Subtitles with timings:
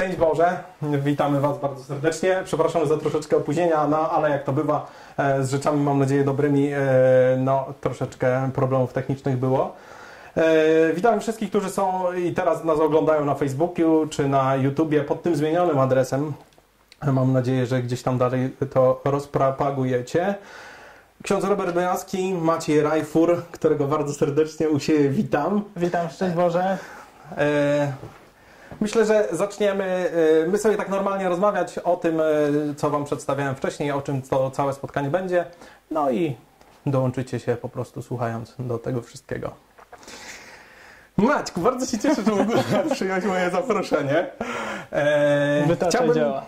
[0.00, 2.42] Szczęść Boże, witamy Was bardzo serdecznie.
[2.44, 4.86] Przepraszam za troszeczkę opóźnienia, no ale jak to bywa
[5.18, 6.80] e, z rzeczami, mam nadzieję, dobrymi, e,
[7.38, 9.72] no troszeczkę problemów technicznych było.
[10.36, 15.22] E, Witam wszystkich, którzy są i teraz nas oglądają na Facebooku czy na YouTubie pod
[15.22, 16.32] tym zmienionym adresem.
[17.12, 20.34] Mam nadzieję, że gdzieś tam dalej to rozpropagujecie.
[21.22, 25.64] Ksiądz Robert Bojaski, Maciej Rajfur, którego bardzo serdecznie u siebie witam.
[25.76, 26.78] Witam, szczęść Boże.
[27.36, 27.92] E,
[28.80, 29.84] Myślę, że zaczniemy
[30.44, 32.24] e, my sobie tak normalnie rozmawiać o tym, e,
[32.76, 35.44] co Wam przedstawiałem wcześniej, o czym to całe spotkanie będzie.
[35.90, 36.36] No i
[36.86, 39.50] dołączycie się po prostu słuchając do tego wszystkiego.
[41.16, 42.62] Maćku, bardzo się cieszę, że w ogóle
[42.94, 44.26] przyjąłeś moje zaproszenie.
[44.92, 46.42] E, Wytacza działa.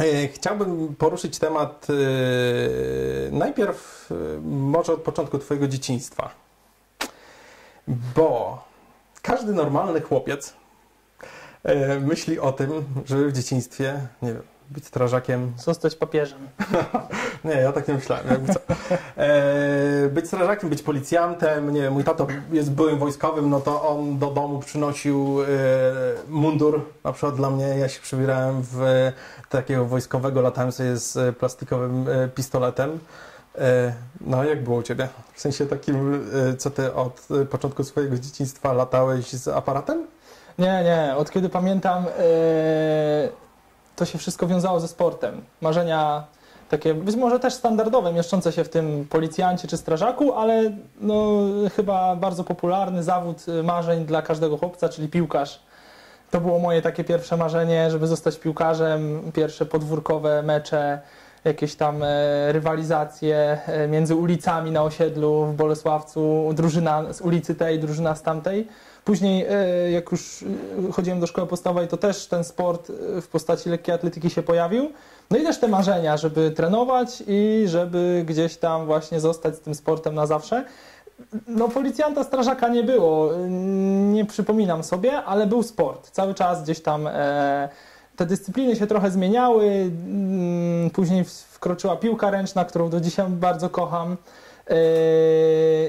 [0.00, 6.30] E, Chciałbym poruszyć temat e, najpierw e, może od początku Twojego dzieciństwa.
[8.16, 8.58] Bo
[9.22, 10.54] każdy normalny chłopiec
[12.00, 12.70] myśli o tym,
[13.06, 15.52] żeby w dzieciństwie, nie wiem, być strażakiem.
[15.64, 16.38] Zostać papieżem.
[17.44, 18.26] Nie, ja tak nie myślałem.
[19.16, 21.72] E, być strażakiem, być policjantem.
[21.72, 25.46] Nie wiem, mój tato jest byłym wojskowym, no to on do domu przynosił e,
[26.28, 26.82] mundur.
[27.04, 29.12] Na przykład dla mnie, ja się przybierałem w
[29.48, 32.98] takiego wojskowego, latałem sobie z plastikowym e, pistoletem.
[33.58, 35.08] E, No, jak było u Ciebie?
[35.34, 40.06] W sensie takim, e, co Ty od e, początku swojego dzieciństwa latałeś z aparatem?
[40.58, 41.16] Nie, nie.
[41.16, 42.08] Od kiedy pamiętam, e,
[43.96, 45.44] to się wszystko wiązało ze sportem.
[45.60, 46.24] Marzenia
[46.68, 51.32] takie, być może też standardowe, mieszczące się w tym policjancie czy strażaku, ale no,
[51.76, 55.62] chyba bardzo popularny zawód e, marzeń dla każdego chłopca, czyli piłkarz.
[56.30, 59.32] To było moje takie pierwsze marzenie, żeby zostać piłkarzem.
[59.34, 61.00] Pierwsze podwórkowe mecze,
[61.44, 68.14] jakieś tam e, rywalizacje między ulicami na osiedlu w Bolesławcu, drużyna z ulicy tej, drużyna
[68.14, 68.68] z tamtej.
[69.08, 70.44] Później, e, jak już
[70.88, 74.42] e, chodziłem do szkoły podstawowej, to też ten sport e, w postaci lekkiej atletyki się
[74.42, 74.92] pojawił.
[75.30, 79.74] No i też te marzenia, żeby trenować i żeby gdzieś tam właśnie zostać z tym
[79.74, 80.64] sportem na zawsze.
[81.46, 83.30] No, policjanta, strażaka nie było,
[84.12, 86.10] nie przypominam sobie, ale był sport.
[86.10, 87.08] Cały czas gdzieś tam
[88.16, 89.64] te dyscypliny się trochę zmieniały.
[89.66, 94.16] Mm, Później wkroczyła piłka ręczna, którą do dzisiaj bardzo kocham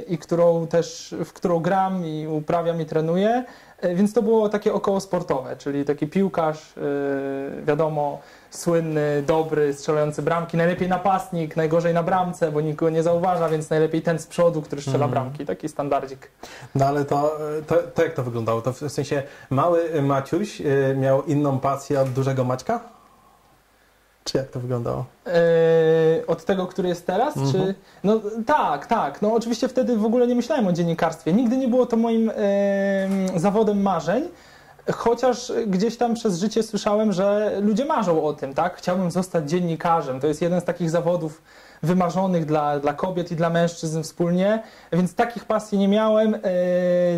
[0.07, 3.43] i którą też, w którą gram i uprawiam i trenuję.
[3.81, 6.81] E, Więc to było takie około sportowe, czyli taki piłkarz, e,
[7.65, 8.19] wiadomo,
[8.49, 13.69] słynny, dobry, strzelający bramki, najlepiej napastnik, najgorzej na bramce, bo nikt go nie zauważa, więc
[13.69, 15.11] najlepiej ten z przodu, który strzela Mhm.
[15.11, 16.31] bramki, taki standardzik.
[16.75, 17.37] No ale to,
[17.67, 18.61] to, to jak to wyglądało?
[18.61, 20.61] To w sensie mały Maciuś
[20.95, 22.79] miał inną pasję od dużego Maćka?
[24.23, 25.05] Czy jak to wyglądało?
[25.25, 25.31] Yy,
[26.27, 27.37] od tego, który jest teraz?
[27.37, 27.53] Mhm.
[27.53, 27.75] Czy...
[28.03, 29.21] No tak, tak.
[29.21, 31.33] No oczywiście wtedy w ogóle nie myślałem o dziennikarstwie.
[31.33, 32.25] Nigdy nie było to moim
[33.33, 34.23] yy, zawodem marzeń.
[34.91, 38.77] Chociaż gdzieś tam przez życie słyszałem, że ludzie marzą o tym, tak?
[38.77, 40.19] Chciałbym zostać dziennikarzem.
[40.19, 41.41] To jest jeden z takich zawodów
[41.83, 44.63] wymarzonych dla, dla kobiet i dla mężczyzn wspólnie,
[44.93, 46.31] więc takich pasji nie miałem.
[46.31, 46.39] Yy,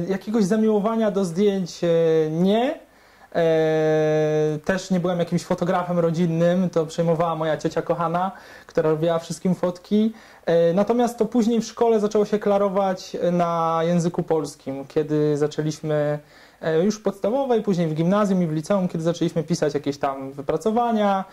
[0.10, 1.90] jakiegoś zamiłowania do zdjęć yy,
[2.32, 2.91] nie.
[3.36, 8.32] Eee, też nie byłem jakimś fotografem rodzinnym, to przejmowała moja ciocia kochana,
[8.68, 10.14] która robiła wszystkim fotki.
[10.46, 16.20] Eee, natomiast to później w szkole zaczęło się klarować na języku polskim, kiedy zaczęliśmy
[16.62, 20.32] e, już w podstawowej, później w gimnazjum i w liceum, kiedy zaczęliśmy pisać jakieś tam
[20.32, 21.26] wypracowania.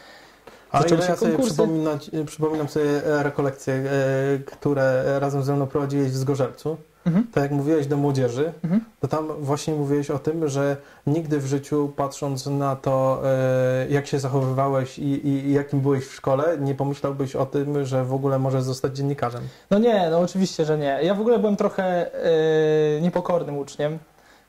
[0.71, 1.55] Ale ja sobie konkursy.
[1.55, 6.77] przypominać, przypominam sobie e, rekolekcje, e, które razem ze mną prowadziłeś w Zgorzelcu.
[7.09, 7.27] Mhm.
[7.33, 8.85] Tak jak mówiłeś do młodzieży, Mhm.
[9.01, 10.77] to tam właśnie mówiłeś o tym, że
[11.07, 16.15] nigdy w życiu patrząc na to, e, jak się zachowywałeś i, i, jakim byłeś w
[16.15, 19.43] szkole, nie pomyślałbyś o tym, że w ogóle możesz zostać dziennikarzem.
[19.71, 20.99] No nie, no oczywiście, że nie.
[21.03, 23.99] Ja w ogóle byłem trochę e, niepokornym uczniem,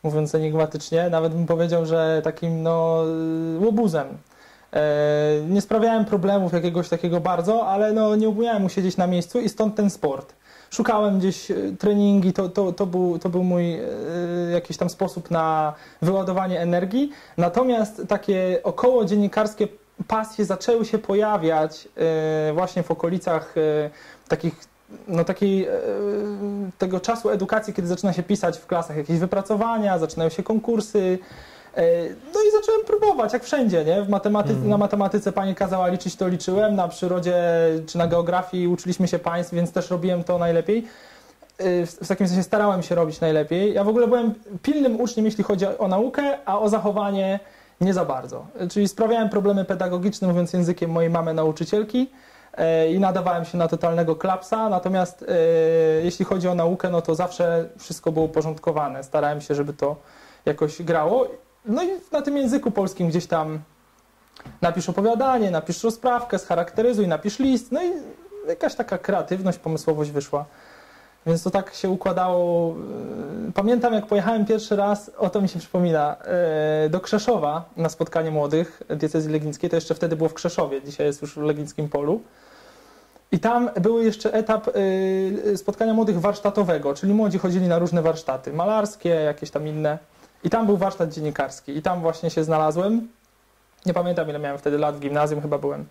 [0.04, 1.10] mówiąc enigmatycznie.
[1.10, 3.04] Nawet bym powiedział, że takim no
[3.60, 4.08] łobuzem.
[4.74, 4.82] E,
[5.50, 9.76] nie sprawiałem problemów jakiegoś takiego bardzo, ale no nie umiałem usiedzieć na miejscu i stąd
[9.76, 10.34] ten sport.
[10.72, 13.82] Szukałem gdzieś e, treningi, to, to, to, był, to był mój e,
[14.54, 17.12] jakiś tam sposób na wyładowanie energii.
[17.38, 19.68] Natomiast takie około dziennikarskie
[20.08, 23.56] pasje zaczęły się pojawiać e, właśnie w okolicach
[24.28, 24.56] takich
[25.08, 25.68] no takiej,
[26.78, 31.20] tego czasu edukacji, kiedy zaczyna się pisać w klasach jakieś wypracowania, zaczynają się konkursy.
[31.80, 34.02] E, No i zacząłem próbować, jak wszędzie, nie?
[34.02, 34.70] W matematy- Mhm.
[34.70, 37.36] Na matematyce pani kazała liczyć, to liczyłem, na przyrodzie
[37.88, 40.88] czy na geografii uczyliśmy się państw, więc też robiłem to najlepiej.
[41.58, 43.74] E, W w takim sensie starałem się robić najlepiej.
[43.74, 44.34] Ja w ogóle byłem
[44.64, 47.40] pilnym uczniem, jeśli chodzi o naukę, a o zachowanie
[47.82, 48.46] nie za bardzo.
[48.60, 52.10] E, Czyli sprawiałem problemy pedagogiczne, mówiąc językiem mojej mamy nauczycielki
[52.92, 55.26] i nadawałem się na totalnego klapsa, natomiast
[56.04, 59.04] jeśli chodzi o naukę, no to zawsze wszystko było uporządkowane.
[59.04, 59.96] Starałem się, żeby to
[60.46, 61.28] jakoś grało
[61.66, 63.60] no i na tym języku polskim gdzieś tam
[64.62, 67.92] napisz opowiadanie, napisz rozprawkę, scharakteryzuj, napisz list, no i
[68.48, 70.46] jakaś taka kreatywność, pomysłowość wyszła.
[71.26, 72.76] Więc to tak się układało.
[73.46, 76.16] Yy, Pamiętam, jak pojechałem pierwszy raz, o to mi się przypomina,
[76.84, 79.70] yy, do Krzeszowa na spotkanie młodych diecezji legnickiej.
[79.70, 82.22] To jeszcze wtedy było w Krzeszowie, dzisiaj jest już w Legnickim Polu.
[83.32, 84.68] I tam był jeszcze etap
[85.46, 89.98] yy, spotkania młodych warsztatowego, czyli młodzi chodzili na różne warsztaty, malarskie, jakieś tam inne.
[90.44, 91.78] I tam był warsztat dziennikarski.
[91.78, 93.08] I tam właśnie się znalazłem.
[93.86, 95.86] Nie pamiętam, ile miałem wtedy lat, w gimnazjum chyba byłem.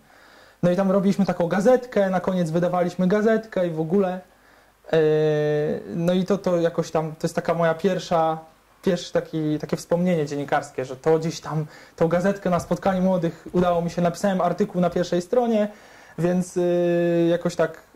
[0.63, 4.21] No i tam robiliśmy taką gazetkę, na koniec wydawaliśmy gazetkę i w ogóle.
[4.91, 4.99] Yy,
[5.95, 8.37] No i to, to jakoś tam, to jest taka moja pierwsza,
[8.83, 11.65] pierwsze taki, takie wspomnienie dziennikarskie, że to gdzieś tam,
[11.95, 15.67] tą gazetkę na spotkaniu młodych udało mi się, napisałem artykuł na pierwszej stronie,
[16.17, 17.88] więc yy, jakoś tak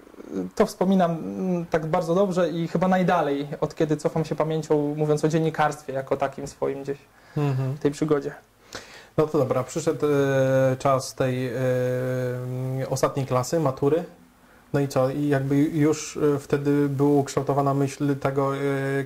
[0.55, 5.25] to wspominam mm, tak bardzo dobrze i chyba najdalej, od kiedy cofam się pamięcią, mówiąc
[5.25, 6.97] o dziennikarstwie jako takim swoim gdzieś
[7.37, 7.73] Mhm.
[7.73, 8.33] w tej przygodzie.
[9.17, 11.53] No to dobra, przyszedł e, czas tej e,
[12.89, 14.03] ostatniej klasy, matury.
[14.73, 15.09] No i co?
[15.09, 18.51] I jakby już e, wtedy była ukształtowana myśl tego,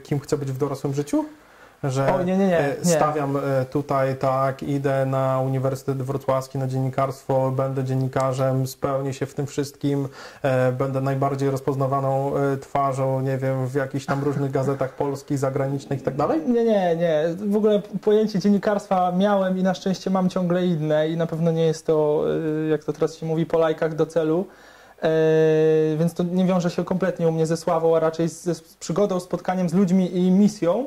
[0.03, 1.25] kim chcę być w dorosłym życiu?
[1.83, 6.67] Że O, nie, nie, nie, e, stawiam e, tutaj, tak, idę na Uniwersytet Wrocławski na
[6.67, 10.07] dziennikarstwo, będę dziennikarzem, spełnię się w tym wszystkim,
[10.43, 12.31] e, będę najbardziej rozpoznawaną
[12.61, 16.41] twarzą, nie wiem, w jakichś tam różnych gazetach polskich, zagranicznych i tak dalej?
[16.47, 17.23] Nie, nie, nie.
[17.35, 21.65] W ogóle pojęcie dziennikarstwa miałem i na szczęście mam ciągle inne i na pewno nie
[21.65, 22.23] jest to,
[22.69, 24.45] jak to teraz się mówi, po lajkach do celu.
[25.97, 29.19] Więc to nie wiąże się kompletnie u mnie ze sławą, a raczej z, z przygodą,
[29.19, 30.85] spotkaniem z ludźmi i misją.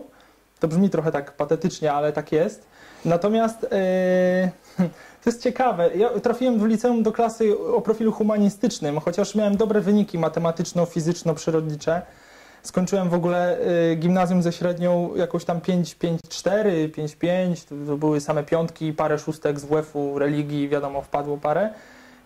[0.60, 2.66] To brzmi trochę tak patetycznie, ale tak jest.
[3.04, 4.50] Natomiast e,
[5.24, 5.90] to jest ciekawe.
[5.96, 12.02] Ja trafiłem w liceum do klasy o profilu humanistycznym, chociaż miałem dobre wyniki matematyczno-fizyczno-przyrodnicze.
[12.62, 13.58] Skończyłem w ogóle
[13.92, 16.18] y, gimnazjum ze średnią jakąś tam 5-5-4,
[16.90, 21.70] 5-5, to, to były same piątki, parę szóstek z WF-u, religii, wiadomo, wpadło parę.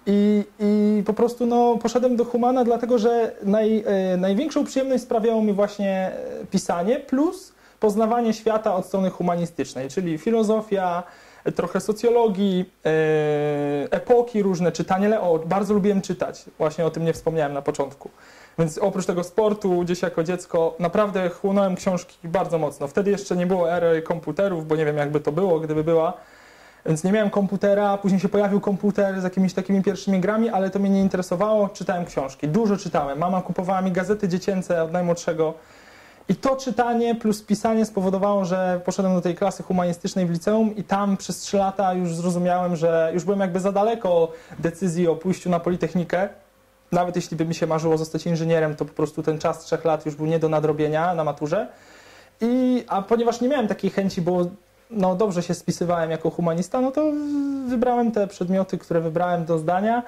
[0.06, 3.84] I, I po prostu no, poszedłem do Humana, dlatego że naj,
[4.14, 6.12] y, największą przyjemność sprawiało mi właśnie
[6.50, 7.53] pisanie, plus
[7.88, 11.02] poznawanie świata od strony humanistycznej, czyli filozofia,
[11.56, 15.08] trochę socjologii, y, epoki różne, czytanie.
[15.08, 18.10] Le- O, bardzo lubiłem czytać, właśnie o tym nie wspomniałem na początku.
[18.58, 22.88] Więc oprócz tego sportu, gdzieś jako dziecko, naprawdę chłonąłem książki bardzo mocno.
[22.88, 26.12] Wtedy jeszcze nie było ery komputerów, bo nie wiem, jakby to było, gdyby była.
[26.86, 30.78] Więc nie miałem komputera, później się pojawił komputer z jakimiś takimi pierwszymi grami, ale to
[30.78, 31.68] mnie nie interesowało.
[31.68, 33.18] Czytałem książki, dużo czytałem.
[33.18, 35.54] Mama kupowała mi gazety dziecięce od najmłodszego.
[36.28, 40.84] I to czytanie plus pisanie spowodowało, że poszedłem do tej klasy humanistycznej w liceum i
[40.84, 45.50] tam przez trzy lata już zrozumiałem, że już byłem jakby za daleko decyzji o pójściu
[45.50, 46.28] na Politechnikę.
[46.92, 50.06] Nawet jeśli by mi się marzyło zostać inżynierem, to po prostu ten czas trzech lat
[50.06, 51.68] już był nie do nadrobienia na maturze.
[52.40, 54.46] I, a ponieważ nie miałem takiej chęci, bo
[54.90, 57.12] no, dobrze się spisywałem jako humanista, no to
[57.68, 60.02] wybrałem te przedmioty, które wybrałem do zdania.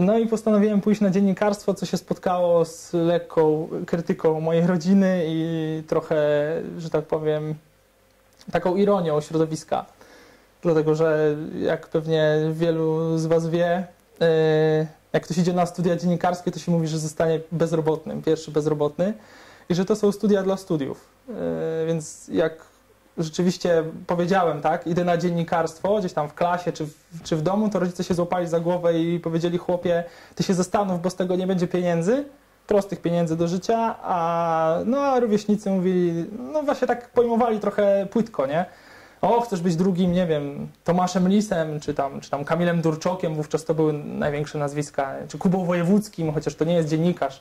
[0.00, 5.82] No i postanowiłem pójść na dziennikarstwo, co się spotkało z lekką krytyką mojej rodziny i
[5.86, 6.16] trochę,
[6.78, 7.54] że tak powiem,
[8.52, 9.86] taką ironią środowiska.
[10.62, 13.86] Dlatego, że jak pewnie wielu z Was wie,
[14.20, 14.26] yy,
[15.12, 19.14] jak ktoś idzie na studia dziennikarskie, to się mówi, że zostanie bezrobotnym, pierwszy bezrobotny
[19.68, 21.04] i że to są studia dla studiów.
[21.28, 21.34] Yy,
[21.86, 22.71] Więc jak
[23.18, 27.68] rzeczywiście powiedziałem, tak, idę na dziennikarstwo, gdzieś tam w klasie czy w, czy w domu,
[27.68, 30.04] to rodzice się złapali za głowę i powiedzieli, chłopie,
[30.34, 32.24] ty się zastanów, bo z tego nie będzie pieniędzy,
[32.66, 38.46] prostych pieniędzy do życia, a no a rówieśnicy mówili, no właśnie tak pojmowali trochę płytko,
[38.46, 38.64] nie?
[39.22, 43.64] O, chcesz być drugim, nie wiem, Tomaszem Lisem, czy tam, czy tam Kamilem Durczokiem, wówczas
[43.64, 47.40] to były największe nazwiska, czy Kubą Wojewódzkim, chociaż to nie jest dziennikarz.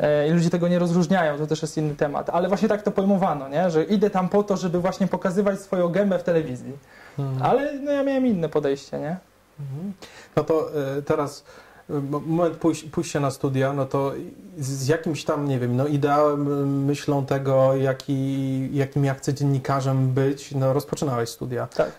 [0.00, 2.30] E, I ludzie tego nie rozróżniają, to też jest inny temat.
[2.30, 3.70] Ale właśnie tak to pojmowano, nie?
[3.70, 6.72] że idę tam po to, żeby właśnie pokazywać swoją gębę w telewizji.
[7.18, 7.42] Mhm.
[7.42, 9.16] Ale no, ja miałem inne podejście, nie?
[9.60, 9.92] Mhm.
[10.36, 11.44] No to e, teraz
[11.90, 14.12] e, mo- moment pójś, pójścia na studia, no to
[14.58, 20.54] z, jakimś tam, nie wiem, no ideałem, myślą tego, jaki, jakim ja chcę dziennikarzem być,
[20.54, 21.66] no rozpoczynałeś studia.
[21.66, 21.90] Tak.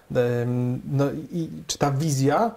[0.92, 2.52] No i czy ta wizja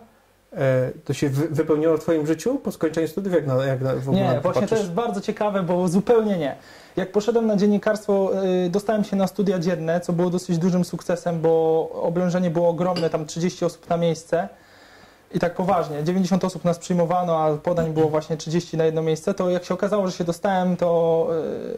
[1.04, 3.34] to się wy, wypełniła w Twoim życiu po skończeniu studiów?
[3.34, 4.78] Jak, na, jak na, w ogóle Nie, to właśnie to patrzysz?
[4.78, 6.56] jest bardzo ciekawe, bo zupełnie nie.
[6.96, 8.30] Jak poszedłem na dziennikarstwo,
[8.66, 13.10] y, dostałem się na studia dzienne, co było dosyć dużym sukcesem, bo oblężenie było ogromne,
[13.10, 14.48] tam 30 osób na miejsce.
[15.34, 19.34] I tak poważnie, 90 osób nas przyjmowano, a podań było właśnie 30 na jedno miejsce,
[19.34, 21.28] to jak się okazało, że się dostałem, to,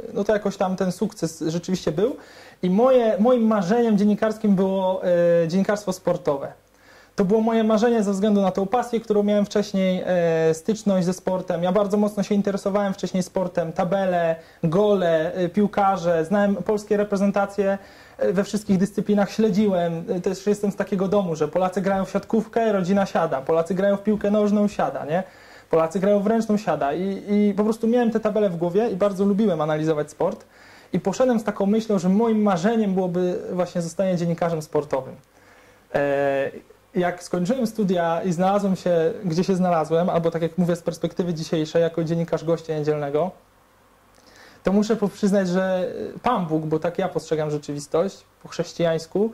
[0.08, 2.16] y, no to jakoś tam ten sukces rzeczywiście był.
[2.62, 5.02] I moje, moim marzeniem dziennikarskim było
[5.44, 6.52] y, dziennikarstwo sportowe.
[7.16, 11.12] To było moje marzenie ze względu na tą pasję, którą miałem wcześniej, e, styczność ze
[11.12, 11.62] sportem.
[11.62, 17.78] Ja bardzo mocno się interesowałem wcześniej sportem, tabele, gole, e, piłkarze, znałem polskie reprezentacje
[18.18, 20.04] e, we wszystkich dyscyplinach, śledziłem.
[20.08, 23.96] E, Też jestem z takiego domu, że Polacy grają w siatkówkę, rodzina siada, Polacy grają
[23.96, 25.22] w piłkę nożną, siada, nie?
[25.70, 28.96] Polacy grają w ręczną, siada i, i po prostu miałem te tabele w głowie i
[28.96, 30.44] bardzo lubiłem analizować sport.
[30.92, 35.14] I poszedłem z taką myślą, że moim marzeniem byłoby właśnie zostanie dziennikarzem sportowym.
[35.94, 36.50] E,
[36.96, 41.34] jak skończyłem studia i znalazłem się, gdzie się znalazłem, albo tak jak mówię z perspektywy
[41.34, 43.30] dzisiejszej, jako dziennikarz gościa niedzielnego,
[44.62, 45.88] to muszę przyznać, że
[46.22, 49.30] Pan Bóg, bo tak ja postrzegam rzeczywistość po chrześcijańsku,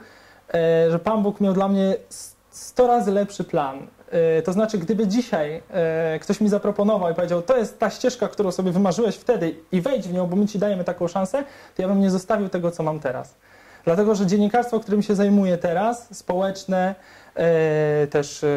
[0.55, 3.87] e, że Pan Bóg miał dla mnie s- 100 razy lepszy plan.
[4.11, 8.29] E, To znaczy, gdyby dzisiaj e, ktoś mi zaproponował i powiedział, to jest ta ścieżka,
[8.29, 11.45] którą sobie wymarzyłeś wtedy i wejdź w nią, bo my ci dajemy taką szansę,
[11.77, 13.35] to ja bym nie zostawił tego, co mam teraz.
[13.85, 16.95] Dlatego, że dziennikarstwo, którym się zajmuję teraz, społeczne,
[18.11, 18.49] też e,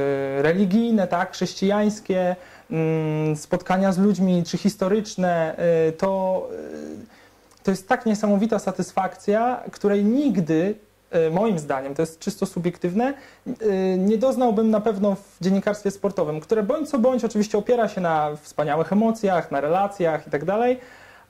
[0.41, 2.35] religijne, tak, chrześcijańskie,
[2.71, 10.03] mm, spotkania z ludźmi, czy historyczne, e, to, e, to jest tak niesamowita satysfakcja, której
[10.03, 10.75] nigdy,
[11.11, 13.13] e, moim zdaniem, to jest czysto subiektywne,
[13.47, 13.53] e,
[13.97, 18.35] nie doznałbym na pewno w dziennikarstwie sportowym, które bądź co bądź oczywiście opiera się na
[18.41, 20.45] wspaniałych emocjach, na relacjach i tak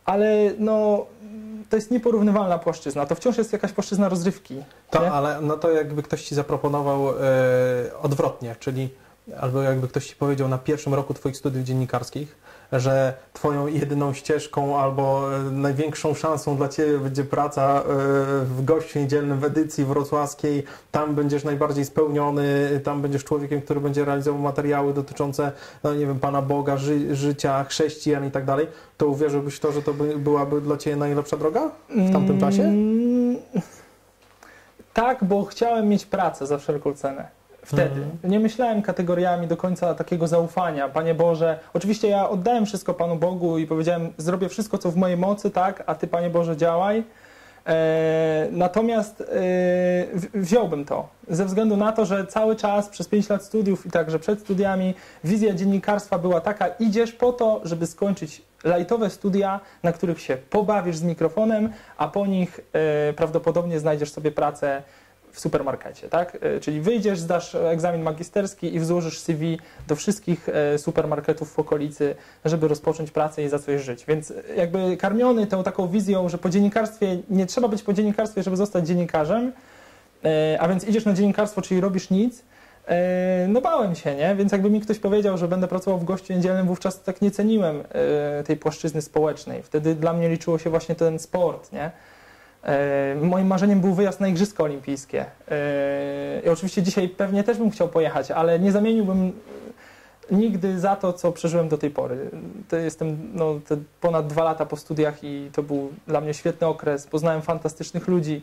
[0.05, 1.05] ale no,
[1.69, 3.05] to jest nieporównywalna płaszczyzna.
[3.05, 4.55] To wciąż jest jakaś płaszczyzna rozrywki.
[4.89, 5.11] To, nie?
[5.11, 7.13] ale no to jakby ktoś ci zaproponował e,
[8.01, 8.89] odwrotnie, czyli
[9.39, 12.37] albo jakby ktoś ci powiedział na pierwszym roku twoich studiów dziennikarskich,
[12.79, 17.83] że twoją jedyną ścieżką albo e, największą szansą dla ciebie będzie praca e,
[18.45, 24.05] w gościu niedzielnym w edycji wrocławskiej, tam będziesz najbardziej spełniony, tam będziesz człowiekiem, który będzie
[24.05, 25.51] realizował materiały dotyczące,
[25.83, 28.67] no nie wiem, Pana Boga, ży, życia, chrześcijan i tak dalej,
[28.97, 32.63] to uwierzyłbyś w to, że to by, byłaby dla ciebie najlepsza droga w tamtym czasie?
[32.63, 33.37] Mm,
[34.93, 37.34] Tak, bo chciałem mieć pracę za wszelką cenę.
[37.65, 38.01] Wtedy.
[38.01, 38.17] Mhm.
[38.23, 40.89] Nie myślałem kategoriami do końca takiego zaufania.
[40.89, 45.17] Panie Boże, oczywiście ja oddałem wszystko Panu Bogu i powiedziałem, zrobię wszystko, co w mojej
[45.17, 47.03] mocy, tak, a Ty, Panie Boże, działaj.
[47.67, 49.25] E, natomiast e,
[50.33, 54.19] wziąłbym to ze względu na to, że cały czas przez 5 lat studiów i także
[54.19, 54.93] przed studiami
[55.23, 60.97] wizja dziennikarstwa była taka, idziesz po to, żeby skończyć lajtowe studia, na których się pobawisz
[60.97, 64.83] z mikrofonem, a po nich e, prawdopodobnie znajdziesz sobie pracę
[65.35, 66.37] w supermarkecie, tak?
[66.41, 72.15] E, Czyli wyjdziesz, zdasz egzamin magisterski i złożysz CV do wszystkich e, supermarketów w okolicy,
[72.45, 74.05] żeby rozpocząć pracę i za coś żyć.
[74.05, 78.43] Więc e, jakby karmiony tą taką wizją, że po dziennikarstwie nie trzeba być po dziennikarstwie,
[78.43, 79.51] żeby zostać dziennikarzem,
[80.59, 82.43] a więc idziesz na dziennikarstwo, czyli robisz nic,
[83.47, 84.35] no bałem się, nie?
[84.35, 87.83] Więc jakby mi ktoś powiedział, że będę pracował w gościu niedzielnym, wówczas tak nie ceniłem
[88.45, 89.63] tej płaszczyzny społecznej.
[89.63, 91.91] Wtedy dla mnie liczyło się właśnie ten sport, nie?
[92.65, 95.25] E, Moim marzeniem był wyjazd na Igrzyska Olimpijskie.
[95.51, 99.31] E, I oczywiście dzisiaj pewnie też bym chciał pojechać, ale nie zamieniłbym
[100.31, 102.29] nigdy za to, co przeżyłem do tej pory.
[102.69, 103.59] To jestem no,
[104.01, 107.07] ponad dwa lata po studiach i to był dla mnie świetny okres.
[107.07, 108.41] Poznałem fantastycznych ludzi.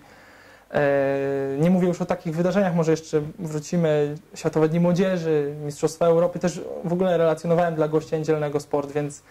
[0.71, 4.15] E, Nie mówię już o takich wydarzeniach, może jeszcze wrócimy.
[4.35, 9.23] Światowe Dni Młodzieży, Mistrzostwa Europy, też w ogóle relacjonowałem dla gościa niedzielnego sport, więc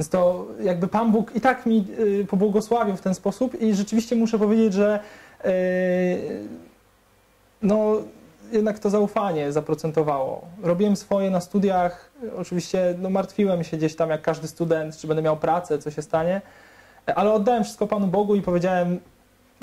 [0.00, 4.16] więc to jakby Pan Bóg i tak mi y, pobłogosławił w ten sposób i rzeczywiście
[4.16, 5.00] muszę powiedzieć, że
[5.44, 5.48] y,
[7.62, 7.96] no
[8.52, 10.44] jednak to zaufanie zaprocentowało.
[10.62, 15.22] Robiłem swoje na studiach, oczywiście no, martwiłem się gdzieś tam jak każdy student, czy będę
[15.22, 16.40] miał pracę, co się stanie,
[17.14, 19.00] ale oddałem wszystko Panu Bogu i powiedziałem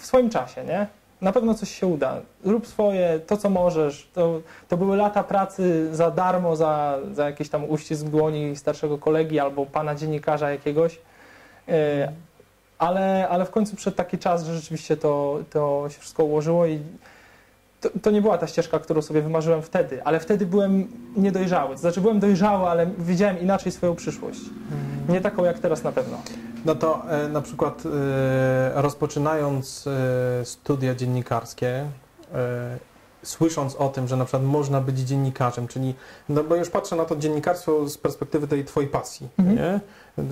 [0.01, 0.87] w swoim czasie, nie?
[1.21, 2.21] Na pewno coś się uda.
[2.45, 4.09] Rób swoje, to co możesz.
[4.13, 9.39] To, to były lata pracy za darmo, za, za jakiś tam uścisk dłoni starszego kolegi
[9.39, 10.99] albo pana dziennikarza jakiegoś.
[11.69, 12.11] E,
[12.79, 16.79] Ale, ale w końcu przyszedł taki czas, że rzeczywiście to, to się wszystko ułożyło i
[17.81, 21.75] to, to nie była ta ścieżka, którą sobie wymarzyłem wtedy, ale wtedy byłem niedojrzały.
[21.75, 24.39] To znaczy byłem dojrzały, ale widziałem inaczej swoją przyszłość.
[25.09, 26.17] Nie taką jak teraz na pewno.
[26.65, 29.87] No to e, na przykład e, rozpoczynając
[30.41, 31.85] e, studia dziennikarskie,
[32.33, 32.77] e,
[33.23, 35.95] słysząc o tym, że na przykład można być dziennikarzem, czyli,
[36.29, 39.57] no bo już patrzę na to dziennikarstwo z perspektywy tej twojej pasji, Mhm.
[39.57, 39.79] nie?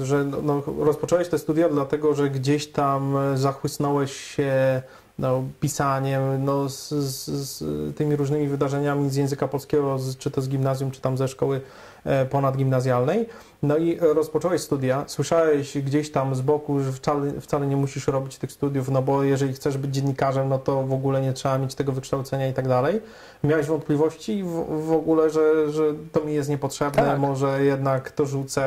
[0.06, 4.82] Że no, no, rozpocząłeś te studia dlatego, że gdzieś tam e, zachłysnąłeś się
[5.20, 7.64] no, pisaniem, no, z, z, z
[7.96, 11.62] tymi różnymi wydarzeniami z języka polskiego, z, czy to z gimnazjum, czy tam ze szkoły
[12.04, 13.30] e, ponadgimnazjalnej.
[13.64, 18.38] No i rozpocząłeś studia, słyszałeś gdzieś tam z boku, że wcale, wcale nie musisz robić
[18.38, 21.76] tych studiów, no bo jeżeli chcesz być dziennikarzem, no to w ogóle nie trzeba mieć
[21.76, 23.02] tego wykształcenia i tak dalej.
[23.44, 27.20] Miałeś wątpliwości w, w ogóle, że, że to mi jest niepotrzebne, Tak.
[27.20, 28.64] może jednak to rzucę,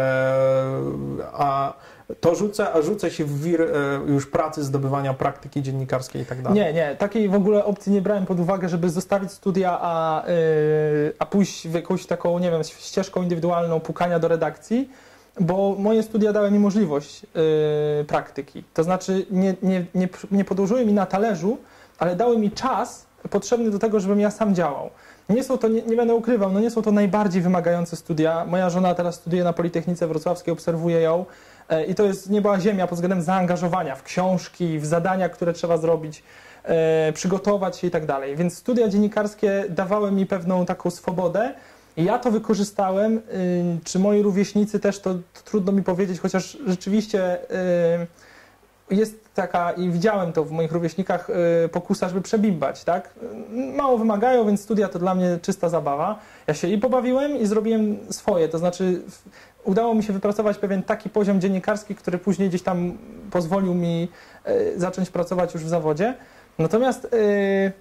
[1.33, 1.73] a,
[2.21, 3.67] to rzucę, a rzucę się w wir e,
[4.07, 6.59] już pracy, zdobywania praktyki dziennikarskiej i tak dalej.
[6.59, 11.13] Nie, nie, takiej w ogóle opcji nie brałem pod uwagę, żeby zostawić studia, a, yy,
[11.19, 14.91] a pójść w jakąś taką, nie wiem, ścieżką indywidualną pukania do redakcji,
[15.41, 18.65] bo moje studia dały mi możliwość yy, praktyki.
[18.75, 21.59] To znaczy nie, nie, nie, nie podłożyły mi na talerzu,
[21.99, 24.91] ale dały mi czas potrzebny do tego, żebym ja sam działał.
[25.29, 28.45] Nie są to, nie, nie, będę ukrywał, no nie są to najbardziej wymagające studia.
[28.45, 31.25] Moja żona teraz studiuje na Politechnice Wrocławskiej, obserwuję ją e,
[31.89, 36.23] i to jest nieba ziemia pod względem zaangażowania w książki, w zadania, które trzeba zrobić,
[36.65, 38.37] e, przygotować się i tak dalej.
[38.37, 41.55] Więc studia dziennikarskie dawały mi pewną taką swobodę
[41.99, 43.17] i ja to wykorzystałem.
[43.17, 43.21] Y,
[43.85, 47.51] czy moi rówieśnicy też, to, to trudno mi powiedzieć, chociaż rzeczywiście...
[48.03, 48.07] Y,
[48.91, 51.29] jest taka, i widziałem to w moich rówieśnikach,
[51.63, 53.15] yy, pokusa, żeby przebimbać, tak?
[53.77, 56.19] Mało wymagają, więc studia to dla mnie czysta zabawa.
[56.47, 59.03] Ja się i pobawiłem, i zrobiłem swoje, to znaczy
[59.65, 62.99] udało mi się wypracować pewien taki poziom dziennikarski, który później gdzieś tam
[63.31, 64.09] pozwolił mi
[64.47, 66.15] yy, zacząć pracować już w zawodzie.
[66.59, 67.73] Natomiast yy,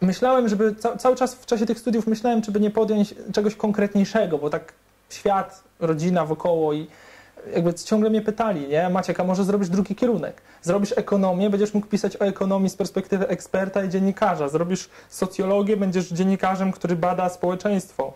[0.00, 3.56] myślałem, żeby ca cały czas w czasie tych studiów myślałem, czy by nie podjąć czegoś
[3.56, 4.72] konkretniejszego, bo tak
[5.10, 6.86] świat, rodzina wokoło i
[7.54, 8.88] jakby ciągle mnie pytali, nie?
[8.88, 10.42] Maciek, a może zrobisz drugi kierunek?
[10.62, 14.48] Zrobisz ekonomię, będziesz mógł pisać o ekonomii z perspektywy eksperta i dziennikarza.
[14.48, 18.12] Zrobisz socjologię, będziesz dziennikarzem, który bada społeczeństwo.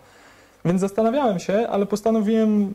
[0.65, 2.75] Więc zastanawiałem się, ale postanowiłem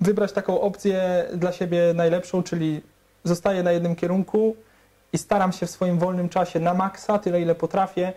[0.00, 2.80] wybrać taką opcję dla siebie najlepszą, czyli
[3.24, 4.56] zostaję na jednym kierunku
[5.12, 8.12] i staram się w swoim wolnym czasie na maksa, tyle ile potrafię,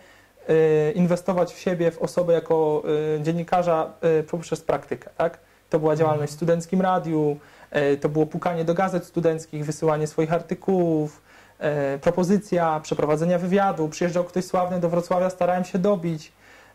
[0.50, 2.84] y, inwestować w siebie, w osobę jako
[3.20, 5.10] y, dziennikarza y, poprzez praktykę.
[5.18, 5.40] Tak?
[5.70, 7.38] To była działalność w studenckim radiu,
[7.72, 11.22] E, to było pukanie do gazet studenckich, wysyłanie swoich artykułów,
[11.60, 13.90] e, propozycja przeprowadzenia wywiadu.
[13.90, 16.32] Przyjeżdżał ktoś sławny do Wrocławia, starałem się dobić.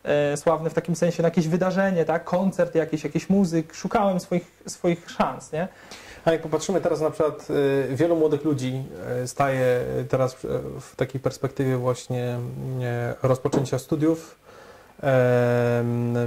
[0.06, 2.24] E, sławny w takim sensie na jakieś wydarzenie, tak?
[2.24, 3.74] koncert jakiś, jakiś muzyk.
[3.74, 5.52] Szukałem swoich, swoich szans.
[5.52, 5.68] Nie?
[6.24, 7.48] A jak popatrzymy teraz na przykład,
[7.90, 8.84] wielu młodych ludzi
[9.26, 10.36] staje teraz
[10.80, 12.38] w takiej perspektywie właśnie
[13.22, 14.38] rozpoczęcia studiów,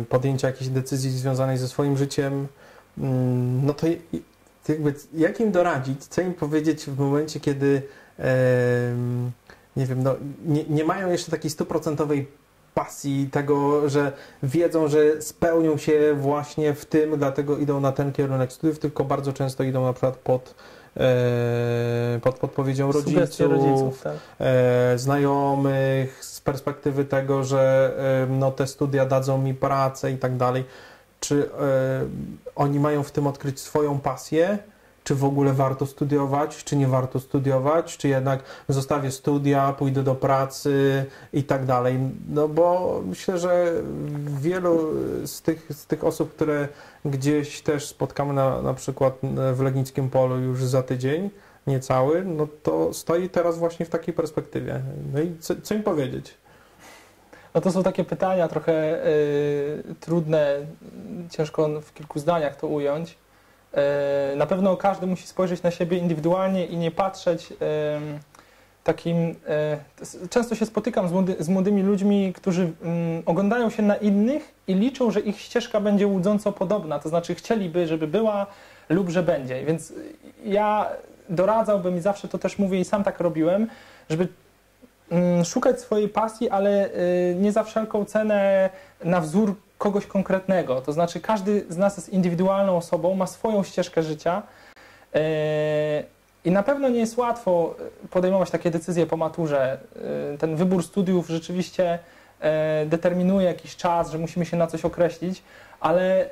[0.09, 2.47] podjęcia jakiejś decyzji związanej ze swoim życiem,
[2.97, 3.87] mm, no to
[4.67, 7.81] jakby, jak im doradzić, co im powiedzieć w momencie, kiedy
[9.75, 10.15] nie wiem, no,
[10.45, 12.27] nie, nie mają jeszcze takiej stuprocentowej
[12.79, 14.11] pasji, tego, że
[14.43, 19.33] wiedzą, że spełnią się właśnie w tym, dlatego idą na ten kierunek studiów, tylko bardzo
[19.33, 20.55] często idą na przykład pod,
[20.97, 24.13] e, pod podpowiedzią rodziców, rodziców tak.
[24.39, 27.93] e, znajomych, z perspektywy tego, że
[28.27, 30.63] e, no, te studia dadzą mi pracę i tak dalej
[31.19, 31.49] czy
[32.55, 34.57] oni mają w tym odkryć swoją pasję,
[35.09, 40.15] czy w ogóle warto studiować, czy nie warto studiować, czy jednak zostawię studia, pójdę do
[40.15, 41.99] pracy i tak dalej.
[42.27, 43.73] No bo myślę, że
[44.41, 44.93] wielu
[45.25, 46.67] z tych, z tych osób, które
[47.05, 49.13] gdzieś też spotkamy na, na przykład
[49.53, 51.29] w Legnickim Polu już za tydzień,
[51.67, 54.81] niecały, no to stoi teraz właśnie w takiej perspektywie.
[55.13, 56.33] No i co, co im powiedzieć?
[57.53, 60.55] No to są takie pytania trochę y, trudne,
[61.29, 63.17] ciężko w kilku zdaniach to ująć.
[64.33, 67.53] Y, na pewno każdy musi spojrzeć na siebie indywidualnie i nie patrzeć
[68.83, 69.35] takim.
[70.29, 74.73] często się spotykam z, młody, z młodymi ludźmi, którzy mm, oglądają się na innych i
[74.73, 78.47] liczą, że ich ścieżka będzie łudząco podobna, to znaczy chcieliby, żeby była
[78.89, 79.65] lub że będzie.
[79.65, 79.93] Więc
[80.45, 80.89] ja
[81.29, 83.67] doradzałbym i zawsze to też mówię i sam tak robiłem,
[84.09, 84.27] żeby
[85.11, 88.69] Mm, szukać swojej pasji, ale y, nie za wszelką cenę
[89.03, 90.81] na wzór kogoś konkretnego.
[90.81, 94.43] To znaczy, każdy z nas jest indywidualną osobą, ma swoją ścieżkę życia.
[95.15, 95.19] Y,
[96.45, 97.75] I na pewno nie jest łatwo
[98.09, 99.79] podejmować takie decyzje po maturze.
[100.33, 101.99] Y, ten wybór studiów rzeczywiście
[102.85, 105.43] determinuje jakiś czas, że musimy się na coś określić,
[105.79, 106.29] ale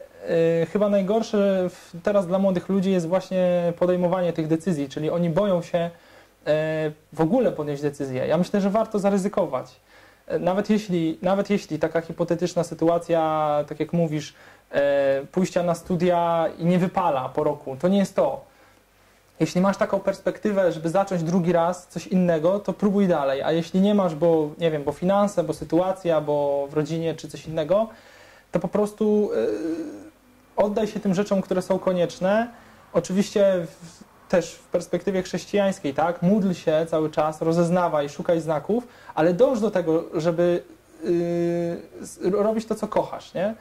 [0.72, 1.70] chyba najgorsze
[2.04, 5.90] teraz dla młodych ludzi jest właśnie podejmowanie tych decyzji, czyli oni boją się
[6.48, 8.28] E, w ogóle podjąć decyzję.
[8.28, 9.76] Ja myślę, że warto zaryzykować.
[10.28, 14.34] E, nawet jeśli, nawet jeśli taka hipotetyczna sytuacja, tak jak mówisz,
[14.72, 18.46] e, pójścia na studia i nie wypala po roku, to nie jest to.
[19.40, 23.42] Jeśli masz taką perspektywę, żeby zacząć drugi raz coś innego, to próbuj dalej.
[23.42, 27.28] A jeśli nie masz, bo nie wiem, bo finanse, bo sytuacja, bo w rodzinie czy
[27.28, 27.88] coś innego,
[28.52, 29.32] to po prostu
[30.56, 32.48] oddaj się tym rzeczom, które są konieczne.
[32.94, 33.66] Oczywiście
[34.30, 36.22] też w perspektywie chrześcijańskiej, tak?
[36.22, 40.64] Módl się cały czas, rozeznawaj, szukaj znaków, ale dąż do tego, żeby
[42.22, 43.56] yy, robić to, co kochasz, nie?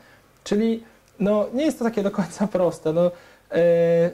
[0.45, 0.83] Czyli
[1.21, 2.93] no, nie jest to takie do końca proste.
[2.93, 3.59] No, yy,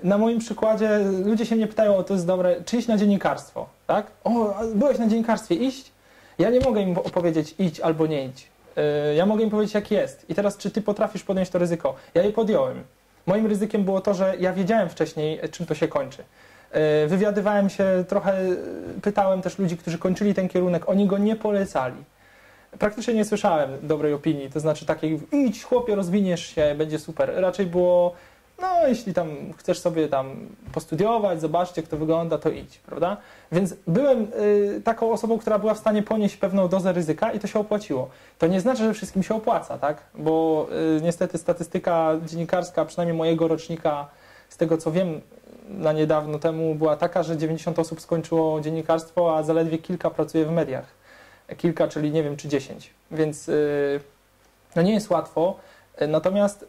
[0.03, 3.67] na moim przykładzie ludzie się mnie pytają, o to jest dobre, czy iść na dziennikarstwo,
[3.87, 4.07] tak?
[4.25, 5.93] O, byłeś na dziennikarstwie, iść?
[6.39, 8.49] Ja nie mogę im opowiedzieć idź albo nie idź.
[8.77, 10.31] Yy, ja mogę im powiedzieć, jak jest.
[10.31, 11.95] I teraz, czy ty potrafisz podjąć to ryzyko?
[12.15, 12.85] Ja je podjąłem.
[13.27, 16.25] Moim ryzykiem było to, że ja wiedziałem wcześniej, czym to się kończy.
[16.71, 18.35] E, Wywiadywałem się trochę,
[19.03, 21.97] pytałem też ludzi, którzy kończyli ten kierunek, oni go nie polecali.
[22.79, 27.33] Praktycznie nie słyszałem dobrej opinii, to znaczy takiej idź chłopie, rozwiniesz się, będzie super.
[27.37, 28.15] Raczej było,
[28.61, 30.37] no jeśli tam chcesz sobie tam
[30.73, 33.17] postudiować, zobaczyć jak to wygląda, to idź, prawda?
[33.53, 34.23] Więc byłem
[34.77, 38.09] y, taką osobą, która była w stanie ponieść pewną dozę ryzyka i to się opłaciło.
[38.39, 40.03] To nie znaczy, że wszystkim się opłaca, tak?
[40.15, 40.67] Bo
[40.99, 44.09] y, niestety statystyka dziennikarska, przynajmniej mojego rocznika,
[44.49, 45.21] z tego co wiem,
[45.69, 50.51] na niedawno temu była taka, że 90 osób skończyło dziennikarstwo, a zaledwie kilka pracuje w
[50.51, 50.87] mediach.
[51.57, 52.91] Kilka, czyli nie wiem, czy 10.
[53.11, 54.01] Więc y,
[54.77, 55.57] no nie jest łatwo,
[56.09, 56.67] natomiast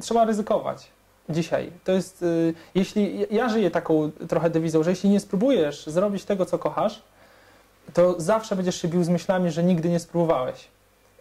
[0.00, 0.90] trzeba ryzykować
[1.28, 1.70] dzisiaj.
[1.84, 6.46] To jest, y, jeśli ja żyję taką trochę dewizą, że jeśli nie spróbujesz zrobić tego,
[6.46, 7.02] co kochasz,
[7.94, 10.68] to zawsze będziesz się bił z myślami, że nigdy nie spróbowałeś.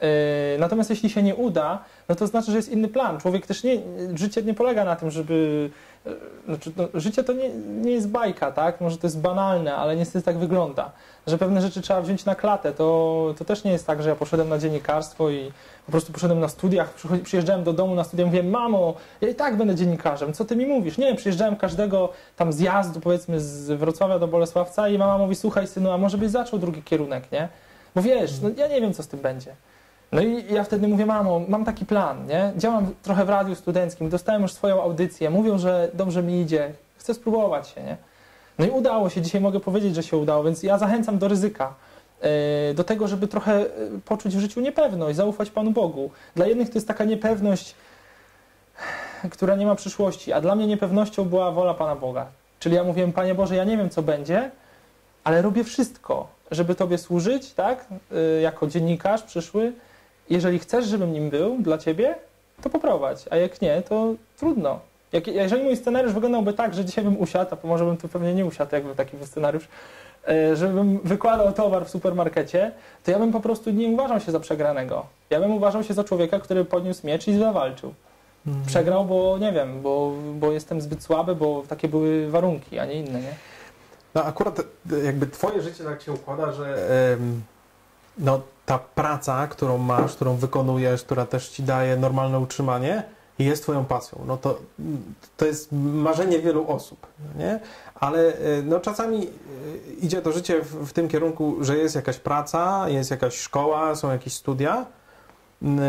[0.01, 0.07] Yy,
[0.59, 3.19] Natomiast jeśli się nie uda, no to znaczy, że jest inny plan.
[3.19, 3.81] Człowiek też nie,
[4.15, 5.69] życie nie polega na tym, żeby.
[6.45, 8.81] Znaczy, no, życie to nie, nie jest bajka, tak?
[8.81, 10.91] Może to jest banalne, ale niestety tak wygląda.
[11.27, 12.73] Że pewne rzeczy trzeba wziąć na klatę.
[12.73, 15.51] To, to też nie jest tak, że ja poszedłem na dziennikarstwo i
[15.85, 16.93] po prostu poszedłem na studiach,
[17.23, 20.55] przyjeżdżałem do domu na studia i mówię, mamo, ja i tak będę dziennikarzem, co ty
[20.55, 20.97] mi mówisz?
[20.97, 25.91] Nie, przyjeżdżałem każdego tam zjazdu, powiedzmy z Wrocławia do Bolesławca i mama mówi, słuchaj synu,
[25.91, 27.49] a może byś zaczął drugi kierunek, nie?
[27.95, 29.55] Bo wiesz, no, ja nie wiem, co z tym będzie.
[30.11, 32.51] No i ja wtedy mówię, mamo, mam taki plan, nie?
[32.57, 37.13] Działam trochę w radiu studenckim, dostałem już swoją audycję, mówią, że dobrze mi idzie, chcę
[37.13, 37.97] spróbować się, nie?
[38.59, 41.73] No i udało się, dzisiaj mogę powiedzieć, że się udało, więc ja zachęcam do ryzyka.
[42.21, 43.65] e, Do tego, żeby trochę e,
[44.05, 46.09] poczuć w życiu niepewność, zaufać Panu Bogu.
[46.35, 47.75] Dla jednych to jest taka niepewność,
[49.31, 52.25] która nie ma przyszłości, a dla mnie niepewnością była wola Pana Boga.
[52.59, 54.51] Czyli ja mówiłem, Panie Boże, ja nie wiem, co będzie,
[55.23, 57.85] ale robię wszystko, żeby Tobie służyć, tak?
[58.37, 59.73] Y, Jako dziennikarz przyszły.
[60.29, 62.15] Jeżeli chcesz, żebym nim był dla Ciebie,
[62.61, 64.79] to poprowadź, a jak nie, to trudno.
[65.11, 68.33] Jak, jeżeli mój scenariusz wyglądałby tak, że dzisiaj bym usiadł, a może bym tu pewnie
[68.33, 69.67] nie usiadł, jakby taki był scenariusz,
[70.27, 72.71] e, żebym wykładał towar w supermarkecie,
[73.03, 75.05] to ja bym po prostu nie uważał się za przegranego.
[75.29, 77.93] Ja bym uważał się za człowieka, który podniósł miecz i zawalczył.
[78.67, 82.93] Przegrał, bo nie wiem, bo, bo jestem zbyt słaby, bo takie były warunki, a nie
[82.93, 83.33] inne, nie?
[84.15, 84.63] No akurat e,
[85.03, 87.41] jakby twoje życie tak się układa, że em,
[88.19, 93.03] no, ta praca, którą masz, którą wykonujesz, która też ci daje normalne utrzymanie,
[93.39, 94.21] jest twoją pasją.
[94.27, 94.59] No to,
[95.37, 97.59] to jest marzenie wielu osób, nie?
[97.95, 99.29] Ale e, no, czasami e,
[100.01, 104.11] idzie to życie w, w tym kierunku, że jest jakaś praca, jest jakaś szkoła, są
[104.11, 104.85] jakieś studia,
[105.61, 105.79] m,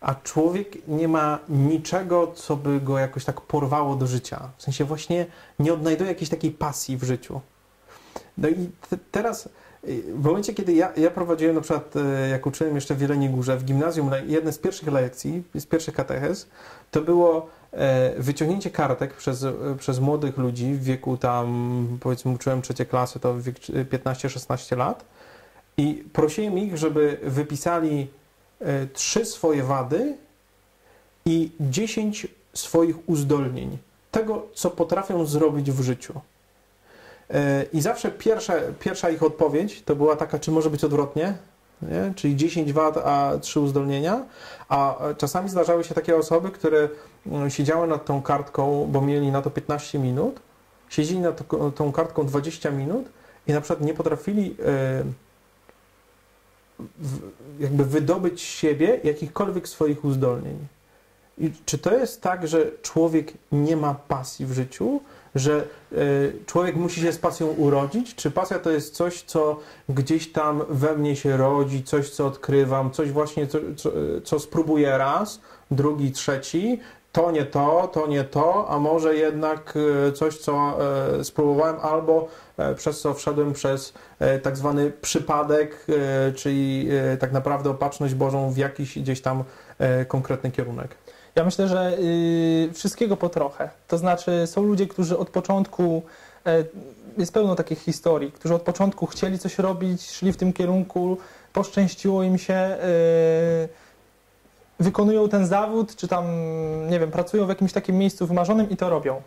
[0.00, 4.48] a człowiek nie ma niczego, co by go jakoś tak porwało do życia.
[4.56, 5.26] W sensie właśnie
[5.58, 7.40] nie odnajduje jakiejś takiej pasji w życiu.
[8.38, 9.50] No i te, teraz, y,
[10.14, 13.56] w momencie, kiedy ja, ja prowadziłem na przykład, y, jak uczyłem jeszcze w Jeleniej Górze,
[13.56, 16.48] w gimnazjum, na jedne z pierwszych lekcji, z pierwszych katechez,
[16.90, 22.62] to było e, wyciągnięcie kartek przez, e, przez młodych ludzi w wieku tam, powiedzmy, uczyłem
[22.62, 25.04] trzecie klasy, to w wiek 15-16 lat
[25.76, 28.06] i prosiłem ich, żeby wypisali
[28.60, 30.16] e, trzy swoje wady
[31.24, 33.78] i 10 swoich uzdolnień.
[34.10, 36.20] Tego, co potrafią zrobić w życiu.
[37.30, 41.34] E, I zawsze pierwsza, pierwsza ich odpowiedź to była taka, czy może być odwrotnie,
[41.82, 42.12] nie?
[42.16, 44.24] czyli 10 wad, a 3 uzdolnienia.
[44.68, 46.88] A czasami zdarzały się takie osoby, które
[47.26, 50.40] mm, siedziały nad tą kartką, bo mieli na to 15 minut,
[50.88, 51.42] siedzieli nad
[51.74, 53.08] tą- kartką 20 minut
[53.46, 55.04] i na przykład nie potrafili e,
[56.98, 57.20] w-
[57.60, 60.58] jakby wydobyć z siebie jakichkolwiek swoich uzdolnień.
[61.38, 65.00] I czy to jest tak, że człowiek nie ma pasji w życiu,
[65.34, 65.96] że e,
[66.46, 68.14] człowiek musi się z pasją urodzić?
[68.14, 69.56] Czy pasja to jest coś, co
[69.88, 73.90] gdzieś tam we mnie się rodzi, coś, co odkrywam, coś właśnie, co, co,
[74.24, 76.80] co spróbuję raz, drugi, trzeci,
[77.12, 79.74] to nie to, to nie to, a może jednak
[80.08, 80.78] e, coś, co
[81.18, 82.28] e, spróbowałem, albo
[82.76, 83.92] przez co wszedłem przez
[84.42, 85.86] tak zwany przypadek,
[86.36, 86.88] czyli
[87.20, 89.44] tak naprawdę opatrzność Bożą w jakiś gdzieś tam
[90.08, 90.96] konkretny kierunek.
[91.38, 93.70] Ja myślę, że y, wszystkiego po trochę.
[93.88, 96.02] To znaczy, są ludzie, którzy od początku,
[96.46, 96.64] e,
[97.18, 101.18] jest pełno takich historii, którzy od początku chcieli coś robić, szli w tym kierunku,
[101.52, 102.78] poszczęściło im się, e,
[104.80, 106.24] wykonują ten zawód, czy tam,
[106.90, 109.22] nie wiem, pracują w jakimś takim miejscu wymarzonym i to robią.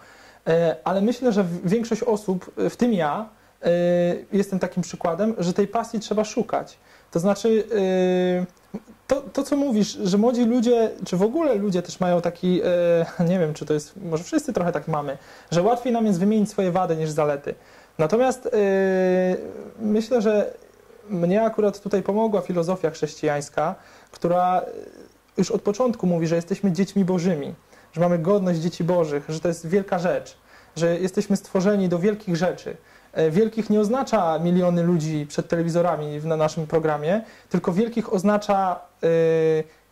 [0.47, 3.29] E, ale myślę, że większość osób, w tym ja,
[3.63, 3.69] e,
[4.33, 6.77] jestem takim przykładem, że tej pasji trzeba szukać.
[7.11, 7.63] To znaczy,
[8.47, 8.60] e,
[9.11, 12.61] to, to, co mówisz, że młodzi ludzie, czy w ogóle ludzie też mają taki,
[13.19, 15.17] e, nie wiem, czy to jest, może wszyscy trochę tak mamy,
[15.51, 17.55] że łatwiej nam jest wymienić swoje wady niż zalety.
[17.97, 18.49] Natomiast e,
[19.79, 20.53] myślę, że
[21.09, 23.75] mnie akurat tutaj pomogła filozofia chrześcijańska,
[24.11, 24.61] która
[25.37, 27.55] już od początku mówi, że jesteśmy dziećmi bożymi,
[27.93, 30.37] że mamy godność dzieci bożych, że to jest wielka rzecz,
[30.75, 32.77] że jesteśmy stworzeni do wielkich rzeczy.
[33.13, 39.07] E, Wielkich nie oznacza miliony ludzi przed telewizorami na naszym programie, tylko wielkich oznacza e,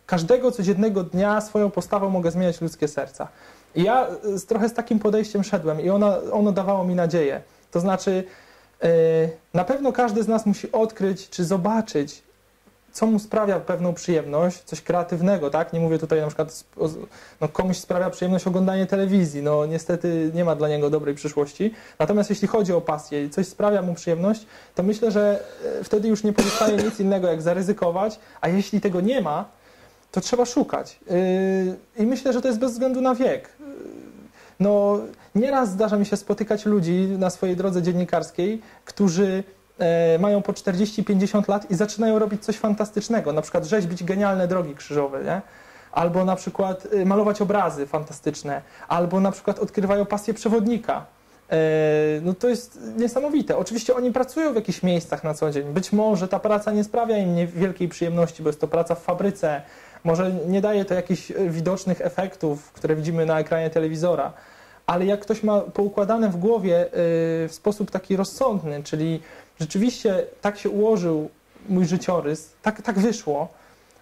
[0.06, 3.28] każdego codziennego dnia swoją postawą mogę zmieniać ludzkie serca.
[3.74, 7.42] I ja e, z, trochę z takim podejściem szedłem i ona, ono dawało mi nadzieję.
[7.70, 8.24] To znaczy,
[9.54, 12.22] na pewno każdy z nas musi odkryć czy zobaczyć,
[12.92, 15.72] co mu sprawia pewną przyjemność, coś kreatywnego, tak?
[15.72, 16.64] Nie mówię tutaj na przykład,
[17.40, 21.74] no komuś sprawia przyjemność oglądanie telewizji, no niestety nie ma dla niego dobrej przyszłości.
[21.98, 25.44] Natomiast jeśli chodzi o pasję i coś sprawia mu przyjemność, to myślę, że
[25.80, 29.44] e, wtedy już nie pozostaje nic innego jak zaryzykować, a jeśli tego nie ma,
[30.10, 31.00] to trzeba szukać.
[31.06, 33.48] Yy, I myślę, że to jest bez względu na wiek.
[33.60, 33.66] Yy,
[34.60, 34.98] No,
[35.34, 39.44] nieraz zdarza mi się spotykać ludzi na swojej drodze dziennikarskiej, którzy
[40.18, 45.24] mają po 40-50 lat i zaczynają robić coś fantastycznego, na przykład rzeźbić genialne drogi krzyżowe,
[45.24, 45.40] nie?
[45.92, 51.06] albo na przykład y, malować obrazy fantastyczne, albo na przykład odkrywają pasję przewodnika.
[51.50, 51.56] E,
[52.22, 53.56] No to jest niesamowite.
[53.56, 55.64] Oczywiście oni pracują w jakichś miejscach na co dzień.
[55.72, 59.62] Być może ta praca nie sprawia im wielkiej przyjemności, bo jest to praca w fabryce.
[60.04, 64.32] Może nie daje to jakichś e, widocznych efektów, które widzimy na ekranie telewizora.
[64.86, 69.20] Ale jak ktoś ma poukładane w głowie w sposób taki rozsądny, czyli
[69.60, 71.30] rzeczywiście tak się ułożył
[71.68, 73.48] mój życiorys, tak, tak wyszło,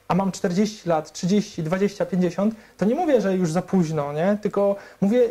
[0.09, 4.39] a mam 40 lat, 30, 20, 50, to nie mówię, że już za późno, nie?
[4.43, 5.29] Tylko mówię,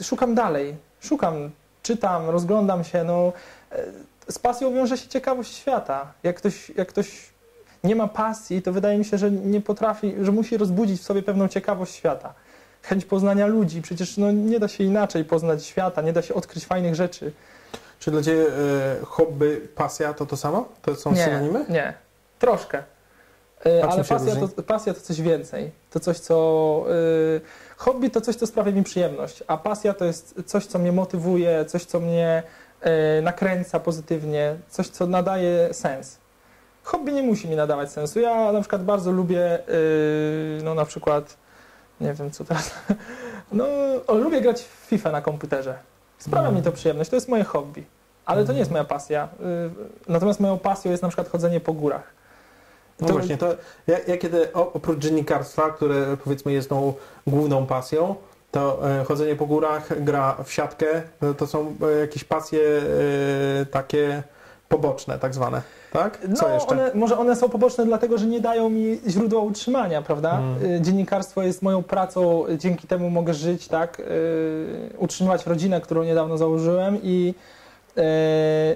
[0.00, 1.50] y, szukam dalej, szukam,
[1.82, 3.32] czytam, rozglądam się, no
[3.72, 6.12] y, z pasją wiąże się ciekawość świata.
[6.22, 7.32] Jak ktoś, jak ktoś
[7.84, 11.22] nie ma pasji, to wydaje mi się, że nie potrafi, że musi rozbudzić w sobie
[11.22, 12.34] pewną ciekawość świata.
[12.82, 16.66] Chęć poznania ludzi, przecież no, nie da się inaczej poznać świata, nie da się odkryć
[16.66, 17.32] fajnych rzeczy.
[18.02, 20.68] Czy dla Ciebie e, hobby, pasja to to samo?
[20.82, 21.64] To są nie, synonimy?
[21.68, 21.94] Nie,
[22.38, 22.78] troszkę.
[23.66, 24.48] Y, Ale pasja różni?
[24.56, 25.70] to, pasja to coś więcej.
[25.90, 26.84] To coś, co.
[27.36, 27.40] y,
[27.76, 31.64] hobby to coś, co sprawia mi przyjemność, a pasja to jest coś, co mnie motywuje,
[31.64, 32.42] coś, co mnie
[33.18, 36.18] y, nakręca pozytywnie, coś, co nadaje sens.
[36.82, 38.20] Hobby nie musi mi nadawać sensu.
[38.20, 41.36] Ja na przykład bardzo lubię, y, no na przykład,
[42.00, 42.70] nie wiem co teraz,
[43.52, 43.66] no
[44.08, 45.78] lubię grać w FIFA na komputerze.
[46.18, 46.58] Sprawia Mm.
[46.58, 47.84] mi to przyjemność, to jest moje hobby.
[48.26, 49.28] Ale to nie jest moja pasja.
[50.06, 52.22] Y, Natomiast moją pasją jest na przykład chodzenie po górach.
[53.00, 53.54] No To- właśnie, to
[53.86, 56.94] ja, ja kiedy oprócz dziennikarstwa, które powiedzmy jest tą
[57.26, 58.14] główną pasją,
[58.50, 62.60] to e, chodzenie po górach, gra w siatkę, to, to są e, jakieś pasje
[63.60, 64.22] e, takie
[64.68, 66.18] poboczne, tak zwane, tak?
[66.34, 66.70] Co no, jeszcze?
[66.70, 70.38] One, może one są poboczne dlatego, że nie dają mi źródła utrzymania, prawda?
[70.38, 70.72] Mm.
[70.76, 74.00] Y, Dziennikarstwo jest moją pracą, dzięki temu mogę żyć, tak?
[74.00, 74.04] Y,
[74.98, 77.34] Utrzymywać rodzinę, którą niedawno założyłem i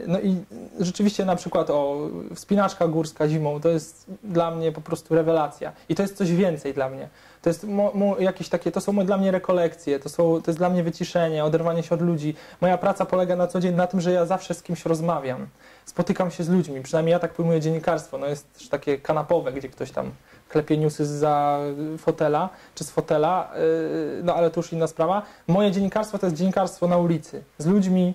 [0.07, 0.37] no i
[0.81, 5.95] rzeczywiście na przykład o wspinaczka górska zimą to jest dla mnie po prostu rewelacja i
[5.95, 7.09] to jest coś więcej dla mnie.
[7.43, 10.59] To jest mo, mo, jakieś takie, to są dla mnie rekolekcje, to, są, to jest
[10.59, 12.35] dla mnie wyciszenie, oderwanie się od ludzi.
[12.61, 15.47] Moja praca polega na co dzień na tym, że ja zawsze z kimś rozmawiam
[15.87, 19.69] spotykam się z ludźmi, przynajmniej ja tak pojmuję dziennikarstwo, no jest też takie kanapowe, gdzie
[19.69, 20.11] ktoś tam
[20.49, 21.61] klepie newsy za
[21.99, 25.23] fotela, czy z fotela, yy, no ale to już inna sprawa.
[25.47, 28.15] Moje dziennikarstwo to jest dziennikarstwo na ulicy, z ludźmi,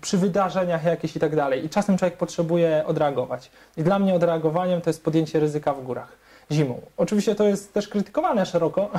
[0.00, 1.64] przy wydarzeniach jakichś i tak dalej.
[1.64, 3.50] I czasem człowiek potrzebuje odreagować.
[3.76, 6.26] I dla mnie odreagowaniem to jest podjęcie ryzyka w górach.
[6.50, 6.80] Zimą.
[6.96, 8.90] Oczywiście to jest też krytykowane szeroko.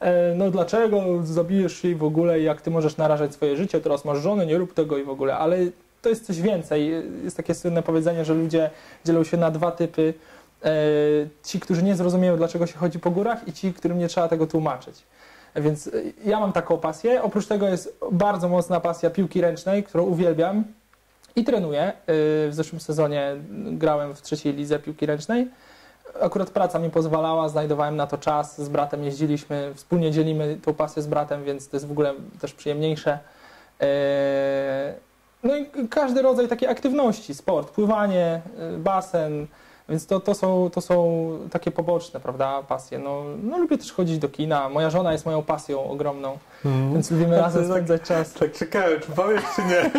[0.00, 4.04] E, No dlaczego zabijesz się i w ogóle, jak ty możesz narażać swoje życie, teraz
[4.04, 5.56] masz żonę, nie rób tego i w ogóle, ale
[6.02, 6.90] to jest coś więcej.
[7.24, 8.70] Jest takie słynne powiedzenie, że ludzie
[9.04, 10.14] dzielą się na dwa typy.
[10.64, 10.70] E,
[11.44, 14.46] Ci, którzy nie zrozumieją, dlaczego się chodzi po górach i ci, którym nie trzeba tego
[14.46, 15.02] tłumaczyć.
[15.56, 15.90] Więc e,
[16.24, 17.22] ja mam taką pasję.
[17.22, 20.64] Oprócz tego jest bardzo mocna pasja piłki ręcznej, którą uwielbiam
[21.36, 21.82] i trenuję.
[21.82, 23.36] E, W zeszłym sezonie
[23.72, 25.48] grałem w trzeciej lidze piłki ręcznej.
[26.20, 31.02] Akurat praca mi pozwalała, znajdowałem na to czas, z bratem jeździliśmy, wspólnie dzielimy tą pasję
[31.02, 33.18] z bratem, więc to jest w ogóle też przyjemniejsze.
[33.80, 34.94] E,
[35.42, 38.40] No i każdy rodzaj takiej aktywności, sport, pływanie,
[38.74, 39.46] y, basen,
[39.88, 42.98] więc to, to, są, to są takie poboczne, prawda, pasje.
[42.98, 46.92] No, no lubię też chodzić do kina, moja żona jest moją pasją ogromną, Mhm.
[46.92, 48.32] więc lubimy To razem tak- spędzać czas.
[48.32, 49.90] Tak czekałem, czy powiesz, czy nie?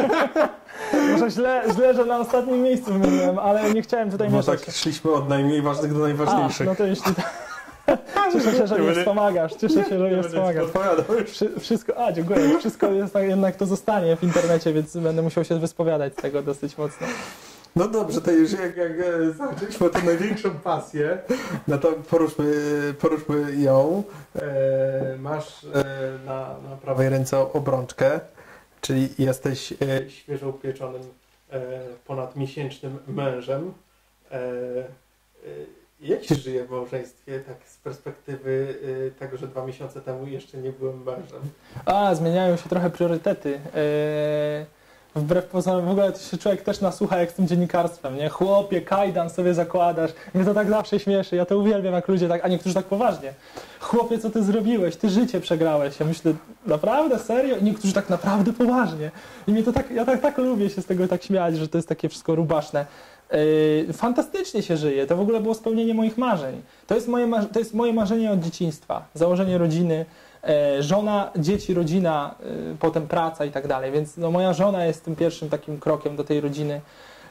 [1.11, 4.65] Może źle, źle, że na ostatnim miejscu wymieniłem, ale nie chciałem tutaj Bo mieszać.
[4.65, 6.67] tak szliśmy od najmniej ważnych do A, najważniejszych.
[6.67, 7.47] no to jeśli tak.
[8.33, 10.65] Cieszę się, że Nie mnie wspomagasz, cieszę się, że nie mnie wspomagasz.
[11.59, 15.59] Wszystko, a dziękuję, wszystko jest tak, jednak to zostanie w internecie, więc będę musiał się
[15.59, 17.07] wyspowiadać z tego dosyć mocno.
[17.77, 21.17] No dobrze, to już jak, jak e, zaczęliśmy tę największą pasję,
[21.67, 22.53] no to poruszmy,
[22.99, 24.03] poruszmy ją.
[24.35, 25.69] E, masz e,
[26.25, 28.19] na, na prawej ręce obrączkę,
[28.81, 29.73] czyli jesteś
[30.07, 31.01] świeżo upieczonym
[32.05, 33.73] ponadmiesięcznym mężem.
[36.01, 38.75] Jak się żyje w małżeństwie, tak z perspektywy
[39.19, 41.41] tego, że dwa miesiące temu jeszcze nie byłem mężem?
[41.85, 43.59] A, zmieniają się trochę priorytety.
[45.17, 48.29] Wbrew pozorom, w ogóle to się człowiek też nasłucha jak z tym dziennikarstwem, nie?
[48.29, 50.11] Chłopie, kajdan sobie zakładasz.
[50.33, 53.33] Mnie to tak zawsze śmieszy, ja to uwielbiam, jak ludzie tak, a niektórzy tak poważnie.
[53.79, 54.95] Chłopie, co ty zrobiłeś?
[54.95, 55.99] Ty życie przegrałeś.
[55.99, 56.33] Ja myślę,
[56.65, 57.57] naprawdę, serio?
[57.57, 59.11] I niektórzy tak naprawdę poważnie.
[59.47, 61.77] I mnie to tak, ja tak, tak lubię się z tego tak śmiać, że to
[61.77, 62.85] jest takie wszystko rubaszne.
[63.87, 65.07] Yy, fantastycznie się żyje.
[65.07, 66.61] To w ogóle było spełnienie moich marzeń.
[66.87, 69.05] To jest moje, to jest moje marzenie od dzieciństwa.
[69.13, 70.05] Założenie rodziny,
[70.79, 72.35] żona, dzieci, rodzina,
[72.73, 73.91] e, potem praca i tak dalej.
[73.91, 76.81] Więc no, moja żona jest tym pierwszym takim krokiem do tej rodziny.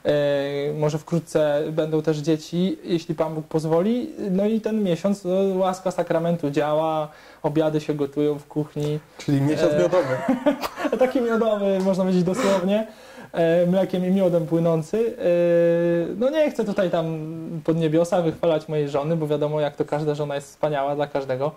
[0.05, 4.11] E, może wkrótce będą też dzieci, jeśli Pan Bóg pozwoli.
[4.31, 7.09] No i ten miesiąc no, łaska sakramentu działa,
[7.43, 8.99] obiady się gotują w kuchni.
[9.19, 10.17] Czyli miesiąc E, miodowy.
[10.99, 12.87] Taki miodowy, można powiedzieć dosłownie,
[13.33, 15.17] e, mlekiem i miodem płynący.
[15.19, 17.19] E, No nie chcę tutaj tam
[17.65, 21.53] pod niebiosa wychwalać mojej żony, bo wiadomo jak to każda żona jest wspaniała dla każdego.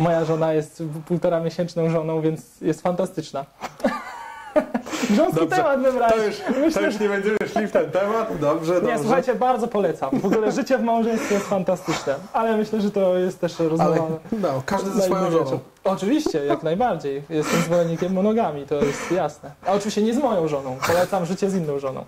[0.00, 3.44] Moja żona jest półtora miesięczną żoną, więc jest fantastyczna.
[5.10, 6.12] Grząski Dobrze, temat wybrać.
[6.12, 8.38] To już, to Myślę, już nie będziemy szli w ten temat.
[8.38, 8.98] Dobrze, Nie, dobrze.
[8.98, 10.20] słuchajcie, bardzo polecam.
[10.20, 14.62] W ogóle życie w małżeństwie jest fantastyczne, ale myślę, że to jest też rozmowa no,
[14.66, 15.58] każdy ze swoją żoną.
[15.84, 17.22] Oczywiście, jak najbardziej.
[17.30, 19.50] Jestem zwolennikiem monogami, to jest jasne.
[19.66, 20.76] A oczywiście nie z moją żoną.
[20.86, 22.04] Polecam życie z inną żoną.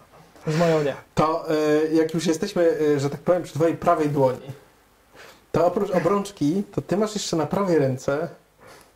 [0.46, 0.94] Z moją nie.
[1.14, 4.62] To y, jak już jesteśmy, y, że tak powiem, przy twojej prawej dłoni,
[5.53, 8.29] to oprócz obrączki, to ty masz jeszcze na prawej ręce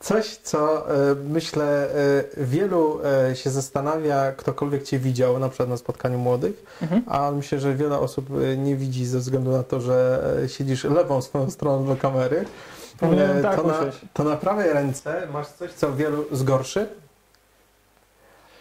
[0.01, 1.89] coś, co y, myślę
[2.37, 3.01] y, wielu
[3.33, 7.03] y, się zastanawia, ktokolwiek cię widział, na przykład na spotkaniu młodych, Mhm.
[7.07, 11.51] a myślę, że wiele osób nie widzi ze względu na to, że siedzisz lewą swoją
[11.51, 12.45] stroną do kamery.
[13.03, 13.75] E, tak to, na,
[14.13, 16.89] to na prawej ręce masz coś, co wielu zgorszy,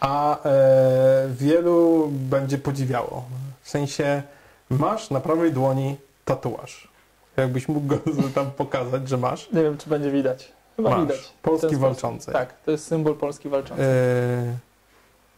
[0.00, 3.24] a e, wielu będzie podziwiało.
[3.62, 4.22] W sensie
[4.70, 6.88] masz na prawej dłoni tatuaż.
[7.36, 7.98] Jakbyś mógł go
[8.34, 9.50] tam pokazać, że masz.
[9.52, 10.52] Nie wiem, czy będzie widać.
[10.76, 11.00] Chyba masz.
[11.00, 11.32] widać.
[11.42, 12.32] Polski walczący.
[12.32, 13.82] Tak, to jest symbol Polski walczący.
[13.82, 13.86] E,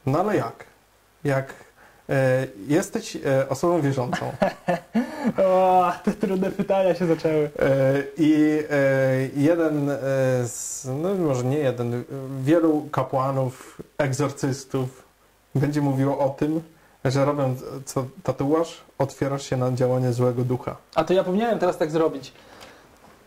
[0.06, 0.64] no ale jak?
[1.24, 1.54] Jak
[2.08, 4.32] e, jesteś e, osobą wierzącą
[5.38, 7.50] O, te trudne pytania się zaczęły.
[8.18, 8.62] I
[9.36, 9.90] jeden
[10.44, 12.04] z, no może nie jeden,
[12.42, 15.04] wielu kapłanów, egzorcystów
[15.54, 16.62] będzie mówiło o tym,
[17.04, 20.76] że robiąc co, tatuaż, otwierasz się na działanie złego ducha.
[20.94, 22.32] A to ja powinienem teraz tak zrobić.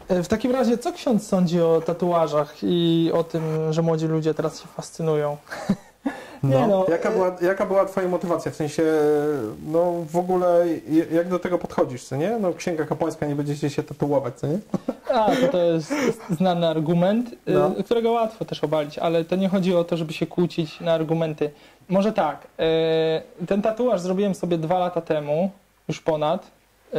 [0.07, 4.33] E, W takim razie, co ksiądz sądzi o tatuażach i o tym, że młodzi ludzie
[4.33, 5.37] teraz się fascynują?
[6.43, 8.51] Nie no, jaka, była, jaka była twoja motywacja?
[8.51, 8.83] W sensie,
[9.67, 10.65] no w ogóle
[11.13, 12.37] jak do tego podchodzisz, co nie?
[12.39, 14.59] No księga kapłańska, nie będziecie się tatuować, co nie?
[15.13, 15.93] A, to, to jest
[16.29, 17.71] znany argument, y, No.
[17.85, 21.51] którego łatwo też obalić, ale to nie chodzi o to, żeby się kłócić na argumenty.
[21.89, 22.47] Może tak,
[23.41, 25.51] y, ten tatuaż zrobiłem sobie dwa lata temu,
[25.87, 26.43] już ponad.
[26.93, 26.97] Y,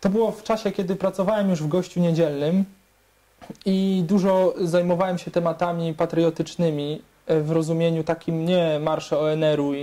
[0.00, 2.64] to było w czasie, kiedy pracowałem już w gościu niedzielnym
[3.66, 9.82] i dużo zajmowałem się tematami patriotycznymi w rozumieniu takim nie marsze ONR-u i,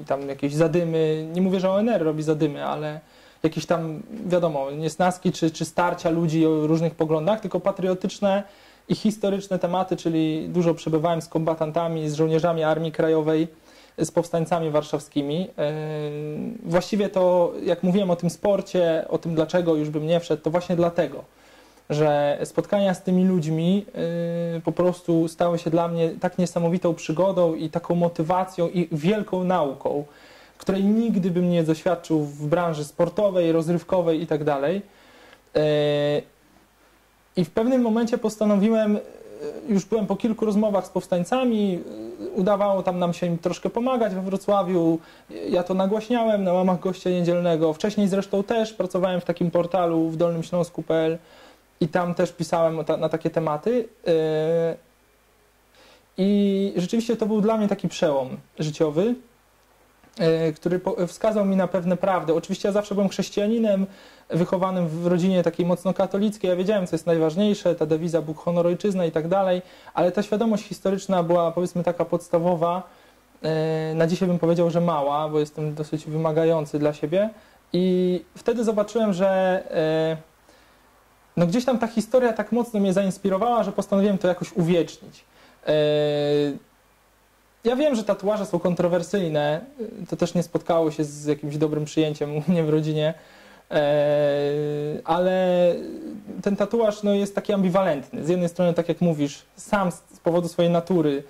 [0.00, 1.28] i tam jakieś zadymy.
[1.32, 3.00] Nie mówię, że ONR robi zadymy, ale
[3.42, 8.42] jakieś tam, wiadomo, niesnaski czy, czy starcia ludzi o różnych poglądach, tylko patriotyczne
[8.88, 13.48] i historyczne tematy, czyli dużo przebywałem z kombatantami, z żołnierzami Armii Krajowej,
[13.98, 15.40] z powstańcami warszawskimi.
[15.40, 15.48] Yy,
[16.70, 20.50] Właściwie to, jak mówiłem o tym sporcie, o tym dlaczego już bym nie wszedł, to
[20.50, 21.24] właśnie dlatego,
[21.90, 23.86] że spotkania z tymi ludźmi
[24.54, 29.44] yy, po prostu stały się dla mnie tak niesamowitą przygodą i taką motywacją i wielką
[29.44, 30.04] nauką,
[30.58, 34.40] której nigdy bym nie doświadczył w branży sportowej, rozrywkowej i tak.
[34.40, 35.62] Yy,
[37.36, 39.00] I w pewnym momencie postanowiłem, yy,
[39.68, 44.14] już byłem po kilku rozmowach z powstańcami, yy, udawało tam nam się im troszkę pomagać
[44.14, 44.98] we Wrocławiu.
[45.48, 47.72] Ja to nagłaśniałem na łamach gościa niedzielnego.
[47.72, 51.18] Wcześniej zresztą też pracowałem w takim portalu w dolnymśląsku.pl
[51.80, 53.88] i tam też pisałem ta, na takie tematy.
[54.06, 54.12] Yy,
[56.18, 59.14] I rzeczywiście to był dla mnie taki przełom życiowy,
[60.18, 62.34] e, który wskazał mi na pewne prawdy.
[62.34, 63.86] Oczywiście ja zawsze byłem chrześcijaninem,
[64.30, 66.48] wychowanym w rodzinie takiej mocno katolickiej.
[66.48, 69.62] Ja wiedziałem, co jest najważniejsze, ta dewiza Bóg, honor, ojczyzna i tak dalej,
[69.94, 72.82] ale ta świadomość historyczna była powiedzmy taka podstawowa.
[73.42, 77.30] E, Na dzisiaj bym powiedział, że mała, bo jestem dosyć wymagający dla siebie.
[77.72, 79.62] I wtedy zobaczyłem, że
[81.40, 85.24] no gdzieś tam ta historia tak mocno mnie zainspirowała, że postanowiłem to jakoś uwiecznić.
[85.66, 85.72] E,
[87.64, 89.60] Ja wiem, że tatuaże są kontrowersyjne.
[90.10, 93.14] To też nie spotkało się z jakimś dobrym przyjęciem u mnie w rodzinie.
[93.70, 93.82] E,
[95.04, 95.74] Ale
[96.42, 98.24] ten tatuaż no, jest taki ambiwalentny.
[98.24, 101.22] Z jednej strony, tak jak mówisz, sam z z powodu swojej natury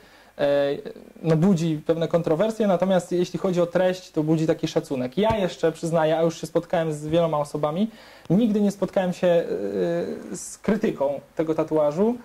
[1.23, 5.19] no budzi pewne kontrowersje, natomiast jeśli chodzi o treść, to budzi taki szacunek.
[5.19, 7.91] Ja jeszcze przyznaję, a już się spotkałem z wieloma osobami,
[8.31, 9.45] nigdy nie spotkałem się
[10.33, 12.17] z krytyką tego tatuażu.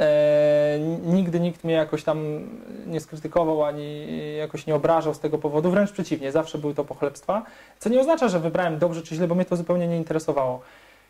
[0.00, 2.48] E, nigdy nikt mnie jakoś tam
[2.86, 4.06] nie skrytykował ani
[4.36, 7.42] jakoś nie obrażał z tego powodu, wręcz przeciwnie, zawsze były to pochlebstwa,
[7.78, 10.60] co nie oznacza, że wybrałem dobrze czy źle, bo mnie to zupełnie nie interesowało.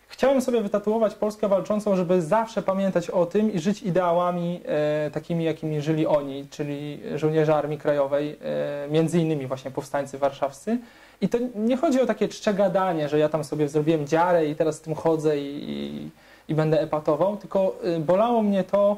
[0.09, 5.45] Chciałem sobie wytatuować Polskę walczącą, żeby zawsze pamiętać o tym i żyć ideałami e, takimi,
[5.45, 10.79] jakimi żyli oni, czyli żołnierze Armii Krajowej, e, między innymi właśnie powstańcy warszawscy.
[11.21, 14.57] I to nie chodzi o takie czcze gadanie, że ja tam sobie zrobiłem dziarę i
[14.57, 16.11] teraz z tym chodzę i, i
[16.49, 18.97] i będę epatował, tylko y, bolało mnie to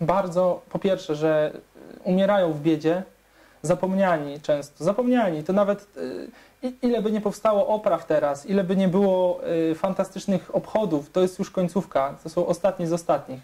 [0.00, 1.52] bardzo, po pierwsze, że
[2.04, 3.02] umierają w biedzie,
[3.62, 6.30] zapomniani często, zapomniani, to nawet y,
[6.82, 9.40] ile by nie powstało opraw teraz, ile by nie było
[9.70, 13.40] y, fantastycznych obchodów, to jest już końcówka, to są ostatni z ostatnich.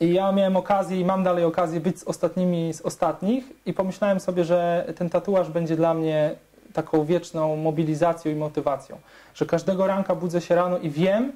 [0.00, 4.20] I ja miałem okazję i mam dalej okazję być z ostatnimi z ostatnich i pomyślałem
[4.20, 6.34] sobie, że ten tatuaż będzie dla mnie
[6.72, 8.98] taką wieczną mobilizacją i motywacją,
[9.34, 11.32] że każdego ranka budzę się rano i wiem,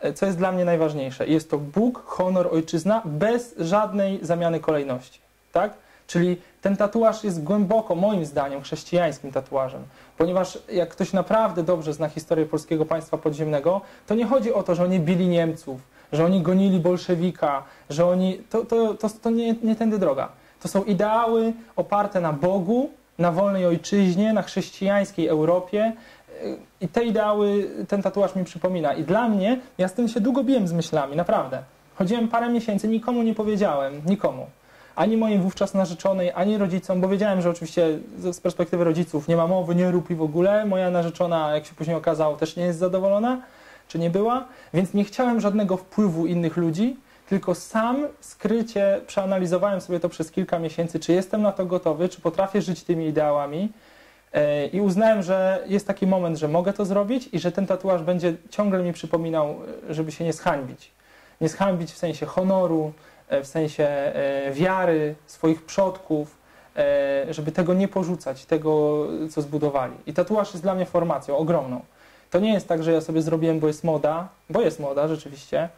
[0.00, 1.26] E, co jest dla mnie najważniejsze.
[1.26, 5.20] Jest to Bóg, honor, ojczyzna, bez żadnej zamiany kolejności.
[5.52, 5.74] Tak?
[6.06, 9.82] Czyli ten tatuaż jest głęboko, moim zdaniem, chrześcijańskim tatuażem.
[10.18, 14.74] Ponieważ jak ktoś naprawdę dobrze zna historię polskiego państwa podziemnego, to nie chodzi o to,
[14.74, 15.80] że oni bili Niemców,
[16.12, 18.38] że oni gonili bolszewika, że oni.
[18.50, 20.28] To, to, to, to nie, nie tędy droga.
[20.62, 25.92] To są ideały oparte na Bogu, na wolnej ojczyźnie, na chrześcijańskiej Europie,
[26.80, 28.92] i te ideały ten tatuaż mi przypomina.
[28.92, 31.62] I dla mnie, ja z tym się długo biłem z myślami, naprawdę.
[31.94, 34.46] Chodziłem parę miesięcy, nikomu nie powiedziałem, nikomu.
[34.96, 39.46] Ani mojej wówczas narzeczonej, ani rodzicom, bo wiedziałem, że oczywiście z perspektywy rodziców nie ma
[39.46, 40.66] mowy, nie rób i w ogóle.
[40.66, 43.40] Moja narzeczona, jak się później okazało, też nie jest zadowolona,
[43.88, 44.44] czy nie była,
[44.74, 46.96] więc nie chciałem żadnego wpływu innych ludzi,
[47.28, 52.20] tylko sam skrycie przeanalizowałem sobie to przez kilka miesięcy, czy jestem na to gotowy, czy
[52.20, 53.68] potrafię żyć tymi ideałami,
[54.36, 58.02] E, I uznałem, że jest taki moment, że mogę to zrobić i że ten tatuaż
[58.02, 59.56] będzie ciągle mi przypominał,
[59.90, 60.90] e, żeby się nie zhańbić.
[61.40, 62.92] Nie zhańbić w sensie honoru,
[63.30, 64.12] w sensie
[64.52, 66.36] wiary swoich przodków,
[67.30, 69.94] żeby tego nie porzucać, tego, co zbudowali.
[70.06, 71.80] I tatuaż jest dla mnie formacją ogromną.
[72.30, 75.68] To nie jest tak, że ja sobie zrobiłem, bo jest moda, bo jest moda rzeczywiście.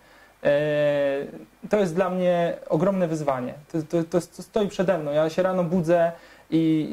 [1.71, 3.55] To jest dla mnie ogromne wyzwanie.
[3.73, 5.13] To, to, to stoi przede mną.
[5.13, 6.13] Ja się rano budzę
[6.51, 6.91] i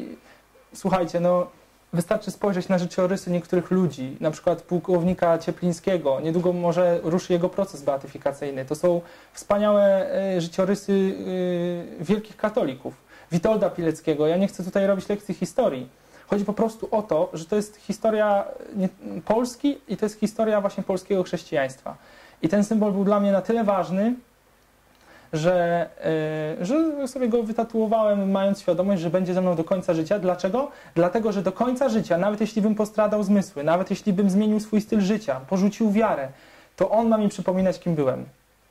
[0.74, 1.48] słuchajcie, no
[1.96, 6.20] wystarczy spojrzeć na życiorysy niektórych ludzi, na przykład pułkownika Cieplińskiego.
[6.20, 8.66] Niedługo może ruszy jego proces beatyfikacyjny.
[8.66, 9.02] To są
[9.34, 11.16] wspaniałe e, życiorysy
[12.02, 12.94] e, wielkich katolików.
[13.32, 14.28] Witolda Pileckiego.
[14.28, 15.90] Ja nie chcę tutaj robić lekcji historii.
[16.28, 18.46] Chodzi po prostu o to, że to jest historia
[19.26, 21.98] Polski i to jest historia właśnie polskiego chrześcijaństwa.
[22.42, 24.16] I ten symbol był dla mnie na tyle ważny,
[25.36, 25.90] że,
[26.62, 30.20] e, że sobie go wytatuowałem, mając świadomość, że będzie ze mną do końca życia.
[30.20, 30.72] Dlaczego?
[30.96, 34.82] Dlatego, że do końca życia, nawet jeśli bym postradał zmysły, nawet jeśli bym zmienił swój
[34.82, 36.28] styl życia, porzucił wiarę,
[36.76, 38.26] to on ma mi przypominać, kim byłem.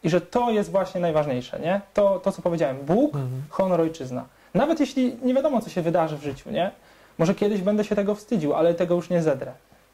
[0.05, 1.81] I że to jest właśnie najważniejsze, nie?
[1.95, 2.77] To, to co powiedziałem.
[2.87, 3.43] Bóg, mhm.
[3.51, 4.25] honor, ojczyzna.
[4.55, 6.71] Nawet jeśli nie wiadomo, co się wydarzy w życiu, nie?
[7.19, 9.53] Może kiedyś będę się tego wstydził, ale tego już nie zedrę.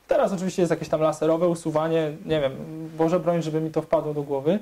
[0.09, 2.53] Teraz oczywiście jest jakieś tam laserowe usuwanie, nie wiem,
[2.99, 4.59] Boże broń, żeby mi to wpadło do głowy,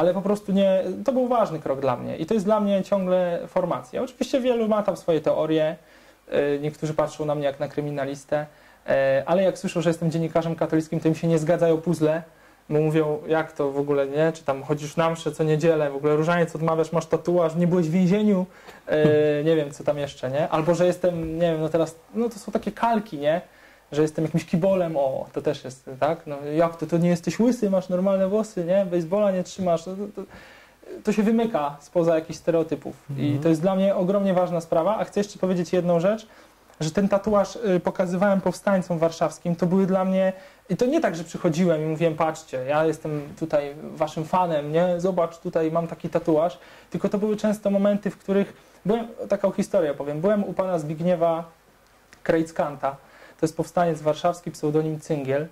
[0.00, 2.82] ale po prostu nie, to był ważny krok dla mnie i to jest dla mnie
[2.82, 4.02] ciągle formacja.
[4.02, 5.76] Oczywiście wielu ma tam swoje teorie,
[6.28, 8.46] e, niektórzy patrzą na mnie jak na kryminalistę,
[8.86, 12.22] e, ale jak słyszą, że jestem dziennikarzem katolickim, to im się nie zgadzają puzzle,
[12.70, 14.32] bo mówią, jak to w ogóle, nie?
[14.32, 17.88] Czy tam chodzisz na mszę co niedzielę, w ogóle różaniec odmawiasz, masz tatuaż, nie byłeś
[17.88, 18.46] w więzieniu,
[18.86, 20.48] e, nie wiem, co tam jeszcze, nie?
[20.48, 23.40] Albo, że jestem, nie wiem, no teraz, no to są takie kalki, nie?
[23.92, 26.26] Że jestem jakimś kibolem, o, to też jest, tak?
[26.26, 28.86] No, jak to, to nie jesteś łysy, masz normalne włosy, nie?
[28.86, 30.22] Baseballa nie trzymasz, to, to,
[31.04, 32.96] to się wymyka spoza jakichś stereotypów.
[33.10, 33.28] Mhm.
[33.28, 34.96] I to jest dla mnie ogromnie ważna sprawa.
[34.96, 36.26] A chcę jeszcze powiedzieć jedną rzecz,
[36.80, 40.32] że ten tatuaż y, pokazywałem powstańcom warszawskim, to były dla mnie,
[40.70, 45.00] i to nie tak, że przychodziłem i mówiłem, patrzcie, ja jestem tutaj waszym fanem, nie?
[45.00, 46.58] Zobacz, tutaj mam taki tatuaż,
[46.90, 48.52] tylko to były często momenty, w których,
[48.84, 51.44] byłem, taką historię powiem, byłem u pana Zbigniewa
[52.22, 52.96] Krejckanta,
[53.40, 55.46] to jest powstaniec warszawski, pseudonim Cyngiel.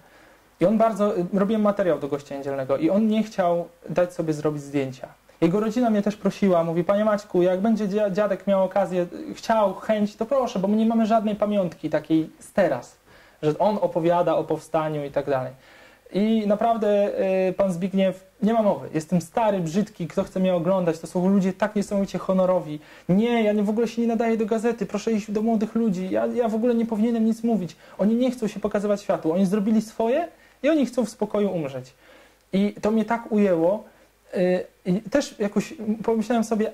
[0.60, 4.62] I on bardzo, robiłem materiał do gościa niedzielnego i on nie chciał dać sobie zrobić
[4.62, 5.08] zdjęcia.
[5.40, 10.16] Jego rodzina mnie też prosiła, mówi, panie Maćku, jak będzie dziadek miał okazję, chciał, chęć,
[10.16, 12.96] to proszę, bo my nie mamy żadnej pamiątki takiej z teraz,
[13.42, 15.52] że on opowiada o powstaniu i tak dalej.
[16.12, 18.88] I naprawdę y, pan Zbigniew nie ma mowy.
[18.94, 20.98] Jestem stary, brzydki, kto chce mnie oglądać.
[20.98, 22.80] To są ludzie tak niesamowicie honorowi.
[23.08, 24.86] Nie, ja nie, w ogóle się nie nadaję do gazety.
[24.86, 26.10] Proszę iść do młodych ludzi.
[26.10, 27.76] Ja, ja w ogóle nie powinienem nic mówić.
[27.98, 29.32] Oni nie chcą się pokazywać światu.
[29.32, 30.28] Oni zrobili swoje
[30.62, 31.94] i oni chcą w spokoju umrzeć.
[32.52, 33.84] I to mnie tak ujęło.
[34.36, 36.72] Y, I też jakoś pomyślałem sobie,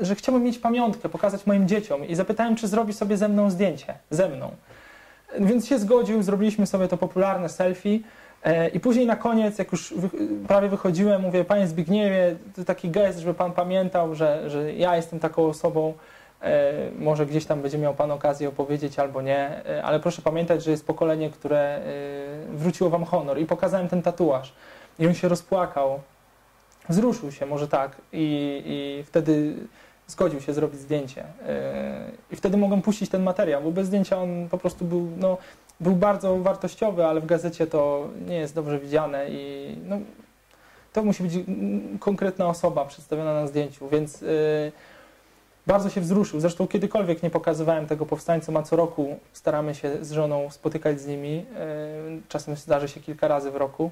[0.00, 3.94] że chciałbym mieć pamiątkę, pokazać moim dzieciom i zapytałem, czy zrobi sobie ze mną zdjęcie,
[4.10, 4.50] ze mną.
[5.40, 7.98] Więc się zgodził, zrobiliśmy sobie to popularne selfie
[8.72, 9.94] i później na koniec, jak już
[10.48, 15.20] prawie wychodziłem, mówię, panie Zbigniewie, to taki gest, żeby pan pamiętał, że, że ja jestem
[15.20, 15.94] taką osobą,
[16.42, 20.64] e, może gdzieś tam będzie miał pan okazję opowiedzieć albo nie, e, ale proszę pamiętać,
[20.64, 21.80] że jest pokolenie, które
[22.48, 23.38] wróciło wam honor.
[23.38, 24.52] I pokazałem ten tatuaż.
[24.98, 26.00] I on się rozpłakał,
[26.88, 27.96] wzruszył się, może tak.
[28.12, 29.54] I, i wtedy
[30.06, 31.24] zgodził się zrobić zdjęcie.
[32.30, 35.38] I wtedy mogłem puścić ten materiał, bo bez zdjęcia on po prostu był, no,
[35.80, 39.98] był bardzo wartościowy, ale w gazecie to nie jest dobrze widziane i no,
[40.92, 41.34] to musi być
[42.00, 44.28] konkretna osoba przedstawiona na zdjęciu, więc yy,
[45.66, 46.40] bardzo się wzruszył.
[46.40, 51.06] Zresztą kiedykolwiek nie pokazywałem tego powstańcom, a co roku staramy się z żoną spotykać z
[51.06, 51.34] nimi.
[51.36, 51.44] Yy,
[52.28, 53.90] czasem zdarzy się kilka razy w roku.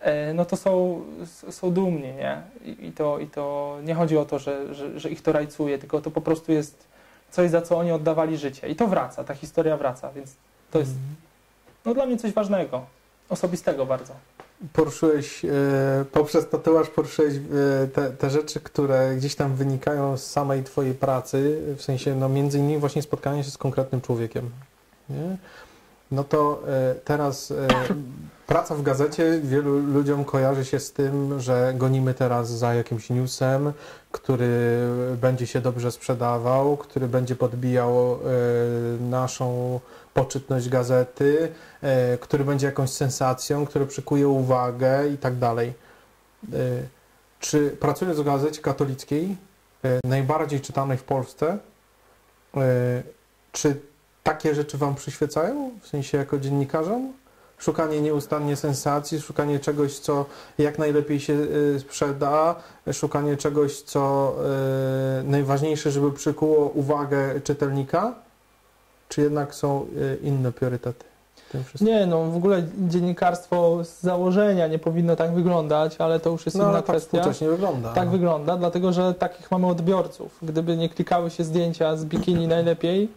[0.00, 1.02] E, no to są,
[1.50, 2.42] są dumni, nie?
[2.64, 5.78] I, I, to, I to nie chodzi o to, że, że, że ich to rajcuje,
[5.78, 6.88] tylko to po prostu jest
[7.30, 8.68] coś, za co oni oddawali życie.
[8.68, 10.36] I to wraca, ta historia wraca, więc
[10.70, 10.92] to jest
[11.84, 12.86] no, dla mnie coś ważnego,
[13.28, 14.12] osobistego bardzo.
[14.72, 15.48] Poruszyłeś, e,
[16.12, 17.40] poprzez tatuaż poruszyłeś e,
[17.86, 22.58] te, te rzeczy, które gdzieś tam wynikają z samej Twojej pracy, w sensie no między
[22.58, 24.50] innymi właśnie spotkanie się z konkretnym człowiekiem.
[25.10, 25.36] Nie?
[26.10, 27.52] No to e, teraz
[28.46, 33.72] praca w gazecie wielu ludziom kojarzy się z tym, że gonimy teraz za jakimś newsem,
[34.12, 34.78] który
[35.20, 38.18] będzie się dobrze sprzedawał, który będzie podbijał
[39.00, 39.80] naszą
[40.14, 41.52] poczytność gazety,
[42.20, 45.72] który będzie jakąś sensacją, który przykuje uwagę i tak dalej.
[47.40, 49.36] Czy pracując w gazecie katolickiej,
[50.04, 51.58] najbardziej czytanej w Polsce,
[53.52, 53.80] czy
[54.22, 57.12] takie rzeczy Wam przyświecają, w sensie jako dziennikarzom?
[57.58, 60.26] Szukanie nieustannie sensacji, szukanie czegoś, co
[60.58, 61.36] jak najlepiej się
[61.78, 62.54] sprzeda,
[62.92, 64.34] szukanie czegoś, co
[65.24, 68.14] najważniejsze, żeby przykuło uwagę czytelnika?
[69.10, 71.04] Czy jednak są y, inne priorytety?
[71.80, 76.56] Nie, no w ogóle dziennikarstwo z założenia nie powinno tak wyglądać, ale to już jest
[76.56, 77.20] no, inna ale tak kwestia.
[77.20, 77.92] Tak wygląda.
[77.92, 78.10] Tak no.
[78.10, 80.38] wygląda, dlatego że takich mamy odbiorców.
[80.42, 83.08] Gdyby nie klikały się zdjęcia z bikini najlepiej,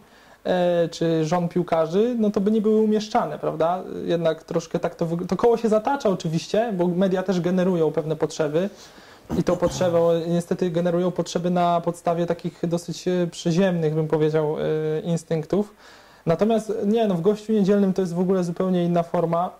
[0.44, 3.82] E, czy żon piłkarzy, no to by nie były umieszczane, prawda?
[4.04, 8.68] Jednak troszkę tak to, to koło się zatacza oczywiście, bo media też generują pewne potrzeby
[9.38, 9.98] i to potrzeby
[10.28, 15.74] niestety generują potrzeby na podstawie takich dosyć e, przyziemnych, bym powiedział, e, instynktów.
[16.26, 19.50] Natomiast nie, no w gościu niedzielnym to jest w ogóle zupełnie inna forma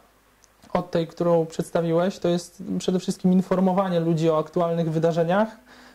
[0.73, 2.19] od tej, którą przedstawiłeś.
[2.19, 5.49] To jest przede wszystkim informowanie ludzi o aktualnych wydarzeniach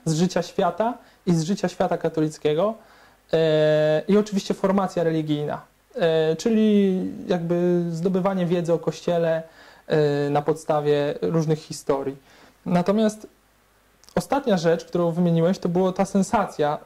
[0.05, 2.73] z życia świata i z życia świata katolickiego.
[3.33, 5.61] E, I oczywiście formacja religijna,
[6.37, 9.43] czyli jakby zdobywanie wiedzy o Kościele
[10.29, 12.15] na podstawie różnych historii.
[12.65, 13.27] Natomiast
[14.15, 16.77] ostatnia rzecz, którą wymieniłeś, to była ta sensacja.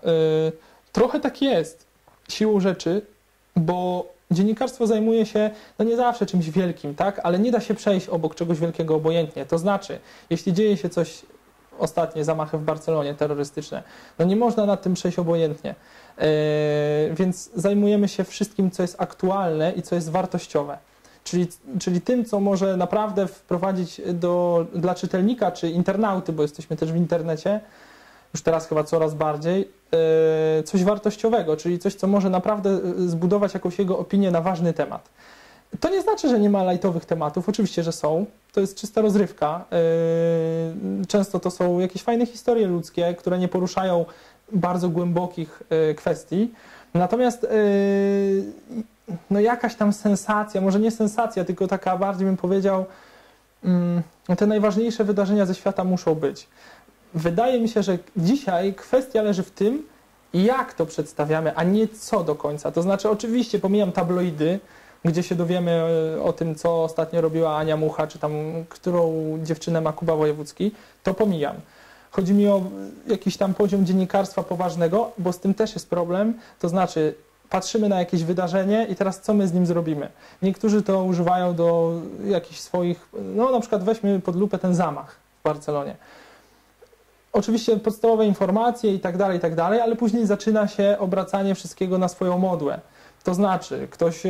[0.92, 1.86] Trochę tak jest
[2.30, 3.02] siłą rzeczy,
[3.56, 5.50] bo dziennikarstwo zajmuje się
[5.80, 7.20] no nie zawsze czymś wielkim, tak?
[7.24, 9.46] ale nie da się przejść obok czegoś wielkiego obojętnie.
[9.46, 10.00] To znaczy,
[10.30, 11.22] jeśli dzieje się coś,
[11.80, 13.84] ostatnie zamachy w Barcelonie terrorystyczne,
[14.20, 15.76] no nie można nad tym przejść obojętnie.
[16.18, 16.26] E,
[17.12, 20.78] więc zajmujemy się wszystkim, co jest aktualne i co jest wartościowe.
[21.24, 21.48] Czyli,
[21.80, 26.96] czyli tym, co może naprawdę wprowadzić do, dla czytelnika czy internauty, bo jesteśmy też w
[26.96, 27.60] internecie,
[28.34, 29.70] już teraz chyba coraz bardziej,
[30.60, 34.74] e, coś wartościowego, czyli coś, co może naprawdę e, zbudować jakąś jego opinię na ważny
[34.74, 35.10] temat.
[35.80, 38.26] To nie znaczy, że nie ma lajtowych tematów, oczywiście, że są.
[38.52, 39.66] To jest czysta rozrywka.
[41.08, 44.06] Często to są jakieś fajne historie ludzkie, które nie poruszają
[44.52, 46.52] bardzo głębokich e, kwestii.
[46.94, 47.48] Natomiast e,
[49.30, 52.86] no jakaś tam sensacja, może nie sensacja, tylko taka bardziej bym powiedział,
[53.64, 54.02] mm,
[54.38, 56.48] te najważniejsze wydarzenia ze świata muszą być.
[57.14, 59.84] Wydaje mi się, że dzisiaj kwestia leży w tym,
[60.34, 62.72] jak to przedstawiamy, a nie co do końca.
[62.72, 64.60] To znaczy, oczywiście pomijam tabloidy,
[65.06, 68.32] gdzie się dowiemy e, o tym, co ostatnio robiła Ania Mucha, czy tam
[68.70, 70.72] którą dziewczynę ma Kuba Wojewódzki,
[71.04, 71.56] to pomijam.
[72.12, 72.62] Chodzi mi o
[73.08, 76.34] jakiś tam poziom dziennikarstwa poważnego, bo z tym też jest problem.
[76.60, 77.16] To znaczy,
[77.54, 80.10] patrzymy na jakieś wydarzenie i teraz co my z nim zrobimy?
[80.42, 81.94] Niektórzy to używają do
[82.26, 85.96] jakichś swoich, no na przykład weźmy pod lupę ten zamach w Barcelonie.
[87.34, 91.98] Oczywiście podstawowe informacje i tak dalej, i tak dalej, ale później zaczyna się obracanie wszystkiego
[91.98, 92.80] na swoją modłę.
[93.24, 94.30] To znaczy, ktoś y,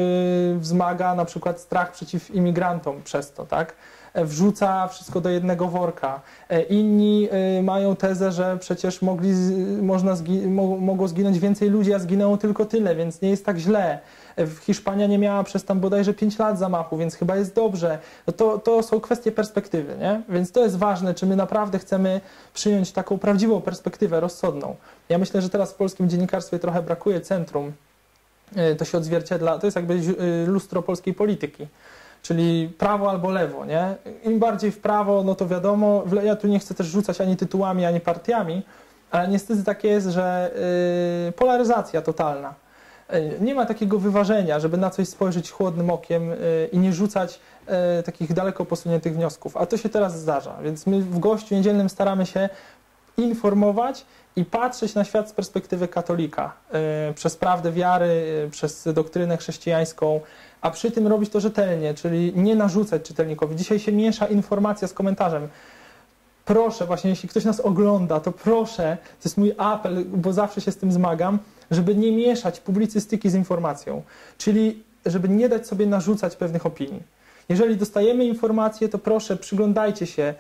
[0.60, 3.76] wzmaga na przykład strach przeciw imigrantom przez to, tak?
[4.14, 6.22] E, Wrzuca wszystko do jednego worka.
[6.50, 7.30] E, Inni
[7.60, 9.34] y, mają tezę, że przecież mogli,
[9.82, 13.58] można zgi- mo- mogło zginąć więcej ludzi, a zginęło tylko tyle, więc nie jest tak
[13.58, 14.00] źle.
[14.38, 18.00] E, Hiszpania nie miała przez tam bodajże 5 lat zamachu, więc chyba jest dobrze.
[18.28, 20.22] No to, to są kwestie perspektywy, nie?
[20.30, 22.22] Więc to jest ważne, czy my naprawdę chcemy
[22.54, 24.76] przyjąć taką prawdziwą perspektywę rozsądną.
[25.10, 27.72] Ja myślę, że teraz w polskim dziennikarstwie trochę brakuje centrum.
[28.56, 31.68] E, To się odzwierciedla, to jest jakby y, lustro polskiej polityki.
[32.22, 33.96] Czyli prawo albo lewo, nie?
[34.24, 37.86] Im bardziej w prawo, no to wiadomo, ja tu nie chcę też rzucać ani tytułami,
[37.86, 38.62] ani partiami,
[39.12, 40.52] ale niestety tak jest, że
[41.30, 42.54] y, polaryzacja totalna.
[43.40, 46.32] Nie ma takiego wyważenia, żeby na coś spojrzeć chłodnym okiem
[46.72, 47.40] i nie rzucać
[48.06, 49.58] takich daleko posuniętych wniosków.
[49.58, 52.50] A to się teraz zdarza, więc my w gościu niedzielnym staramy się
[53.18, 54.06] informować
[54.36, 56.54] i patrzeć na świat z perspektywy katolika,
[57.10, 58.06] y, przez prawdę wiary,
[58.46, 60.20] y, przez doktrynę chrześcijańską,
[60.62, 63.56] a przy tym robić to rzetelnie, czyli nie narzucać czytelnikowi.
[63.56, 65.48] Dzisiaj się miesza informacja z komentarzem.
[66.46, 70.72] Proszę, właśnie jeśli ktoś nas ogląda, to proszę, to jest mój apel, bo zawsze się
[70.72, 71.40] z tym zmagam,
[71.72, 74.02] żeby nie mieszać publicystyki z informacją,
[74.38, 77.04] czyli żeby nie dać sobie narzucać pewnych opinii.
[77.50, 80.34] Jeżeli dostajemy informacje, to proszę przyglądajcie się,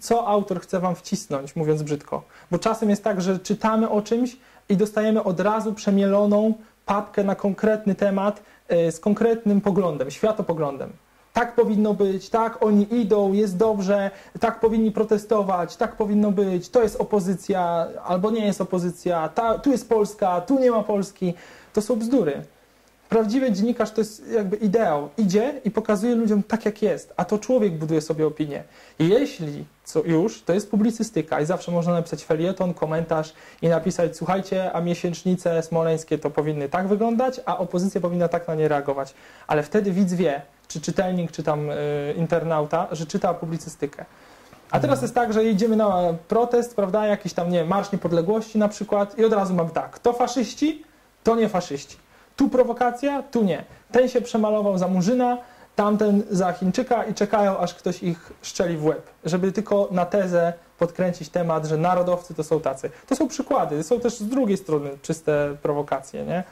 [0.00, 2.22] co autor chce wam wcisnąć, mówiąc brzydko.
[2.50, 4.36] Bo czasem jest tak, że czytamy o czymś
[4.68, 6.54] i dostajemy od razu przemieloną
[6.86, 10.92] papkę na konkretny temat y, z konkretnym poglądem, światopoglądem.
[11.32, 14.10] Tak powinno być, tak oni idą, jest dobrze,
[14.40, 19.70] tak powinni protestować, tak powinno być, to jest opozycja albo nie jest opozycja, ta, tu
[19.70, 21.34] jest Polska, tu nie ma Polski.
[21.72, 22.42] To są bzdury.
[23.08, 25.08] Prawdziwy dziennikarz to jest jakby ideał.
[25.18, 28.64] Idzie i pokazuje ludziom tak, jak jest, a to człowiek buduje sobie opinię.
[28.98, 33.32] I jeśli co już, to jest publicystyka i zawsze można napisać felieton, komentarz
[33.62, 38.54] i napisać, słuchajcie, a miesięcznice smoleńskie to powinny tak wyglądać, a opozycja powinna tak na
[38.54, 39.14] nie reagować.
[39.46, 41.74] Ale wtedy widz wie, czy czytelnik, czy tam y,
[42.16, 44.04] internauta, że czyta publicystykę.
[44.70, 48.58] A teraz jest tak, że idziemy na protest, prawda, jakiś tam, nie wiem, Marsz Niepodległości
[48.58, 50.84] na przykład i od razu mamy tak, to faszyści,
[51.24, 52.07] to nie faszyści.
[52.38, 53.64] Tu prowokacja, tu nie.
[53.92, 55.38] Ten się przemalował za Murzyna,
[55.76, 60.52] tamten za Chińczyka i czekają, aż ktoś ich szczeli w łeb, żeby tylko na tezę
[60.78, 62.90] podkręcić temat, że narodowcy to są tacy.
[63.06, 66.44] To są przykłady, są też z drugiej strony czyste prowokacje, nie?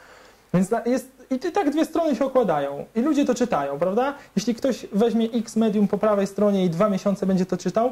[0.53, 4.13] Więc jest, i tak dwie strony się okładają i ludzie to czytają, prawda?
[4.35, 7.91] Jeśli ktoś weźmie X medium po prawej stronie i dwa miesiące będzie to czytał,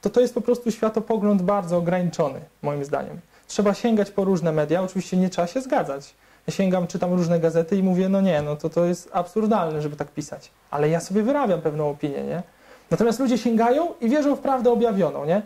[0.00, 3.20] to to jest po prostu światopogląd bardzo ograniczony, moim zdaniem.
[3.46, 6.14] Trzeba sięgać po różne media, oczywiście nie trzeba się zgadzać.
[6.50, 10.08] Sięgam, czytam różne gazety i mówię, no nie, no to to jest absurdalne, żeby tak
[10.08, 10.50] pisać.
[10.70, 12.42] Ale ja sobie wyrabiam pewną opinię, nie?
[12.90, 15.42] Natomiast ludzie sięgają i wierzą w prawdę objawioną, nie?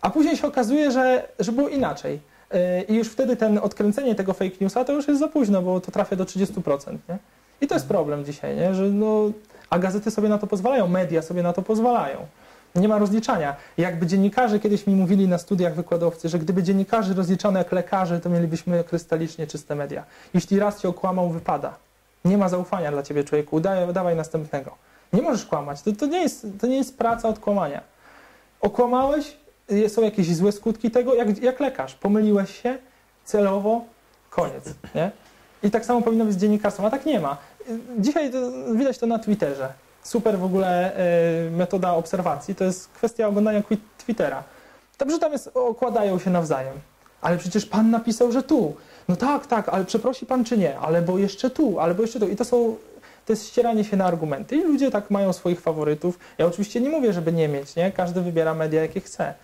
[0.00, 2.20] A później się okazuje, że, że było inaczej.
[2.52, 5.80] Yy, I już wtedy ten odkręcenie tego fake newsa to już jest za późno, bo
[5.80, 7.18] to trafia do 30%, nie?
[7.60, 8.74] I to jest problem dzisiaj, nie?
[8.74, 9.30] Że no,
[9.70, 12.16] a gazety sobie na to pozwalają, media sobie na to pozwalają.
[12.74, 13.56] Nie ma rozliczania.
[13.78, 18.28] Jakby dziennikarze kiedyś mi mówili na studiach wykładowcy, że gdyby dziennikarze rozliczano jak lekarze, to
[18.28, 20.04] mielibyśmy krystalicznie czyste media.
[20.34, 21.74] Jeśli raz cię okłamał, wypada.
[22.24, 23.60] Nie ma zaufania dla ciebie, człowieku.
[23.60, 24.74] Daj, dawaj następnego.
[25.12, 25.82] Nie możesz kłamać.
[25.82, 27.80] To, to, nie jest, to nie jest praca od kłamania.
[28.60, 29.36] Okłamałeś,
[29.72, 31.94] y, są jakieś złe skutki tego, jak, jak lekarz.
[31.94, 32.78] Pomyliłeś się
[33.24, 33.84] celowo,
[34.30, 34.64] koniec.
[34.94, 35.10] Nie?
[35.62, 37.36] I tak samo powinno być z dziennikarstwem, a tak nie ma.
[37.70, 38.38] Y, Dzisiaj to,
[38.74, 39.72] widać to na Twitterze.
[40.02, 40.92] Super w ogóle
[41.46, 43.62] y, metoda obserwacji, to jest kwestia oglądania
[43.98, 44.42] Twittera.
[44.98, 46.74] Dobrze tam jest, okładają się nawzajem.
[47.20, 48.74] Ale przecież pan napisał, że tu.
[49.08, 50.78] No tak, tak, ale przeprosi pan czy nie?
[50.78, 52.28] Ale bo jeszcze tu, albo jeszcze tu.
[52.28, 52.76] I to są,
[53.26, 54.56] to jest ścieranie się na argumenty.
[54.56, 56.18] I ludzie tak mają swoich faworytów.
[56.38, 57.92] Ja oczywiście nie mówię, żeby nie mieć, nie?
[57.92, 59.34] Każdy wybiera media, jakie chce.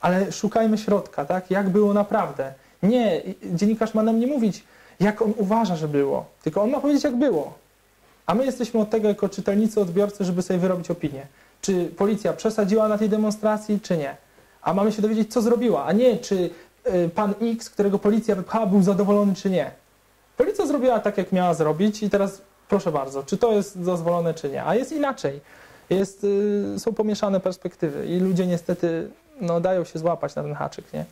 [0.00, 1.50] Ale szukajmy środka, tak?
[1.50, 2.52] Jak było naprawdę.
[2.82, 4.64] Nie, dziennikarz ma nam nie mówić,
[5.00, 7.54] jak on uważa, że było, tylko on ma powiedzieć, jak było.
[8.28, 11.26] A my jesteśmy od tego, jako czytelnicy, odbiorcy, żeby sobie wyrobić opinię.
[11.60, 14.16] Czy policja przesadziła na tej demonstracji, czy nie.
[14.62, 16.50] A mamy się dowiedzieć, co zrobiła, a nie, czy
[16.86, 19.70] y, pan X, którego policja wypchała, był zadowolony, czy nie.
[20.36, 24.50] Policja zrobiła tak, jak miała zrobić i teraz proszę bardzo, czy to jest dozwolone, czy
[24.50, 24.64] nie.
[24.64, 25.40] A jest inaczej.
[25.90, 29.10] Jest, y, są pomieszane perspektywy i ludzie niestety
[29.40, 31.04] no, dają się złapać na ten haczyk, nie?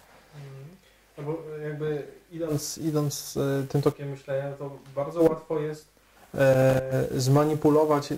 [1.18, 2.02] No bo jakby
[2.32, 5.95] idąc, idąc e, tym tokiem myślenia, to bardzo łatwo jest
[7.16, 8.12] zmanipulować.
[8.12, 8.16] E,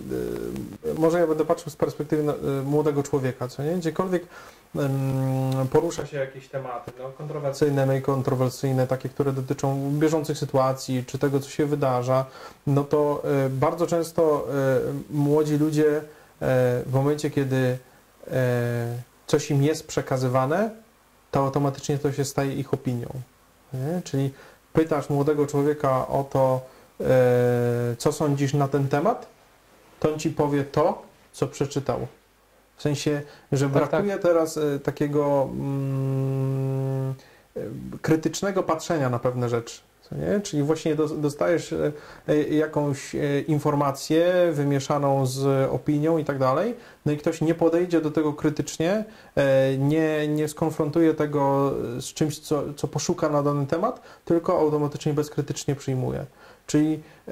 [0.97, 3.75] może ja będę patrzył z perspektywy no, e, młodego człowieka, co nie?
[3.75, 4.23] Gdziekolwiek
[5.71, 11.39] porusza się jakieś tematy no, kontrowersyjne, mniej kontrowersyjne, takie, które dotyczą bieżących sytuacji, czy tego,
[11.39, 12.25] co się wydarza,
[12.67, 16.01] no to e, bardzo często e, młodzi ludzie e,
[16.85, 17.77] w momencie, kiedy
[18.27, 18.97] e,
[19.27, 20.69] coś im jest przekazywane,
[21.31, 23.07] to automatycznie to się staje ich opinią.
[23.73, 24.01] Nie?
[24.03, 24.31] Czyli
[24.73, 26.61] pytasz młodego człowieka o to,
[27.97, 29.27] co sądzisz na ten temat,
[29.99, 32.07] to on ci powie to, co przeczytał.
[32.77, 33.21] W sensie,
[33.51, 37.13] że Tak, brakuje teraz e, takiego mm,
[37.57, 37.59] e,
[38.01, 39.81] krytycznego patrzenia na pewne rzeczy.
[40.11, 40.39] Nie?
[40.39, 41.91] Czyli właśnie dos- dostajesz e,
[42.27, 46.75] e, jakąś e, informację wymieszaną z opinią i tak dalej,
[47.05, 49.03] no i ktoś nie podejdzie do tego krytycznie,
[49.35, 55.13] e, nie, nie skonfrontuje tego z czymś, co, co poszuka na dany temat, tylko automatycznie
[55.13, 56.25] bezkrytycznie przyjmuje.
[56.69, 57.31] Czyli e,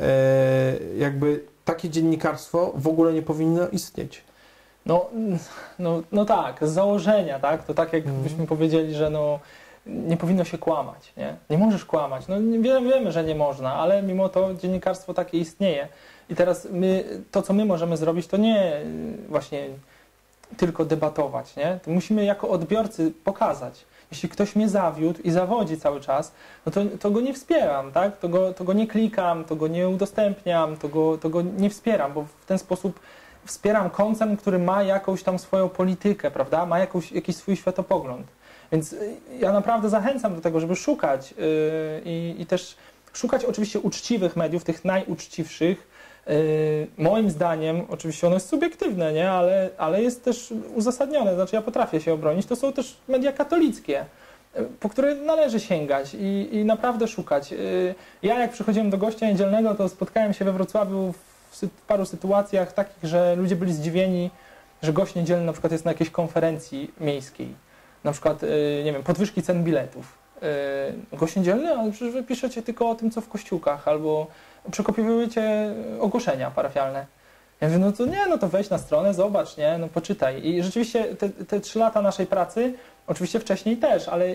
[0.98, 4.24] jakby takie dziennikarstwo w ogóle nie powinno istnieć.
[4.86, 5.10] No,
[5.80, 7.64] no, no tak, z założenia, tak?
[7.64, 9.40] To tak jakbyśmy powiedzieli, że no,
[9.86, 11.36] nie powinno się kłamać, nie?
[11.50, 12.28] Nie możesz kłamać.
[12.28, 15.88] No wiemy, wiemy, że nie można, ale mimo to dziennikarstwo takie istnieje.
[16.30, 18.82] I teraz my, to, co my możemy zrobić, to nie
[19.30, 19.68] właśnie
[20.58, 21.80] tylko debatować, nie?
[21.86, 23.86] To musimy jako odbiorcy pokazać.
[24.12, 26.32] Jeśli ktoś mnie zawiódł i zawodzi cały czas,
[26.66, 28.18] no to, to go nie wspieram, tak?
[28.18, 31.70] To go, to go nie klikam, to go nie udostępniam, to go, to go nie
[31.70, 33.00] wspieram, bo w ten sposób
[33.46, 36.66] wspieram koncern, który ma jakąś tam swoją politykę, prawda?
[36.66, 38.28] Ma jakąś, jakiś swój światopogląd.
[38.72, 41.38] Więc y, ja naprawdę zachęcam do tego, żeby szukać yy,
[42.06, 42.76] i, i też
[43.14, 45.88] szukać oczywiście uczciwych mediów, tych najuczciwszych.
[46.28, 49.32] Yy, moim zdaniem, oczywiście ono jest subiektywne, nie?
[49.32, 54.06] Ale, ale jest też uzasadnione, znaczy ja potrafię się obronić, to są też media katolickie,
[54.56, 57.52] yy, po które należy sięgać i, i naprawdę szukać.
[57.52, 61.14] Yy, ja jak przychodziłem do gościa niedzielnego, to spotkałem się we Wrocławiu
[61.52, 64.30] w, paru sytuacjach takich, że ludzie byli zdziwieni,
[64.82, 67.48] że gość niedzielny na przykład jest na jakiejś konferencji miejskiej.
[68.04, 68.42] Na przykład,
[68.86, 70.18] nie wiem, podwyżki cen biletów.
[71.14, 74.28] Gość niedzielny, ale przecież wy piszecie tylko o tym, co w kościółkach, albo
[74.72, 77.06] przekopiowujecie ogłoszenia parafialne.
[77.62, 80.46] Ja mówię, no to nie, no to wejdź na stronę, zobacz, nie, no poczytaj.
[80.48, 82.74] I rzeczywiście te, te trzy lata naszej pracy,
[83.08, 84.26] oczywiście wcześniej też, ale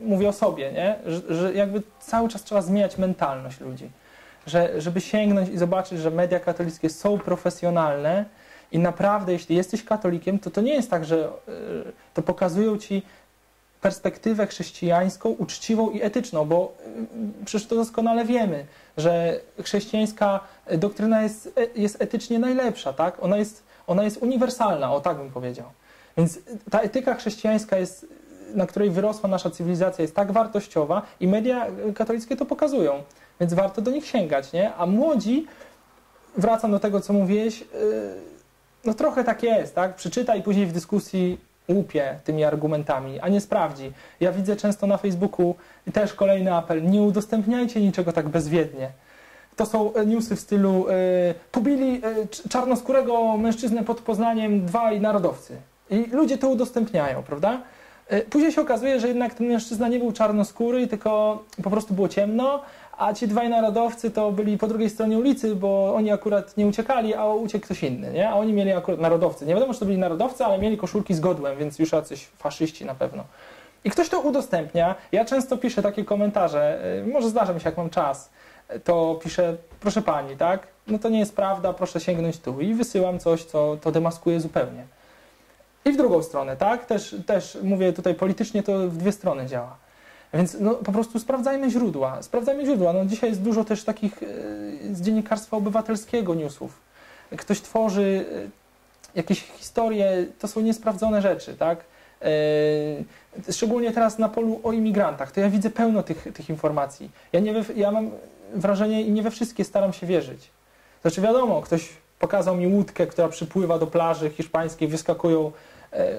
[0.00, 3.90] mówię o sobie, nie, że, że jakby cały czas trzeba zmieniać mentalność ludzi.
[4.46, 8.24] Że, żeby sięgnąć i zobaczyć, że media katolickie są profesjonalne
[8.72, 11.30] i naprawdę, jeśli jesteś katolikiem, to to nie jest tak, że y,
[12.14, 13.02] to pokazują ci
[13.86, 16.72] perspektywę chrześcijańską, uczciwą i etyczną, bo
[17.40, 18.66] y, przecież to doskonale wiemy,
[18.96, 20.40] że chrześcijańska
[20.78, 23.22] doktryna jest, e- jest etycznie najlepsza, tak?
[23.22, 25.66] Ona jest, ona jest uniwersalna, o tak bym powiedział.
[26.16, 26.38] Więc
[26.70, 28.06] ta etyka chrześcijańska jest,
[28.54, 33.02] na której wyrosła nasza cywilizacja, jest tak wartościowa i media katolickie to pokazują.
[33.40, 34.74] Więc warto do nich sięgać, nie?
[34.74, 35.46] A młodzi,
[36.36, 37.64] wracam do tego, co mówiłeś,
[38.84, 39.94] no trochę tak jest, tak?
[39.94, 43.92] Przeczyta i później w dyskusji łupie tymi argumentami, a nie sprawdzi.
[44.20, 45.54] Ja widzę często na Facebooku
[45.92, 48.90] też kolejny apel, nie udostępniajcie niczego tak bezwiednie.
[49.56, 50.92] To są e, newsy w stylu y,
[51.52, 55.56] pobili y, cz- czarnoskórego mężczyznę pod Poznaniem dwaj narodowcy.
[55.90, 57.62] I ludzie to udostępniają, prawda?
[58.30, 62.62] Później się okazuje, że jednak ten mężczyzna nie był czarnoskóry, tylko po prostu było ciemno,
[62.98, 67.14] a ci dwaj narodowcy to byli po drugiej stronie ulicy, bo oni akurat nie uciekali,
[67.14, 68.28] a uciekł ktoś inny, nie?
[68.30, 69.46] A oni mieli akurat narodowcy.
[69.46, 72.84] Nie wiadomo, czy to byli narodowcy, ale mieli koszulki z godłem, więc już jacyś faszyści
[72.84, 73.24] na pewno.
[73.84, 74.94] I ktoś to udostępnia.
[75.12, 78.30] Ja często piszę takie komentarze, y, może zdarza mi się, jak mam czas,
[78.74, 80.66] y, to piszę, proszę pani, tak?
[80.86, 82.60] No to nie jest prawda, proszę sięgnąć tu.
[82.60, 84.86] I wysyłam coś, co to demaskuje zupełnie.
[85.84, 86.86] I w drugą stronę, tak?
[86.86, 89.85] Też, też mówię tutaj politycznie, to w dwie strony działa.
[90.34, 92.22] Więc no, po prostu sprawdzajmy źródła.
[92.22, 92.92] Sprawdzajmy źródła.
[92.92, 94.26] No, dzisiaj jest dużo też takich e,
[94.94, 96.80] z dziennikarstwa obywatelskiego newsów.
[97.36, 98.48] Ktoś tworzy e,
[99.14, 101.84] jakieś historie, to są niesprawdzone rzeczy, tak?
[102.22, 107.10] E, szczególnie teraz na polu o imigrantach, to ja widzę pełno tych, tych informacji.
[107.32, 108.10] Ja, nie we, ja mam
[108.54, 110.50] wrażenie i nie we wszystkie staram się wierzyć.
[111.02, 115.52] Znaczy wiadomo, ktoś pokazał mi łódkę, która przypływa do plaży hiszpańskiej, wyskakują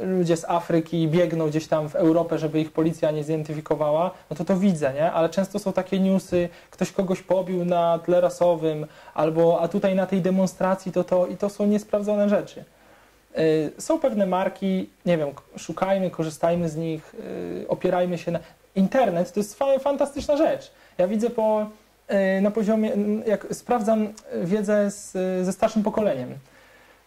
[0.02, 4.46] ludzie z Afryki biegną gdzieś tam w Europę, żeby ich policja nie zidentyfikowała, no to
[4.46, 5.12] to widzę, nie?
[5.12, 10.06] Ale często są takie newsy, ktoś kogoś pobił na tle rasowym, albo a tutaj na
[10.06, 12.64] tej demonstracji to to i to są niesprawdzone rzeczy.
[13.38, 17.16] Y, Są pewne marki, nie wiem, szukajmy, korzystajmy z nich,
[17.64, 18.40] y, opierajmy się na...
[18.76, 20.72] Internet to jest fa- fantastyczna rzecz.
[20.98, 21.66] Ja widzę po,
[22.42, 22.92] na poziomie,
[23.26, 24.08] jak sprawdzam
[24.44, 25.12] wiedzę z,
[25.46, 26.34] ze starszym pokoleniem.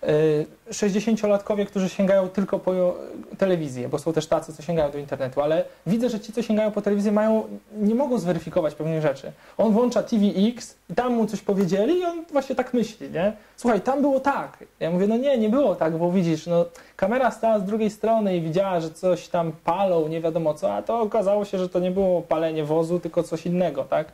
[0.03, 2.95] Y, 60-latkowie, którzy sięgają tylko po
[3.39, 6.71] telewizję, bo są też tacy, co sięgają do internetu, ale widzę, że ci, co sięgają
[6.71, 7.45] po telewizję, mają,
[7.77, 9.33] nie mogą zweryfikować pewnych rzeczy.
[9.59, 13.33] On włącza TVX tam mu coś powiedzieli i on właśnie tak myśli, nie?
[13.57, 14.65] Słuchaj, tam było tak.
[14.81, 16.65] Ja mówię, no nie, nie było tak, bo widzisz, no
[16.97, 20.83] kamera stała z drugiej strony i widziała, że coś tam palą, nie wiadomo co, a
[20.83, 24.13] to okazało się, że to nie było palenie wozu, tylko coś innego, tak?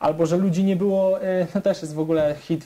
[0.00, 2.64] Albo, że ludzi nie było, y, no też jest w ogóle hit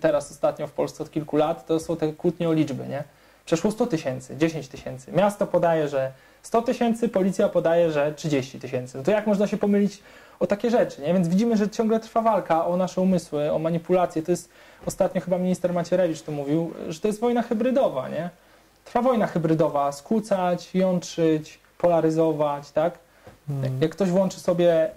[0.00, 3.04] teraz ostatnio w Polsce od kilku lat, to są te kłótnie o liczby, nie?
[3.44, 5.12] przeszło 100 tysięcy, 10 tysięcy.
[5.12, 8.98] Miasto podaje, że 100 tysięcy, policja podaje, że 30 tysięcy.
[8.98, 10.02] No to jak można się pomylić
[10.40, 11.14] o takie rzeczy, nie?
[11.14, 14.22] Więc widzimy, że ciągle trwa walka o nasze umysły, o manipulacje.
[14.22, 14.48] To jest,
[14.86, 18.30] ostatnio chyba minister Macierewicz to mówił, że to jest wojna hybrydowa, nie?
[18.84, 22.98] Trwa wojna hybrydowa, skłócać, jątrzyć, polaryzować, tak?
[23.48, 23.82] Hmm.
[23.82, 24.90] Jak ktoś włączy sobie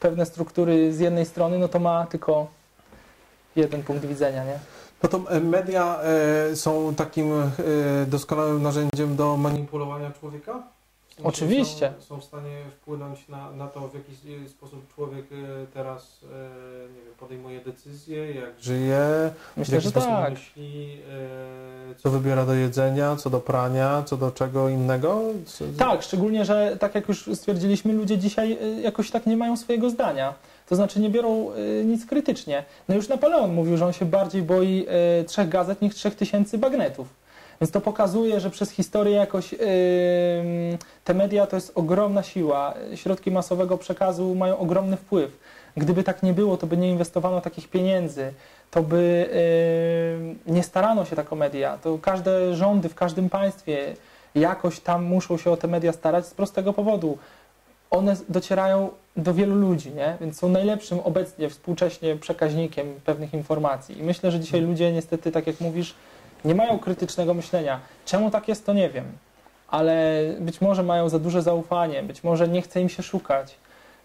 [0.00, 2.46] pewne struktury z jednej strony, no to ma tylko
[3.56, 4.58] jeden punkt widzenia, nie?
[5.02, 7.46] No to e, media e, są takim e,
[8.06, 10.62] doskonałym narzędziem do manipulowania człowieka?
[11.18, 11.92] W Oczywiście.
[11.98, 14.12] Są, są w stanie wpłynąć na, na to, w jaki
[14.48, 15.24] sposób człowiek
[15.74, 16.24] teraz
[16.94, 20.30] nie wiem, podejmuje decyzje, jak żyje, w Myślę, jaki że sposób tak.
[20.30, 21.00] myśli,
[21.96, 25.22] co wybiera do jedzenia, co do prania, co do czego innego?
[25.46, 29.90] Co, Tak, szczególnie, że tak jak już stwierdziliśmy, ludzie dzisiaj jakoś tak nie mają swojego
[29.90, 30.34] zdania.
[30.68, 32.64] To znaczy nie biorą y, nic krytycznie.
[32.88, 34.86] No już Napoleon mówił, że on się bardziej boi
[35.20, 37.08] y, trzech gazet niż trzech tysięcy bagnetów.
[37.60, 39.58] Więc to pokazuje, że przez historię jakoś y,
[41.04, 42.74] te media to jest ogromna siła.
[42.94, 45.38] Środki masowego przekazu mają ogromny wpływ.
[45.76, 48.32] Gdyby tak nie było, to by nie inwestowano takich pieniędzy,
[48.70, 49.28] to by
[50.46, 51.78] nie starano się tak o media.
[51.78, 53.96] To każde rządy w każdym państwie
[54.34, 57.18] jakoś tam muszą się o te media starać z prostego powodu.
[57.96, 60.16] One docierają do wielu ludzi, nie?
[60.20, 63.98] więc są najlepszym obecnie współcześnie przekaźnikiem pewnych informacji.
[63.98, 65.94] I myślę, że dzisiaj ludzie niestety, tak jak mówisz,
[66.44, 67.80] nie mają krytycznego myślenia.
[68.04, 69.04] Czemu tak jest, to nie wiem.
[69.68, 73.56] Ale być może mają za duże zaufanie, być może nie chce im się szukać.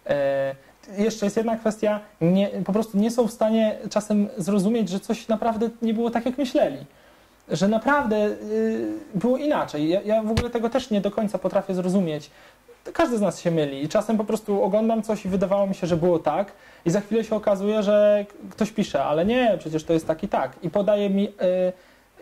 [0.07, 0.55] E,
[0.97, 5.27] jeszcze jest jedna kwestia, nie, po prostu nie są w stanie czasem zrozumieć, że coś
[5.27, 6.85] naprawdę nie było tak, jak myśleli
[7.51, 9.89] że naprawdę y, było inaczej.
[9.89, 12.31] Ja, ja w ogóle tego też nie do końca potrafię zrozumieć.
[12.93, 15.87] Każdy z nas się myli i czasem po prostu oglądam coś i wydawało mi się,
[15.87, 16.51] że było tak
[16.85, 20.27] i za chwilę się okazuje, że ktoś pisze, ale nie, przecież to jest tak i
[20.27, 21.33] tak i podaje mi y,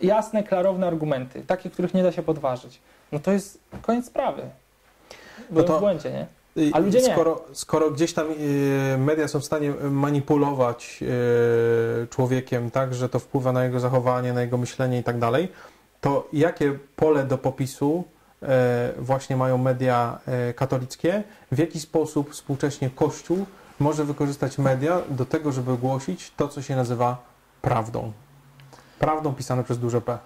[0.02, 2.80] jasne, klarowne argumenty, takie, których nie da się podważyć.
[3.12, 4.42] No to jest koniec sprawy.
[5.50, 6.26] Byłem to- w błędzie, nie?
[6.56, 7.12] I- A ludzie nie.
[7.12, 8.26] Skoro, skoro gdzieś tam
[8.94, 14.32] e, media są w stanie manipulować e, człowiekiem tak, że to wpływa na jego zachowanie,
[14.32, 15.48] na jego myślenie i tak dalej,
[16.00, 18.04] to jakie pole do popisu
[18.98, 21.22] właśnie mają media e, katolickie?
[21.52, 23.46] W jaki sposób współcześnie Kościół
[23.78, 27.16] może wykorzystać media do tego, żeby głosić to, co się nazywa
[27.62, 28.12] prawdą?
[28.98, 30.18] Prawdą pisane przez duże P.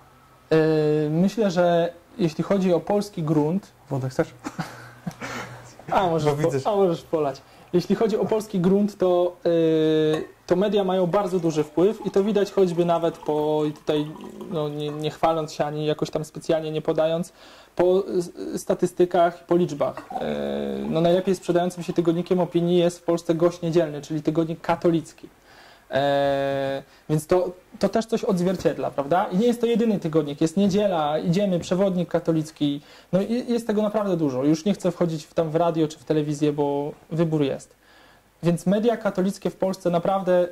[0.52, 4.34] Y, myślę, że jeśli chodzi o polski grunt, Wodę chcesz?
[5.90, 7.42] A możesz, po, a możesz polać.
[7.74, 12.24] Jeśli chodzi o polski grunt, to, yy, to media mają bardzo duży wpływ i to
[12.24, 14.06] widać choćby nawet po, tutaj
[14.50, 17.32] no, nie, nie chwaląc się ani jakoś tam specjalnie nie podając,
[17.76, 18.04] po
[18.56, 20.08] statystykach, po liczbach.
[20.12, 25.28] Yy, no, najlepiej sprzedającym się tygodnikiem opinii jest w Polsce Gość Niedzielny, czyli tygodnik katolicki.
[25.94, 29.24] E, więc to, to też coś odzwierciedla, prawda?
[29.24, 30.40] I nie jest to jedyny tygodnik.
[30.40, 32.80] Jest niedziela, idziemy, przewodnik katolicki.
[33.12, 34.44] No i jest tego naprawdę dużo.
[34.44, 37.74] Już nie chcę wchodzić w, tam w radio czy w telewizję, bo wybór jest.
[38.42, 40.48] Więc media katolickie w Polsce naprawdę e,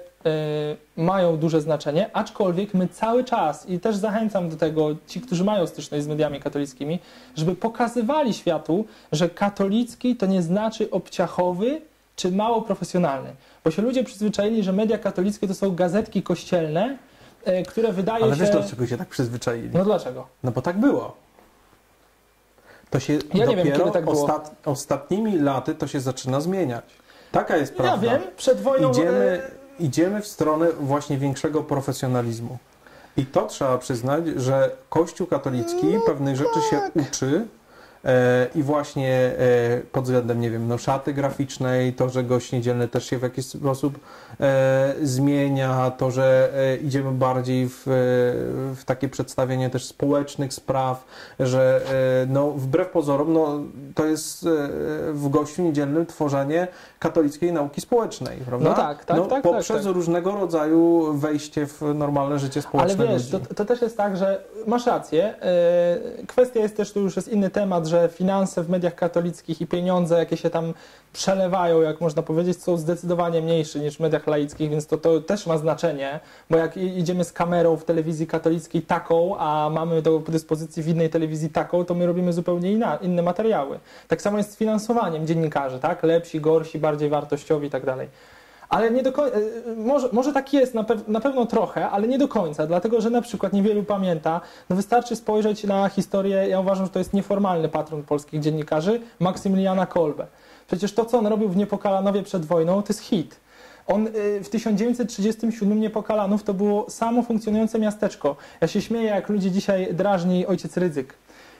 [0.96, 5.66] mają duże znaczenie, aczkolwiek my cały czas, i też zachęcam do tego ci, którzy mają
[5.66, 6.98] styczność z mediami katolickimi,
[7.36, 11.80] żeby pokazywali światu, że katolicki to nie znaczy obciachowy
[12.16, 13.30] czy mało profesjonalny.
[13.64, 16.98] Bo się ludzie przyzwyczaili, że media katolickie to są gazetki kościelne,
[17.44, 18.40] e, które wydaje Ale się...
[18.40, 19.70] wiesz, dlaczego się tak przyzwyczaili?
[19.74, 20.26] No dlaczego?
[20.42, 21.16] No bo tak było.
[22.90, 24.22] To się Ja nie dopiero wiem, kiedy tak było.
[24.24, 26.84] ostat, ostatnimi laty to się zaczyna zmieniać.
[27.32, 28.10] Taka jest Ja prawda.
[28.10, 28.90] wiem, przed wojną...
[28.90, 29.42] Idziemy,
[29.80, 32.58] e, idziemy w stronę właśnie większego profesjonalizmu.
[33.16, 36.92] I to trzeba przyznać, że Kościół katolicki No pewnych rzeczy się tak.
[36.96, 37.46] uczy
[38.54, 43.06] i właśnie e, pod względem, nie wiem, no, szaty graficznej, to, że gość niedzielny też
[43.06, 43.98] się w jakiś sposób
[44.40, 47.90] e, zmienia, to, że e, idziemy bardziej w, e,
[48.74, 51.04] w takie przedstawienie też społecznych spraw,
[51.40, 51.80] że
[52.22, 53.60] e, no, wbrew pozorom no,
[53.94, 54.48] to jest e,
[55.12, 58.68] w gościu niedzielnym tworzenie katolickiej nauki społecznej, prawda?
[58.70, 59.94] No tak, tak, tak, tak, Poprzez tak.
[59.94, 64.44] różnego rodzaju wejście w normalne życie społeczne Ale wiesz, to, to też jest tak, że
[64.66, 65.34] masz rację.
[65.42, 69.66] e, Kwestia jest też, to już jest inny temat, że finanse w mediach katolickich i
[69.66, 70.74] pieniądze, jakie się tam
[71.12, 75.46] przelewają, jak można powiedzieć, są zdecydowanie mniejsze niż w mediach laickich, więc to, to też
[75.46, 76.20] ma znaczenie,
[76.50, 81.10] bo jak idziemy z kamerą w telewizji katolickiej taką, a mamy do dyspozycji w innej
[81.10, 83.78] telewizji taką, to my robimy zupełnie inna, inne materiały.
[84.08, 86.02] Tak samo jest z finansowaniem dziennikarzy, tak?
[86.02, 88.08] Lepsi, gorsi, bardziej wartościowi i tak dalej.
[88.72, 89.36] Ale nie do końca,
[89.76, 93.10] może, może tak jest, na, pew, na pewno trochę, ale nie do końca, dlatego że
[93.10, 97.68] na przykład niewielu pamięta, no wystarczy spojrzeć na historię, ja uważam, że to jest nieformalny
[97.68, 100.26] patron polskich dziennikarzy, Maksymiliana Kolbe.
[100.66, 103.40] Przecież to, co on robił w Niepokalanowie przed wojną, to jest hit.
[103.86, 108.36] On y, w 1937 Niepokalanów to było samo funkcjonujące miasteczko.
[108.60, 111.14] Ja się śmieję, jak ludzie dzisiaj drażni ojciec Rydzyk.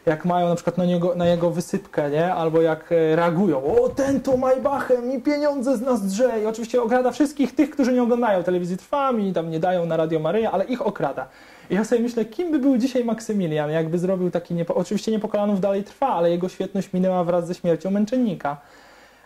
[0.07, 2.35] Jak mają na przykład na, niego, na jego wysypkę, nie?
[2.35, 6.43] Albo jak e, reagują, o ten to Maybachem i pieniądze z nas drze.
[6.43, 10.21] I oczywiście okrada wszystkich tych, którzy nie oglądają telewizji trwami, tam nie dają na Radio
[10.21, 11.29] Maryja, ale ich okrada.
[11.71, 14.75] I ja sobie myślę, kim by był dzisiaj Maksymilian, jakby zrobił taki, niepo...
[14.75, 18.57] oczywiście Niepokalanów dalej trwa, ale jego świetność minęła wraz ze śmiercią męczennika.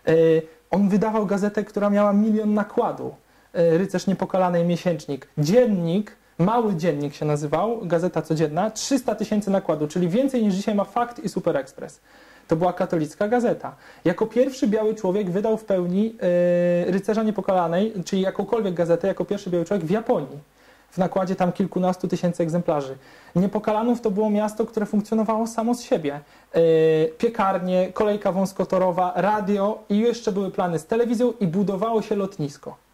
[0.06, 3.14] Yy, on wydawał gazetę, która miała milion nakładu.
[3.54, 5.28] Yy, Rycerz Niepokalanej Miesięcznik.
[5.38, 10.84] Dziennik, mały dziennik się nazywał, gazeta codzienna, 300 tysięcy nakładu, czyli więcej niż dzisiaj ma
[10.84, 12.00] Fakt i Super Express.
[12.48, 13.76] To była katolicka gazeta.
[14.04, 19.50] Jako pierwszy biały człowiek wydał w pełni yy, Rycerza Niepokalanej, czyli jakąkolwiek gazetę, jako pierwszy
[19.50, 20.38] biały człowiek w Japonii
[20.90, 22.96] w nakładzie tam kilkunastu tysięcy egzemplarzy.
[23.36, 26.20] Niepokalanów to było miasto, które funkcjonowało samo z siebie.
[26.54, 26.60] Yy,
[27.18, 32.85] piekarnie, kolejka wąskotorowa, radio i jeszcze były plany z telewizją i budowało się lotnisko.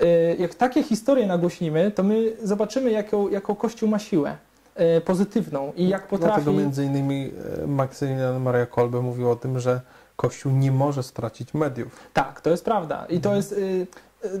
[0.00, 4.36] Yy, jak takie historie nagłośnimy, to my zobaczymy, jaką, jaką Kościół ma siłę
[4.76, 6.34] yy, pozytywną i jak potrafi...
[6.34, 7.30] Dlatego między innymi
[7.62, 9.80] e, Maksymilian Maria Kolbe mówił o tym, że
[10.16, 11.96] Kościół nie może stracić mediów.
[12.12, 13.06] Tak, to jest prawda.
[13.08, 13.36] I to Mhm.
[13.36, 13.54] jest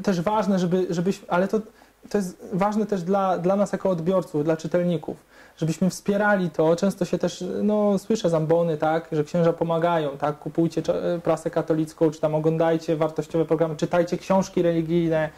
[0.02, 1.60] też ważne, żeby, żebyś, ale to,
[2.08, 5.16] to jest ważne też dla, dla nas jako odbiorców, dla czytelników,
[5.56, 6.76] żebyśmy wspierali to.
[6.76, 12.10] Często się też, no słyszę zambony, tak, że księża pomagają, tak, kupujcie cze- prasę katolicką,
[12.10, 15.28] czy tam oglądajcie wartościowe programy, czytajcie książki religijne,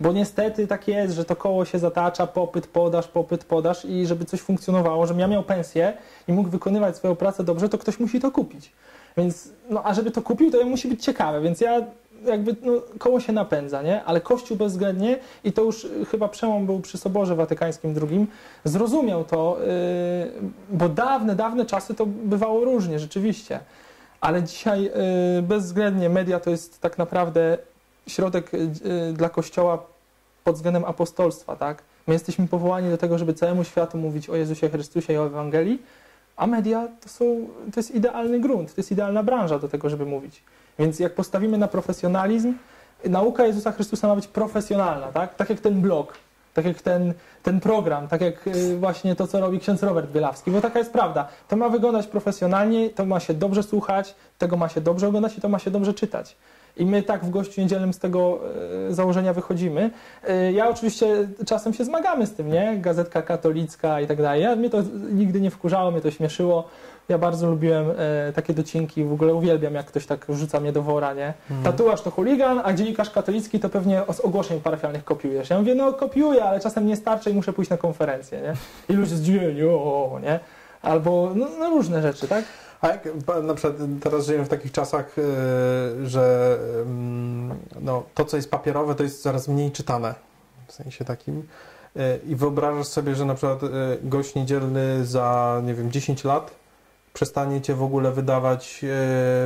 [0.00, 4.24] bo niestety tak jest, że to koło się zatacza, popyt, podaż, popyt, podaż i żeby
[4.24, 5.92] coś funkcjonowało, żebym ja miał pensję
[6.28, 8.72] i mógł wykonywać swoją pracę dobrze, to ktoś musi to kupić.
[9.16, 11.82] Więc, no a żeby to kupił, to musi być ciekawe, więc ja
[12.24, 14.04] jakby no, koło się napędza, nie?
[14.04, 18.26] Ale Kościół bezwzględnie, i to już y, chyba przełom był przy Soborze Watykańskim II,
[18.64, 23.60] zrozumiał to, yy, bo dawne, dawne czasy to bywało różnie, rzeczywiście.
[24.20, 27.58] Ale dzisiaj yy, bezwzględnie media to jest tak naprawdę
[28.06, 29.78] środek yy, dla Kościoła
[30.44, 31.82] pod względem apostolstwa, tak?
[32.06, 35.82] My jesteśmy powołani do tego, żeby całemu światu mówić o Jezusie Chrystusie i o Ewangelii,
[36.36, 40.06] a media to, są, to jest idealny grunt, to jest idealna branża do tego, żeby
[40.06, 40.42] mówić.
[40.78, 42.54] Więc jak postawimy na profesjonalizm,
[43.04, 45.34] nauka Jezusa Chrystusa ma być profesjonalna, tak?
[45.34, 46.12] Tak jak ten blog,
[46.54, 50.50] tak jak ten, ten program, tak jak y, właśnie to, co robi ksiądz Robert Bielawski,
[50.50, 51.28] bo taka jest prawda.
[51.48, 55.40] To ma wyglądać profesjonalnie, to ma się dobrze słuchać, tego ma się dobrze oglądać i
[55.40, 56.36] to ma się dobrze czytać.
[56.76, 58.38] I my tak w gościu niedzielnym z tego
[58.90, 59.90] e, założenia wychodzimy.
[60.28, 62.76] E, Ja oczywiście czasem się zmagamy z tym, nie?
[62.78, 64.42] Gazetka katolicka i tak dalej.
[64.42, 64.78] Ja, mnie to
[65.12, 66.64] nigdy nie wkurzało, mnie to śmieszyło.
[67.08, 70.82] Ja bardzo lubiłem e, takie docinki, w ogóle uwielbiam, jak ktoś tak wrzuca mnie do
[70.82, 71.34] wora, nie?
[71.64, 75.50] Tatuaż to chuligan, a dziennikarz katolicki to pewnie z ogłoszeń parafialnych kopiujesz.
[75.50, 78.52] Ja mówię, no kopiuję, ale czasem nie starczy i muszę pójść na konferencję, nie?
[78.94, 80.40] I ludzie zdziwieni, o, nie?
[80.82, 82.44] Albo no, no różne rzeczy, tak?
[82.80, 83.08] A jak
[83.42, 85.22] na przykład teraz żyjemy w takich czasach, e,
[86.06, 90.14] że mm, no, to, co jest papierowe, to jest coraz mniej czytane.
[90.66, 91.42] W sensie takim.
[91.96, 93.68] E, I wyobrażasz sobie, że na przykład e,
[94.02, 96.50] gość niedzielny za, nie wiem, 10 lat
[97.12, 98.84] przestaniecie w ogóle wydawać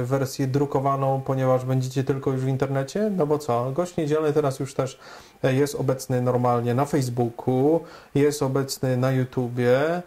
[0.02, 3.10] wersję drukowaną, ponieważ będziecie tylko już w internecie?
[3.16, 3.72] No bo co?
[3.72, 4.98] Gość niedzielny teraz już też
[5.42, 7.80] jest obecny normalnie na Facebooku,
[8.14, 10.02] jest obecny na YouTubie.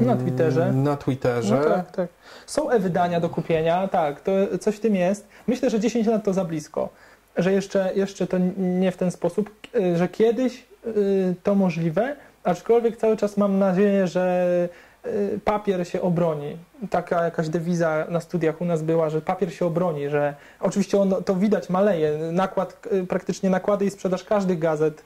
[0.00, 0.72] Na Twitterze.
[0.72, 1.56] Na Twitterze.
[1.56, 2.08] No tak, tak.
[2.46, 5.28] Są e-wydania do kupienia, tak, to coś w tym jest.
[5.46, 6.88] Myślę, że 10 lat to za blisko.
[7.36, 12.96] Że jeszcze, jeszcze to nie w ten sposób, y, że kiedyś y, to możliwe, aczkolwiek
[12.96, 14.68] cały czas mam nadzieję, że
[15.06, 16.56] y, papier się obroni.
[16.90, 21.14] Taka jakaś dewiza na studiach u nas była, że papier się obroni, że oczywiście on,
[21.24, 22.18] to widać maleje.
[22.32, 25.04] Nakład, praktycznie nakłady i sprzedaż każdych gazet E,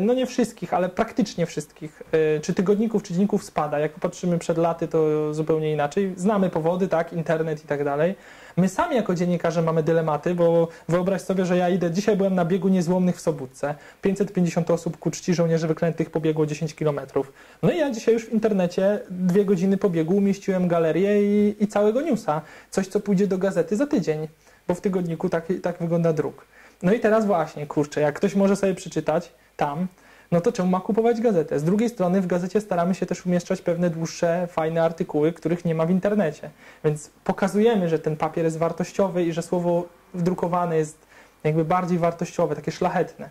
[0.00, 2.02] No nie wszystkich, ale praktycznie wszystkich.
[2.36, 3.78] E, Czy tygodników, czy dzienników spada.
[3.78, 6.12] Jak popatrzymy przed laty, to zupełnie inaczej.
[6.16, 8.14] Znamy powody, tak, internet i tak dalej.
[8.56, 12.44] My sami jako dziennikarze mamy dylematy, bo wyobraź sobie, że ja idę, dzisiaj byłem na
[12.44, 13.74] biegu niezłomnych w Sobótce.
[14.02, 17.32] 550 osób ku czci żołnierzy wyklętych pobiegło 10 kilometrów.
[17.62, 22.00] No i ja dzisiaj już w internecie dwie godziny pobiegu umieściłem galerię i, i całego
[22.02, 22.40] newsa.
[22.70, 24.28] Coś, co pójdzie do gazety za tydzień,
[24.68, 26.44] bo w tygodniku tak, tak wygląda druk.
[26.82, 29.86] No i teraz właśnie, kurczę, jak ktoś może sobie przeczytać tam,
[30.32, 31.58] no to czemu ma kupować gazetę?
[31.58, 35.74] Z drugiej strony w gazecie staramy się też umieszczać pewne dłuższe, fajne artykuły, których nie
[35.74, 36.50] ma w internecie.
[36.84, 41.06] Więc pokazujemy, że ten papier jest wartościowy i że słowo wdrukowane jest
[41.44, 43.30] jakby bardziej wartościowe, takie szlachetne.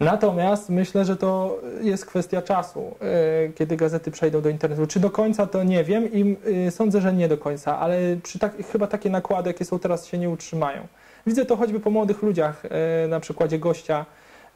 [0.00, 4.86] Natomiast myślę, że to jest kwestia czasu, yy, kiedy gazety przejdą do internetu.
[4.86, 8.38] Czy do końca to nie wiem i yy, sądzę, że nie do końca, ale przy
[8.38, 10.86] tak, chyba takie nakłady, jakie są teraz, się nie utrzymają.
[11.26, 12.62] Widzę to choćby po młodych ludziach,
[13.02, 14.06] yy, na przykładzie gościa,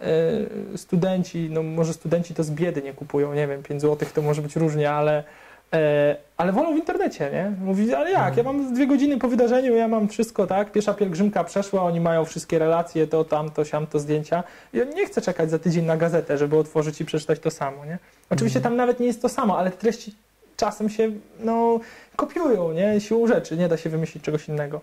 [0.00, 4.22] yy, studenci, no może studenci to z biedy nie kupują, nie wiem, 5 zł to
[4.22, 5.24] może być różnie, ale
[5.72, 7.52] E, ale wolą w internecie, nie?
[7.60, 8.36] Mówi, ale jak?
[8.36, 10.72] Ja mam dwie godziny po wydarzeniu, ja mam wszystko, tak?
[10.72, 14.44] Pierwsza pielgrzymka przeszła, oni mają wszystkie relacje, to tam, to siam, to zdjęcia.
[14.72, 17.98] Ja nie chcę czekać za tydzień na gazetę, żeby otworzyć i przeczytać to samo, nie?
[18.30, 20.14] Oczywiście tam nawet nie jest to samo, ale te treści
[20.56, 21.10] czasem się,
[21.40, 21.80] no,
[22.16, 23.00] kopiują, nie?
[23.00, 24.80] Siłą rzeczy, nie da się wymyślić czegoś innego.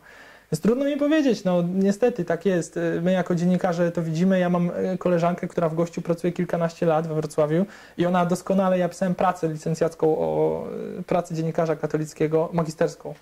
[0.52, 2.80] Więc trudno mi powiedzieć, no niestety tak jest.
[3.02, 4.40] My jako dziennikarze to widzimy.
[4.40, 7.66] Ja mam e, koleżankę, która w gościu pracuje kilkanaście lat we Wrocławiu
[7.98, 10.64] i ona doskonale, ja pisałem pracę licencjacką o
[11.00, 13.14] e, pracy dziennikarza katolickiego, magisterską,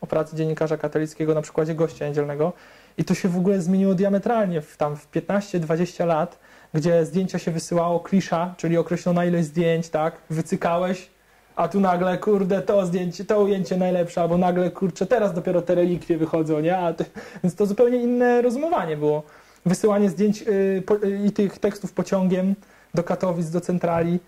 [0.00, 2.52] o pracy dziennikarza katolickiego na przykładzie gościa niedzielnego
[2.98, 6.38] i to się w ogóle zmieniło diametralnie w tam w 15-20 lat,
[6.74, 11.10] gdzie zdjęcia się wysyłało klisza, czyli określona ilość zdjęć, tak, wycykałeś,
[11.58, 15.74] a tu nagle, kurde, to zdjęcie, to ujęcie najlepsze, albo nagle, kurczę, teraz dopiero te
[15.74, 16.78] relikwie wychodzą, nie?
[16.78, 17.04] A ty,
[17.44, 19.22] więc to zupełnie inne rozumowanie było.
[19.66, 22.54] Wysyłanie zdjęć y, po, y, i tych tekstów pociągiem
[22.94, 24.20] do Katowic, do centrali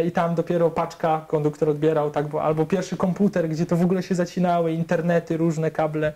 [0.00, 3.82] y, i tam dopiero paczka, konduktor odbierał, tak, bo, albo pierwszy komputer, gdzie to w
[3.82, 6.12] ogóle się zacinały, internety, różne kable.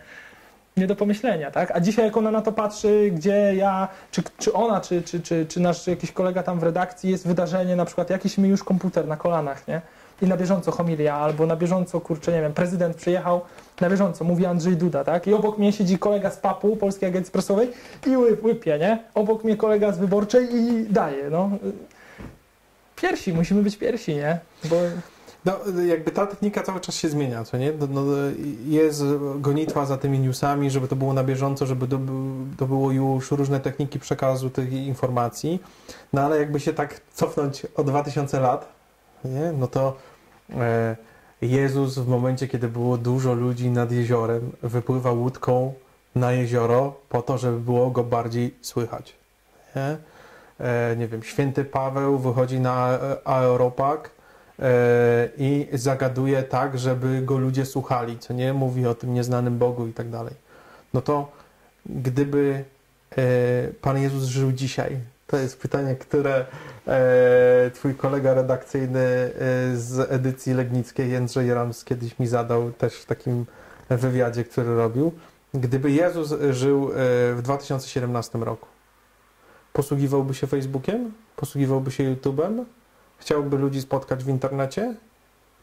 [0.77, 1.71] Nie do pomyślenia, tak?
[1.71, 5.47] A dzisiaj jak ona na to patrzy, gdzie ja, czy, czy ona, czy, czy, czy,
[5.47, 9.07] czy nasz jakiś kolega tam w redakcji, jest wydarzenie, na przykład jakiś mi już komputer
[9.07, 9.81] na kolanach, nie?
[10.23, 13.41] I na bieżąco homilia, albo na bieżąco, kurczę, nie wiem, prezydent przyjechał,
[13.81, 15.27] na bieżąco, mówi Andrzej Duda, tak?
[15.27, 17.71] I obok mnie siedzi kolega z PAP-u, Polskiej Agencji Prasowej
[18.07, 19.05] i łyp, łypie, nie?
[19.15, 21.51] Obok mnie kolega z Wyborczej i daje, no.
[22.97, 24.39] Piersi, musimy być piersi, nie?
[24.65, 24.77] Bo...
[25.45, 25.57] No,
[25.87, 27.73] jakby ta technika cały czas się zmienia, co nie?
[27.73, 28.03] No, no
[28.67, 29.03] jest
[29.37, 31.99] gonitwa za tymi newsami, żeby to było na bieżąco, żeby to,
[32.57, 35.63] to było już różne techniki przekazu tych informacji,
[36.13, 38.78] no ale jakby się tak cofnąć o 2000 lat,
[39.25, 39.53] nie?
[39.53, 39.97] no to
[40.51, 40.97] e,
[41.43, 45.75] Jezus w momencie, kiedy było dużo ludzi nad jeziorem, wypływał łódką
[46.15, 49.15] na jezioro po to, żeby było go bardziej słychać.
[49.77, 49.97] Nie,
[50.67, 54.11] e, nie wiem, święty Paweł wychodzi na e, aeropag
[54.59, 58.53] e, i zagaduje tak, żeby go ludzie słuchali, co nie?
[58.53, 60.35] Mówi o tym nieznanym Bogu i tak dalej.
[60.95, 61.33] No to
[61.87, 62.65] gdyby
[63.17, 63.23] e,
[63.81, 66.47] Pan Jezus żył dzisiaj, to jest pytanie, które
[67.75, 69.31] twój kolega redakcyjny e,
[69.77, 73.47] z edycji Legnickiej, Jędrzej Rams, kiedyś mi zadał też w takim
[73.91, 75.13] wywiadzie, który robił.
[75.55, 76.95] Gdyby Jezus żył e,
[77.35, 78.67] w 2017 roku,
[79.73, 81.13] posługiwałby się Facebookiem?
[81.37, 82.65] Posługiwałby się YouTube'em?
[83.19, 84.95] Chciałby ludzi spotkać w internecie?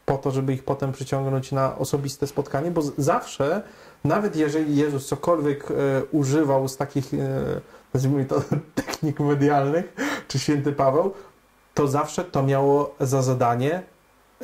[0.06, 2.70] Po to, żeby ich potem przyciągnąć na osobiste spotkanie?
[2.70, 3.62] Bo zawsze,
[4.04, 5.74] nawet jeżeli Jezus cokolwiek e,
[6.12, 7.60] używał z takich e,
[7.94, 8.42] nazwijmy to
[8.74, 9.94] technik medialnych,
[10.28, 11.14] czy święty Paweł,
[11.74, 13.82] to zawsze to miało za zadanie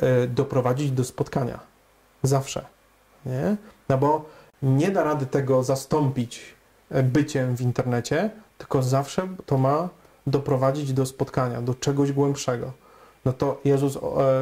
[0.03, 1.59] y, doprowadzić do spotkania.
[2.23, 2.65] Zawsze.
[3.25, 3.55] Nie?
[3.89, 4.25] No bo
[4.63, 6.41] nie da rady tego zastąpić
[6.91, 9.89] e, byciem w internecie, tylko zawsze to ma
[10.27, 12.71] doprowadzić do spotkania, do czegoś głębszego.
[13.25, 13.99] No to Jezus e,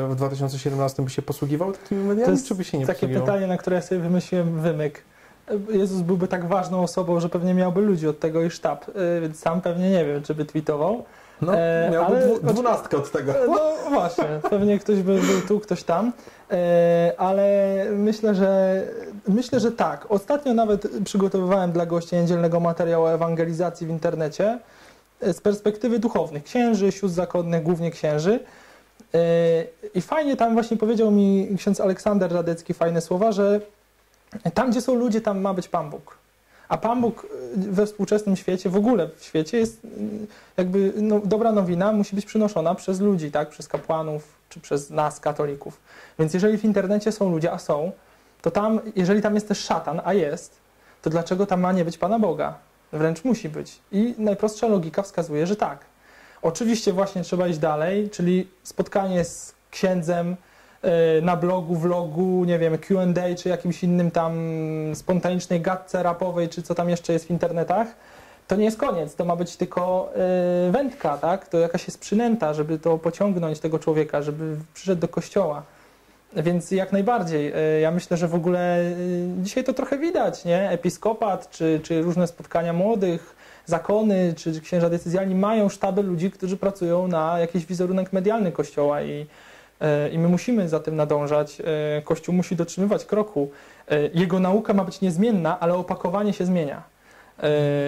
[0.09, 3.25] w 2017 by się posługiwał takimi mediami, to jest czy by się nie takie posługiwał?
[3.25, 5.03] pytanie, na które ja sobie wymyśliłem wymyk.
[5.69, 8.85] Jezus byłby tak ważną osobą, że pewnie miałby ludzi od tego i sztab,
[9.21, 11.05] więc sam pewnie nie wiem, czy by tweetował.
[11.41, 13.33] No, e, miałby ale, dwunastkę od tego.
[13.47, 16.11] No właśnie, pewnie ktoś by był tu, ktoś tam,
[16.51, 18.81] e, ale myślę, że
[19.27, 20.05] myślę, że tak.
[20.09, 24.59] Ostatnio nawet przygotowywałem dla gości niedzielnego materiału o ewangelizacji w internecie
[25.21, 28.39] e, z perspektywy duchownych, księży, sióstr zakonnych, głównie księży.
[29.95, 33.61] I fajnie tam właśnie powiedział mi ksiądz Aleksander Radecki fajne słowa, że
[34.53, 36.20] tam, gdzie są ludzie, tam ma być Pan Bóg.
[36.71, 37.27] A Pan Bóg y,
[37.71, 39.81] we współczesnym świecie, w ogóle w świecie jest
[40.57, 43.49] jakby no, dobra nowina musi być przynoszona przez ludzi, tak?
[43.49, 45.79] Przez kapłanów czy przez nas, katolików.
[46.19, 47.91] Więc jeżeli w internecie są ludzie, a są,
[48.41, 50.57] to tam, jeżeli tam jest też szatan, a jest,
[51.01, 52.53] to dlaczego tam ma nie być Pana Boga?
[52.93, 53.79] Wręcz musi być.
[53.91, 55.79] I najprostsza logika wskazuje, że tak.
[56.41, 60.50] Oczywiście właśnie trzeba iść dalej, czyli spotkanie z księdzem, E,
[61.21, 64.33] na blogu, vlogu, nie wiem, Q&A czy jakimś innym tam
[64.93, 67.87] spontanicznej gadce rapowej, czy co tam jeszcze jest w internetach,
[68.47, 70.11] to nie jest koniec, to ma być tylko
[70.67, 71.47] e, wędka, tak?
[71.47, 75.63] To jakaś jest przynęta, żeby to pociągnąć tego człowieka, żeby przyszedł do kościoła.
[76.35, 77.51] Więc jak najbardziej.
[77.55, 78.83] E, ja myślę, że w ogóle
[79.37, 80.69] dzisiaj to trochę widać, nie?
[80.69, 87.07] Episkopat, czy, czy różne spotkania młodych, zakony, czy księża decyzjalni mają sztaby ludzi, którzy pracują
[87.07, 89.25] na jakiś wizerunek medialny kościoła i E,
[90.11, 91.61] i my musimy za tym nadążać.
[91.61, 93.49] E, Kościół musi dotrzymywać kroku.
[93.87, 96.91] E, jego nauka ma być niezmienna, ale opakowanie się zmienia.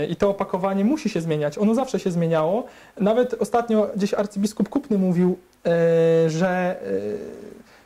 [0.09, 1.57] I to opakowanie musi się zmieniać.
[1.57, 2.65] Ono zawsze się zmieniało.
[2.99, 5.37] Nawet ostatnio gdzieś arcybiskup Kupny mówił,
[6.27, 6.75] że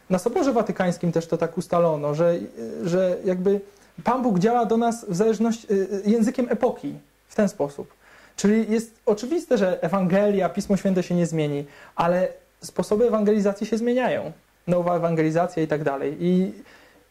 [0.09, 2.35] na Soborze Watykańskim też to tak ustalono, że,
[2.83, 3.61] że jakby
[4.03, 5.67] Pan Bóg działa do nas w zależności
[6.05, 6.95] językiem epoki
[7.27, 7.93] w ten sposób.
[8.35, 11.65] Czyli jest oczywiste, że Ewangelia, Pismo Święte się nie zmieni,
[11.95, 12.27] ale
[12.61, 14.31] sposoby ewangelizacji się zmieniają.
[14.67, 16.17] nowa ewangelizacja i tak dalej.
[16.19, 16.53] I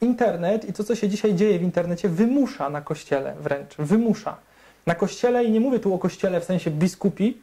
[0.01, 4.37] internet i to, co się dzisiaj dzieje w internecie, wymusza na kościele wręcz, wymusza.
[4.87, 7.41] Na kościele, i nie mówię tu o kościele w sensie biskupi,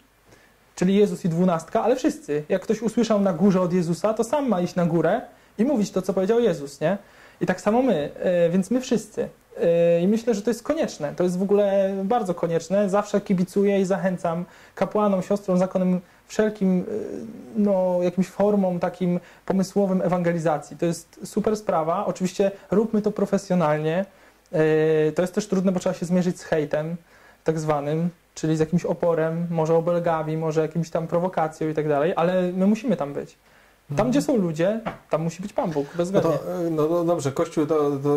[0.75, 2.43] czyli Jezus i dwunastka, ale wszyscy.
[2.49, 5.21] Jak ktoś usłyszał na górze od Jezusa, to sam ma iść na górę
[5.57, 6.97] i mówić to, co powiedział Jezus, nie?
[7.41, 9.29] I tak samo my, e, więc my wszyscy.
[9.61, 11.13] E, I myślę, że to jest konieczne.
[11.15, 12.89] To jest w ogóle bardzo konieczne.
[12.89, 16.83] Zawsze kibicuję i zachęcam kapłanom, siostrom, zakonem wszelkim e,
[17.55, 20.77] no, jakimś formą takim pomysłowym ewangelizacji.
[20.77, 22.05] To jest super sprawa.
[22.05, 24.05] Oczywiście róbmy to profesjonalnie.
[25.15, 26.95] To jest też trudne, bo trzeba się zmierzyć z hejtem
[27.43, 32.13] tak zwanym, czyli z jakimś oporem, może obelgami, może jakimś tam prowokacją i tak dalej,
[32.15, 33.37] ale my musimy tam być.
[33.95, 36.31] Tam, gdzie są ludzie, tam musi być Pan Bóg, bezwzględnie.
[36.71, 38.15] No, to, no, no dobrze, Kościół to, to,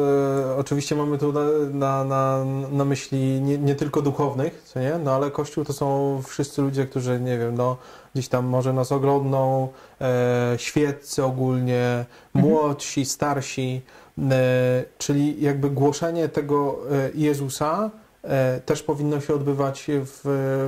[0.58, 1.32] oczywiście mamy tu
[1.72, 4.98] na, na, na myśli nie, nie, tylko duchownych, co nie?
[5.04, 7.76] No ale Kościół to są wszyscy ludzie, którzy, nie wiem, no
[8.14, 9.68] gdzieś tam może nas oglądną,
[10.00, 12.04] e, świeccy ogólnie,
[12.34, 12.52] mhm.
[12.52, 13.82] młodsi, starsi,
[14.18, 17.90] e, czyli jakby głoszenie tego e, Jezusa,
[18.66, 20.20] też powinno się odbywać w,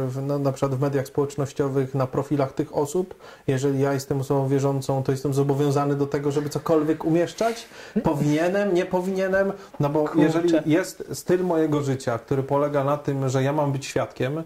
[0.09, 3.15] w, no, na przykład w mediach społecznościowych, na profilach tych osób.
[3.47, 7.67] Jeżeli ja jestem osobą wierzącą, to jestem zobowiązany do tego, żeby cokolwiek umieszczać.
[8.03, 10.23] Powinienem, nie powinienem, no bo Kurczę.
[10.23, 14.43] jeżeli jest styl mojego życia, który polega na tym, że ja mam być świadkiem,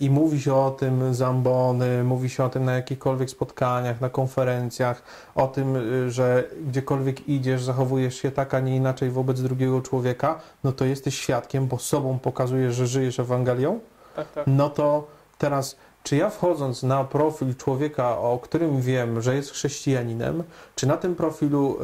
[0.00, 4.08] i mówi się o tym z ambony, mówi się o tym na jakichkolwiek spotkaniach, na
[4.10, 5.02] konferencjach,
[5.34, 10.40] o tym, y, że gdziekolwiek idziesz, zachowujesz się tak, a nie inaczej wobec drugiego człowieka,
[10.64, 13.80] no to jesteś świadkiem, bo sobą pokazujesz, że żyjesz Ewangelią.
[14.16, 14.44] Tak, tak.
[14.46, 15.06] No to
[15.38, 20.42] teraz czy ja wchodząc na profil człowieka, o którym wiem, że jest chrześcijaninem,
[20.74, 21.78] czy na tym profilu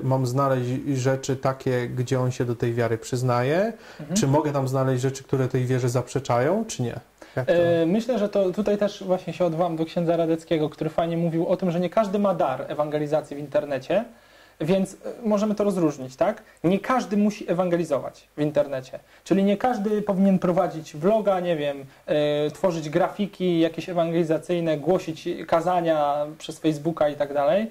[0.00, 3.72] y, mam znaleźć rzeczy takie, gdzie on się do tej wiary przyznaje?
[4.00, 4.16] Mhm.
[4.16, 7.00] Czy mogę tam znaleźć rzeczy, które tej wierze zaprzeczają, czy nie?
[7.36, 11.46] E, myślę, że to tutaj też właśnie się odwołam do księdza Radeckiego, który fajnie mówił
[11.46, 14.04] o tym, że nie każdy ma dar ewangelizacji w internecie,
[14.60, 16.42] więc e, możemy to rozróżnić, tak?
[16.64, 18.98] Nie każdy musi ewangelizować w internecie.
[19.24, 26.26] Czyli nie każdy powinien prowadzić vloga, nie wiem, e, tworzyć grafiki jakieś ewangelizacyjne, głosić kazania
[26.38, 27.70] przez Facebooka i tak dalej.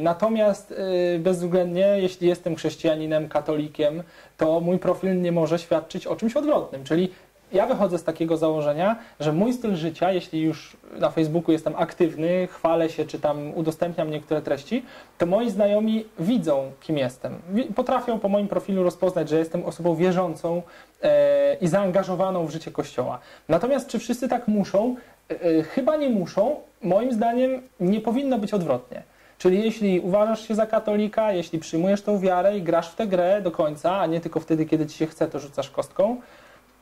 [0.00, 0.74] Natomiast
[1.18, 4.02] bezwzględnie, jeśli jestem chrześcijaninem, katolikiem,
[4.36, 6.84] to mój profil nie może świadczyć o czymś odwrotnym.
[6.84, 7.12] Czyli
[7.54, 12.46] ja wychodzę z takiego założenia, że mój styl życia, jeśli już na Facebooku jestem aktywny,
[12.46, 14.84] chwalę się, czy tam udostępniam niektóre treści,
[15.18, 17.34] to moi znajomi widzą, kim jestem.
[17.74, 20.62] Potrafią po moim profilu rozpoznać, że jestem osobą wierzącą
[21.02, 23.18] e, i zaangażowaną w życie Kościoła.
[23.48, 24.96] Natomiast czy wszyscy tak muszą?
[25.30, 26.56] E, e, chyba nie muszą.
[26.82, 29.02] Moim zdaniem nie powinno być odwrotnie.
[29.38, 33.40] Czyli jeśli uważasz się za katolika, jeśli przyjmujesz tą wiarę i grasz w tę grę
[33.42, 36.20] do końca, a nie tylko wtedy, kiedy ci się chce, to rzucasz kostką,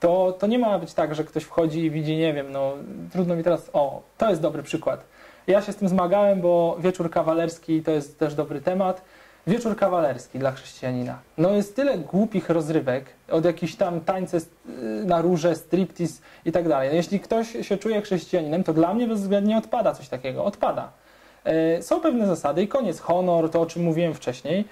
[0.02, 2.72] to, to nie ma być tak, że ktoś wchodzi i widzi, nie wiem, no
[3.12, 5.04] trudno mi teraz, o, to jest dobry przykład.
[5.46, 9.02] Ja się z tym zmagałem, bo wieczór kawalerski to jest też dobry temat.
[9.46, 11.18] Wieczór kawalerski dla chrześcijanina.
[11.38, 14.38] No jest tyle głupich rozrywek, od jakichś tam tańce
[15.04, 16.88] na róże, striptease i tak dalej.
[16.88, 20.44] No, jeśli ktoś się czuje chrześcijaninem, to dla mnie bezwzględnie odpada coś takiego.
[20.44, 20.92] Odpada.
[21.44, 23.00] E, są pewne zasady i koniec.
[23.00, 24.64] Honor, to o czym mówiłem wcześniej.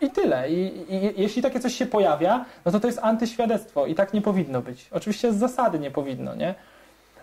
[0.00, 0.50] I tyle.
[0.50, 4.22] I, I, jeśli takie coś się pojawia, no to to jest antyświadectwo i tak nie
[4.22, 4.88] powinno być.
[4.92, 6.54] Oczywiście z zasady nie powinno, nie?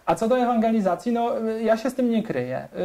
[0.06, 2.68] A co do ewangelizacji, no ja się z tym nie kryję.
[2.74, 2.80] Yy,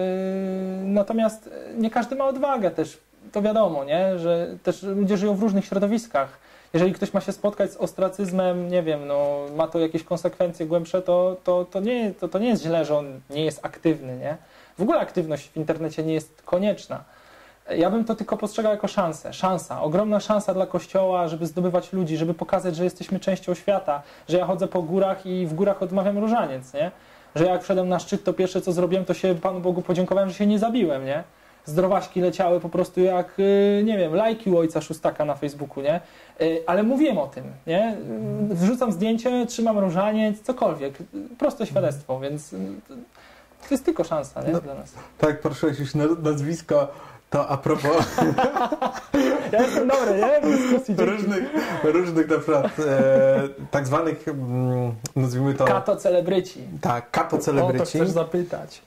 [0.84, 2.98] natomiast nie każdy ma odwagę też.
[3.32, 4.18] To wiadomo, nie?
[4.18, 6.38] Że też ludzie żyją w różnych środowiskach.
[6.74, 11.02] Jeżeli ktoś ma się spotkać z ostracyzmem, nie wiem, no, ma to jakieś konsekwencje głębsze,
[11.02, 14.36] to, to, to, nie, to, to nie jest źle, że on nie jest aktywny, nie?
[14.78, 17.04] W ogóle aktywność w internecie nie jest konieczna.
[17.76, 19.32] Ja bym to tylko postrzegał jako szansę.
[19.32, 24.38] Szansa, ogromna szansa dla Kościoła, żeby zdobywać ludzi, żeby pokazać, że jesteśmy częścią świata, że
[24.38, 26.90] ja chodzę po górach i w górach odmawiam różaniec, nie?
[27.34, 30.34] Że jak wszedłem na szczyt, to pierwsze co zrobiłem, to się Panu Bogu podziękowałem, że
[30.34, 31.24] się nie zabiłem, nie?
[31.64, 36.00] Zdrowaśki leciały po prostu jak, y, nie wiem, lajki u ojca Szóstaka na Facebooku, nie?
[36.40, 37.96] Y, ale mówiłem o tym, nie?
[38.50, 40.98] Wrzucam zdjęcie, trzymam różaniec, cokolwiek.
[41.38, 42.50] Proste świadectwo, więc
[43.68, 44.52] to jest tylko szansa, nie?
[44.52, 44.92] No, Dla nas.
[45.18, 46.88] Tak, poruszyłeś już nazwisko
[47.30, 48.06] to a propos...
[49.52, 50.40] Ja jestem dobry, nie?
[50.40, 51.44] W dyskusji różnych,
[51.84, 55.64] różnych na przykład e, tak zwanych, mm, nazwijmy to...
[55.64, 56.60] Kato celebryci.
[56.80, 57.82] Tak, kato celebryci.
[57.82, 58.82] O to chcesz zapytać.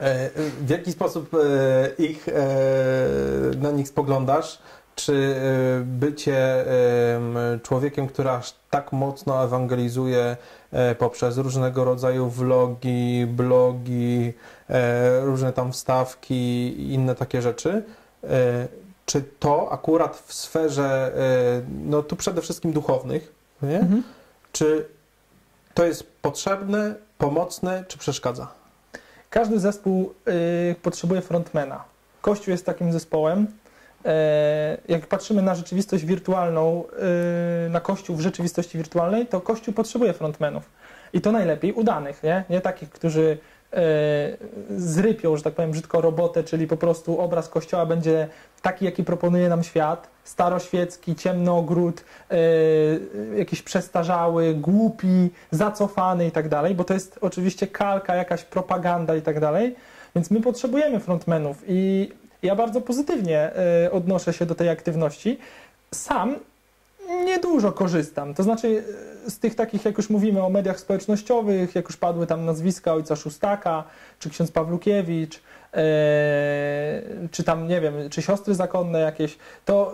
[0.00, 0.30] E,
[0.60, 2.32] w jaki sposób e, ich, e,
[3.56, 4.58] na nich spoglądasz?
[4.94, 6.64] Czy e, bycie
[7.62, 10.36] człowiekiem, który aż tak mocno ewangelizuje
[10.72, 14.32] e, poprzez różnego rodzaju vlogi, blogi,
[14.70, 17.82] e, różne tam wstawki i inne takie rzeczy,
[19.06, 21.12] czy to akurat w sferze,
[21.84, 23.78] no tu przede wszystkim duchownych, nie?
[23.78, 24.02] Mhm.
[24.52, 24.88] czy
[25.74, 28.48] to jest potrzebne, pomocne, czy przeszkadza?
[29.30, 30.14] Każdy zespół
[30.70, 31.84] y, potrzebuje frontmana.
[32.20, 33.46] Kościół jest takim zespołem.
[34.04, 36.84] E, Jak patrzymy na rzeczywistość wirtualną,
[37.66, 40.70] e, na Kościół w rzeczywistości wirtualnej, to Kościół potrzebuje frontmenów.
[41.12, 42.44] I to najlepiej udanych, nie?
[42.50, 43.38] Nie takich, którzy
[43.72, 43.78] e,
[44.76, 48.28] zrypią, że tak powiem brzydko, robotę, czyli po prostu obraz Kościoła będzie
[48.62, 52.04] taki, jaki proponuje nam świat, staroświecki, ciemnogród,
[53.36, 59.22] jakiś przestarzały, głupi, zacofany i tak dalej, bo to jest oczywiście kalka, jakaś propaganda i
[59.22, 59.76] tak dalej,
[60.14, 62.12] więc my potrzebujemy frontmenów i
[62.44, 63.50] ja bardzo pozytywnie
[63.84, 65.38] e, odnoszę się do tej aktywności.
[65.94, 66.36] Sam
[67.24, 68.34] niedużo korzystam.
[68.34, 68.84] To znaczy
[69.26, 72.94] e, z tych takich, jak już mówimy o mediach społecznościowych, jak już padły tam nazwiska
[72.94, 73.84] ojca Szóstaka,
[74.18, 75.82] czy ksiądz Pawlukiewicz, e,
[77.30, 79.92] czy tam, nie wiem, czy siostry zakonne jakieś, to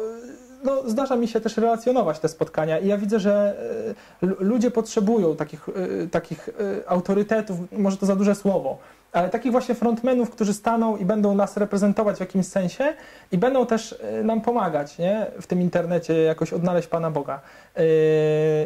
[0.65, 3.57] no, zdarza mi się też relacjonować te spotkania i ja widzę, że
[4.23, 5.67] lu- ludzie potrzebują takich,
[6.11, 6.49] takich
[6.87, 8.79] autorytetów, może to za duże słowo,
[9.13, 12.95] ale takich właśnie frontmenów, którzy staną i będą nas reprezentować w jakimś sensie
[13.33, 15.27] i będą też e, nam pomagać nie?
[15.41, 17.41] w tym internecie jakoś odnaleźć Pana Boga.
[17.75, 17.83] E,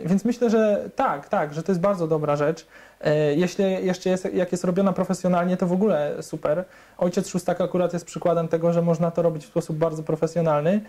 [0.04, 2.66] Więc myślę, że tak, tak, że to jest bardzo dobra rzecz.
[3.00, 6.64] E, Jeśli jeszcze jest, jak jest robiona profesjonalnie, to w ogóle super.
[6.98, 10.80] Ojciec Szóstak akurat jest przykładem tego, że można to robić w sposób bardzo profesjonalny,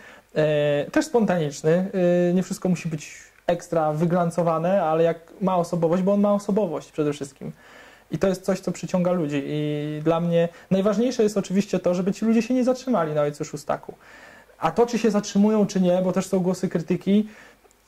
[0.92, 1.92] też spontaniczny.
[2.34, 7.14] Nie wszystko musi być ekstra wyglancowane, ale jak ma osobowość, bo on ma osobowość przede
[7.14, 7.52] wszystkim.
[8.12, 9.42] I to jest coś, co przyciąga ludzi.
[9.46, 13.46] I dla mnie najważniejsze jest oczywiście to, żeby ci ludzie się nie zatrzymali na ojcu
[13.46, 13.94] Szóstaku.
[14.60, 17.28] A to, czy się zatrzymują, czy nie, bo też są głosy krytyki,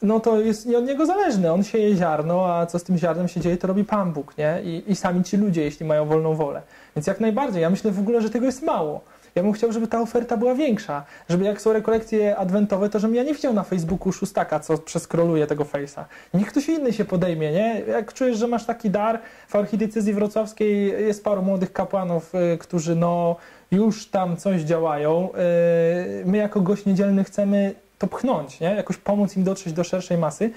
[0.02, 1.54] no to jest nie od niego zależne.
[1.54, 4.62] On sieje ziarno, a co z tym ziarnem się dzieje, to robi Pan Bóg, nie?
[4.64, 6.62] I, I sami ci ludzie, jeśli mają wolną wolę.
[6.96, 7.62] Więc jak najbardziej.
[7.62, 9.02] Ja myślę w ogóle, że tego jest mało.
[9.38, 11.06] Ja bym chciał, żeby ta oferta była większa.
[11.30, 15.48] Żeby jak są rekolekcje adwentowe, to żebym ja nie widział na Facebooku szóstaka, co przeskroluje
[15.48, 16.04] tego face'a.
[16.34, 17.82] Niech ktoś inny się podejmie, nie?
[17.88, 22.96] Jak czujesz, że masz taki dar, w archidiecezji wrocławskiej jest paru młodych kapłanów, y, którzy
[22.96, 23.36] no
[23.72, 25.30] już tam coś działają.
[26.22, 28.68] Y, My jako gość niedzielny chcemy to pchnąć, nie?
[28.68, 30.52] Jakoś pomóc im dotrzeć do szerszej masy.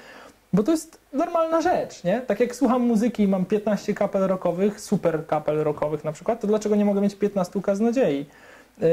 [0.52, 2.20] Bo to jest normalna rzecz, nie?
[2.20, 6.46] Tak jak słucham muzyki i mam 15 kapel rockowych, super kapel rockowych na przykład, to
[6.46, 8.26] dlaczego nie mogę mieć 15 kaznodziei?
[8.80, 8.86] Yy,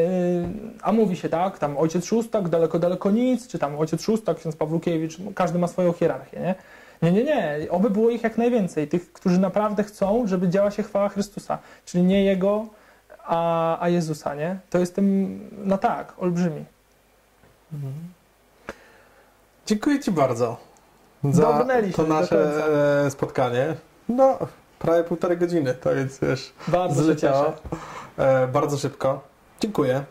[0.82, 4.56] a mówi się tak, tam ojciec szóstak, daleko, daleko nic, czy tam ojciec szóstak, ksiądz
[4.56, 6.56] Pawlukiewicz, każdy ma swoją hierarchię, nie?
[7.02, 7.68] Nie, nie, nie.
[7.70, 8.88] Oby było ich jak najwięcej.
[8.88, 11.58] Tych, którzy naprawdę chcą, żeby działa się chwała Chrystusa.
[11.86, 12.66] Czyli nie Jego,
[13.24, 14.58] a, a Jezusa, nie?
[14.70, 16.66] To jest tym, no tak, olbrzymi.
[19.66, 20.58] Dziękuję Ci bardzo
[21.24, 21.66] za
[21.96, 22.66] to nasze
[23.06, 23.76] e, spotkanie.
[24.10, 24.38] No,
[24.80, 27.54] prawie półtorej godziny, to więc wiesz, Bardzo się cieszę.
[28.18, 29.22] E, bardzo szybko.
[29.60, 30.04] Dziękuję.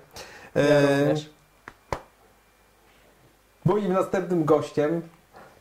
[0.54, 1.14] Ja E.
[3.64, 5.02] Moim następnym gościem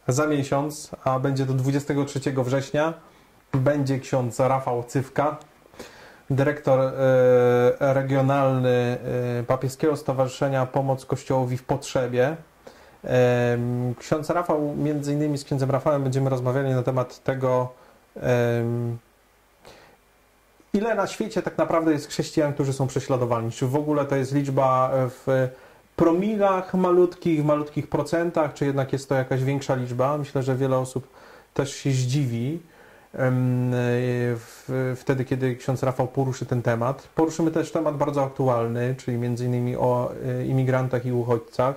[0.08, 2.94] za miesiąc, a będzie to 23 września,
[3.54, 5.38] będzie ksiądz Rafał Cywka,
[6.30, 6.94] dyrektor e,
[7.94, 8.98] regionalny
[9.40, 12.38] e, Papieskiego Stowarzyszenia Pomoc Kościołowi w Potrzebie.
[13.04, 17.74] Em, Ksiądz Rafał, między innymi z księdzem Rafałem będziemy rozmawiali na temat tego,
[20.76, 23.52] ile na świecie tak naprawdę jest chrześcijan, którzy są prześladowani.
[23.52, 25.50] Czy w ogóle to jest liczba w
[25.96, 30.18] promilach malutkich, malutkich procentach, czy jednak jest to jakaś większa liczba?
[30.18, 31.08] Myślę, że wiele osób
[31.54, 32.60] też się zdziwi
[33.18, 37.08] w, wtedy, kiedy ksiądz Rafał poruszy ten temat.
[37.16, 41.76] Poruszymy też temat bardzo aktualny, czyli między innymi o e, imigrantach i uchodźcach.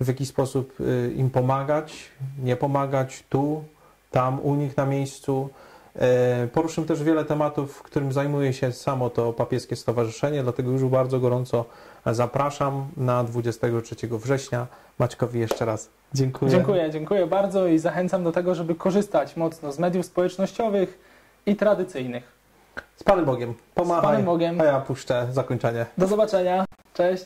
[0.00, 2.08] W jaki sposób e, im pomagać,
[2.42, 3.64] nie pomagać tu,
[4.10, 5.50] tam, u nich na miejscu.
[5.96, 11.20] E, Poruszymy też wiele tematów, którym zajmuje się samo to papieskie stowarzyszenie, dlatego już bardzo
[11.20, 11.64] gorąco
[12.06, 14.66] zapraszam na 23 września.
[14.98, 16.50] Maćkowi jeszcze raz dziękuję.
[16.50, 20.98] Dziękuję, dziękuję bardzo i zachęcam do tego, żeby korzystać mocno z mediów społecznościowych
[21.46, 22.38] i tradycyjnych.
[22.96, 23.54] Z Panem Bogiem.
[23.74, 24.60] Pomachaj, Z Panem Bogiem.
[24.60, 25.86] a ja puszczę zakończenie.
[25.98, 26.64] Do zobaczenia.
[26.94, 27.24] Cześć.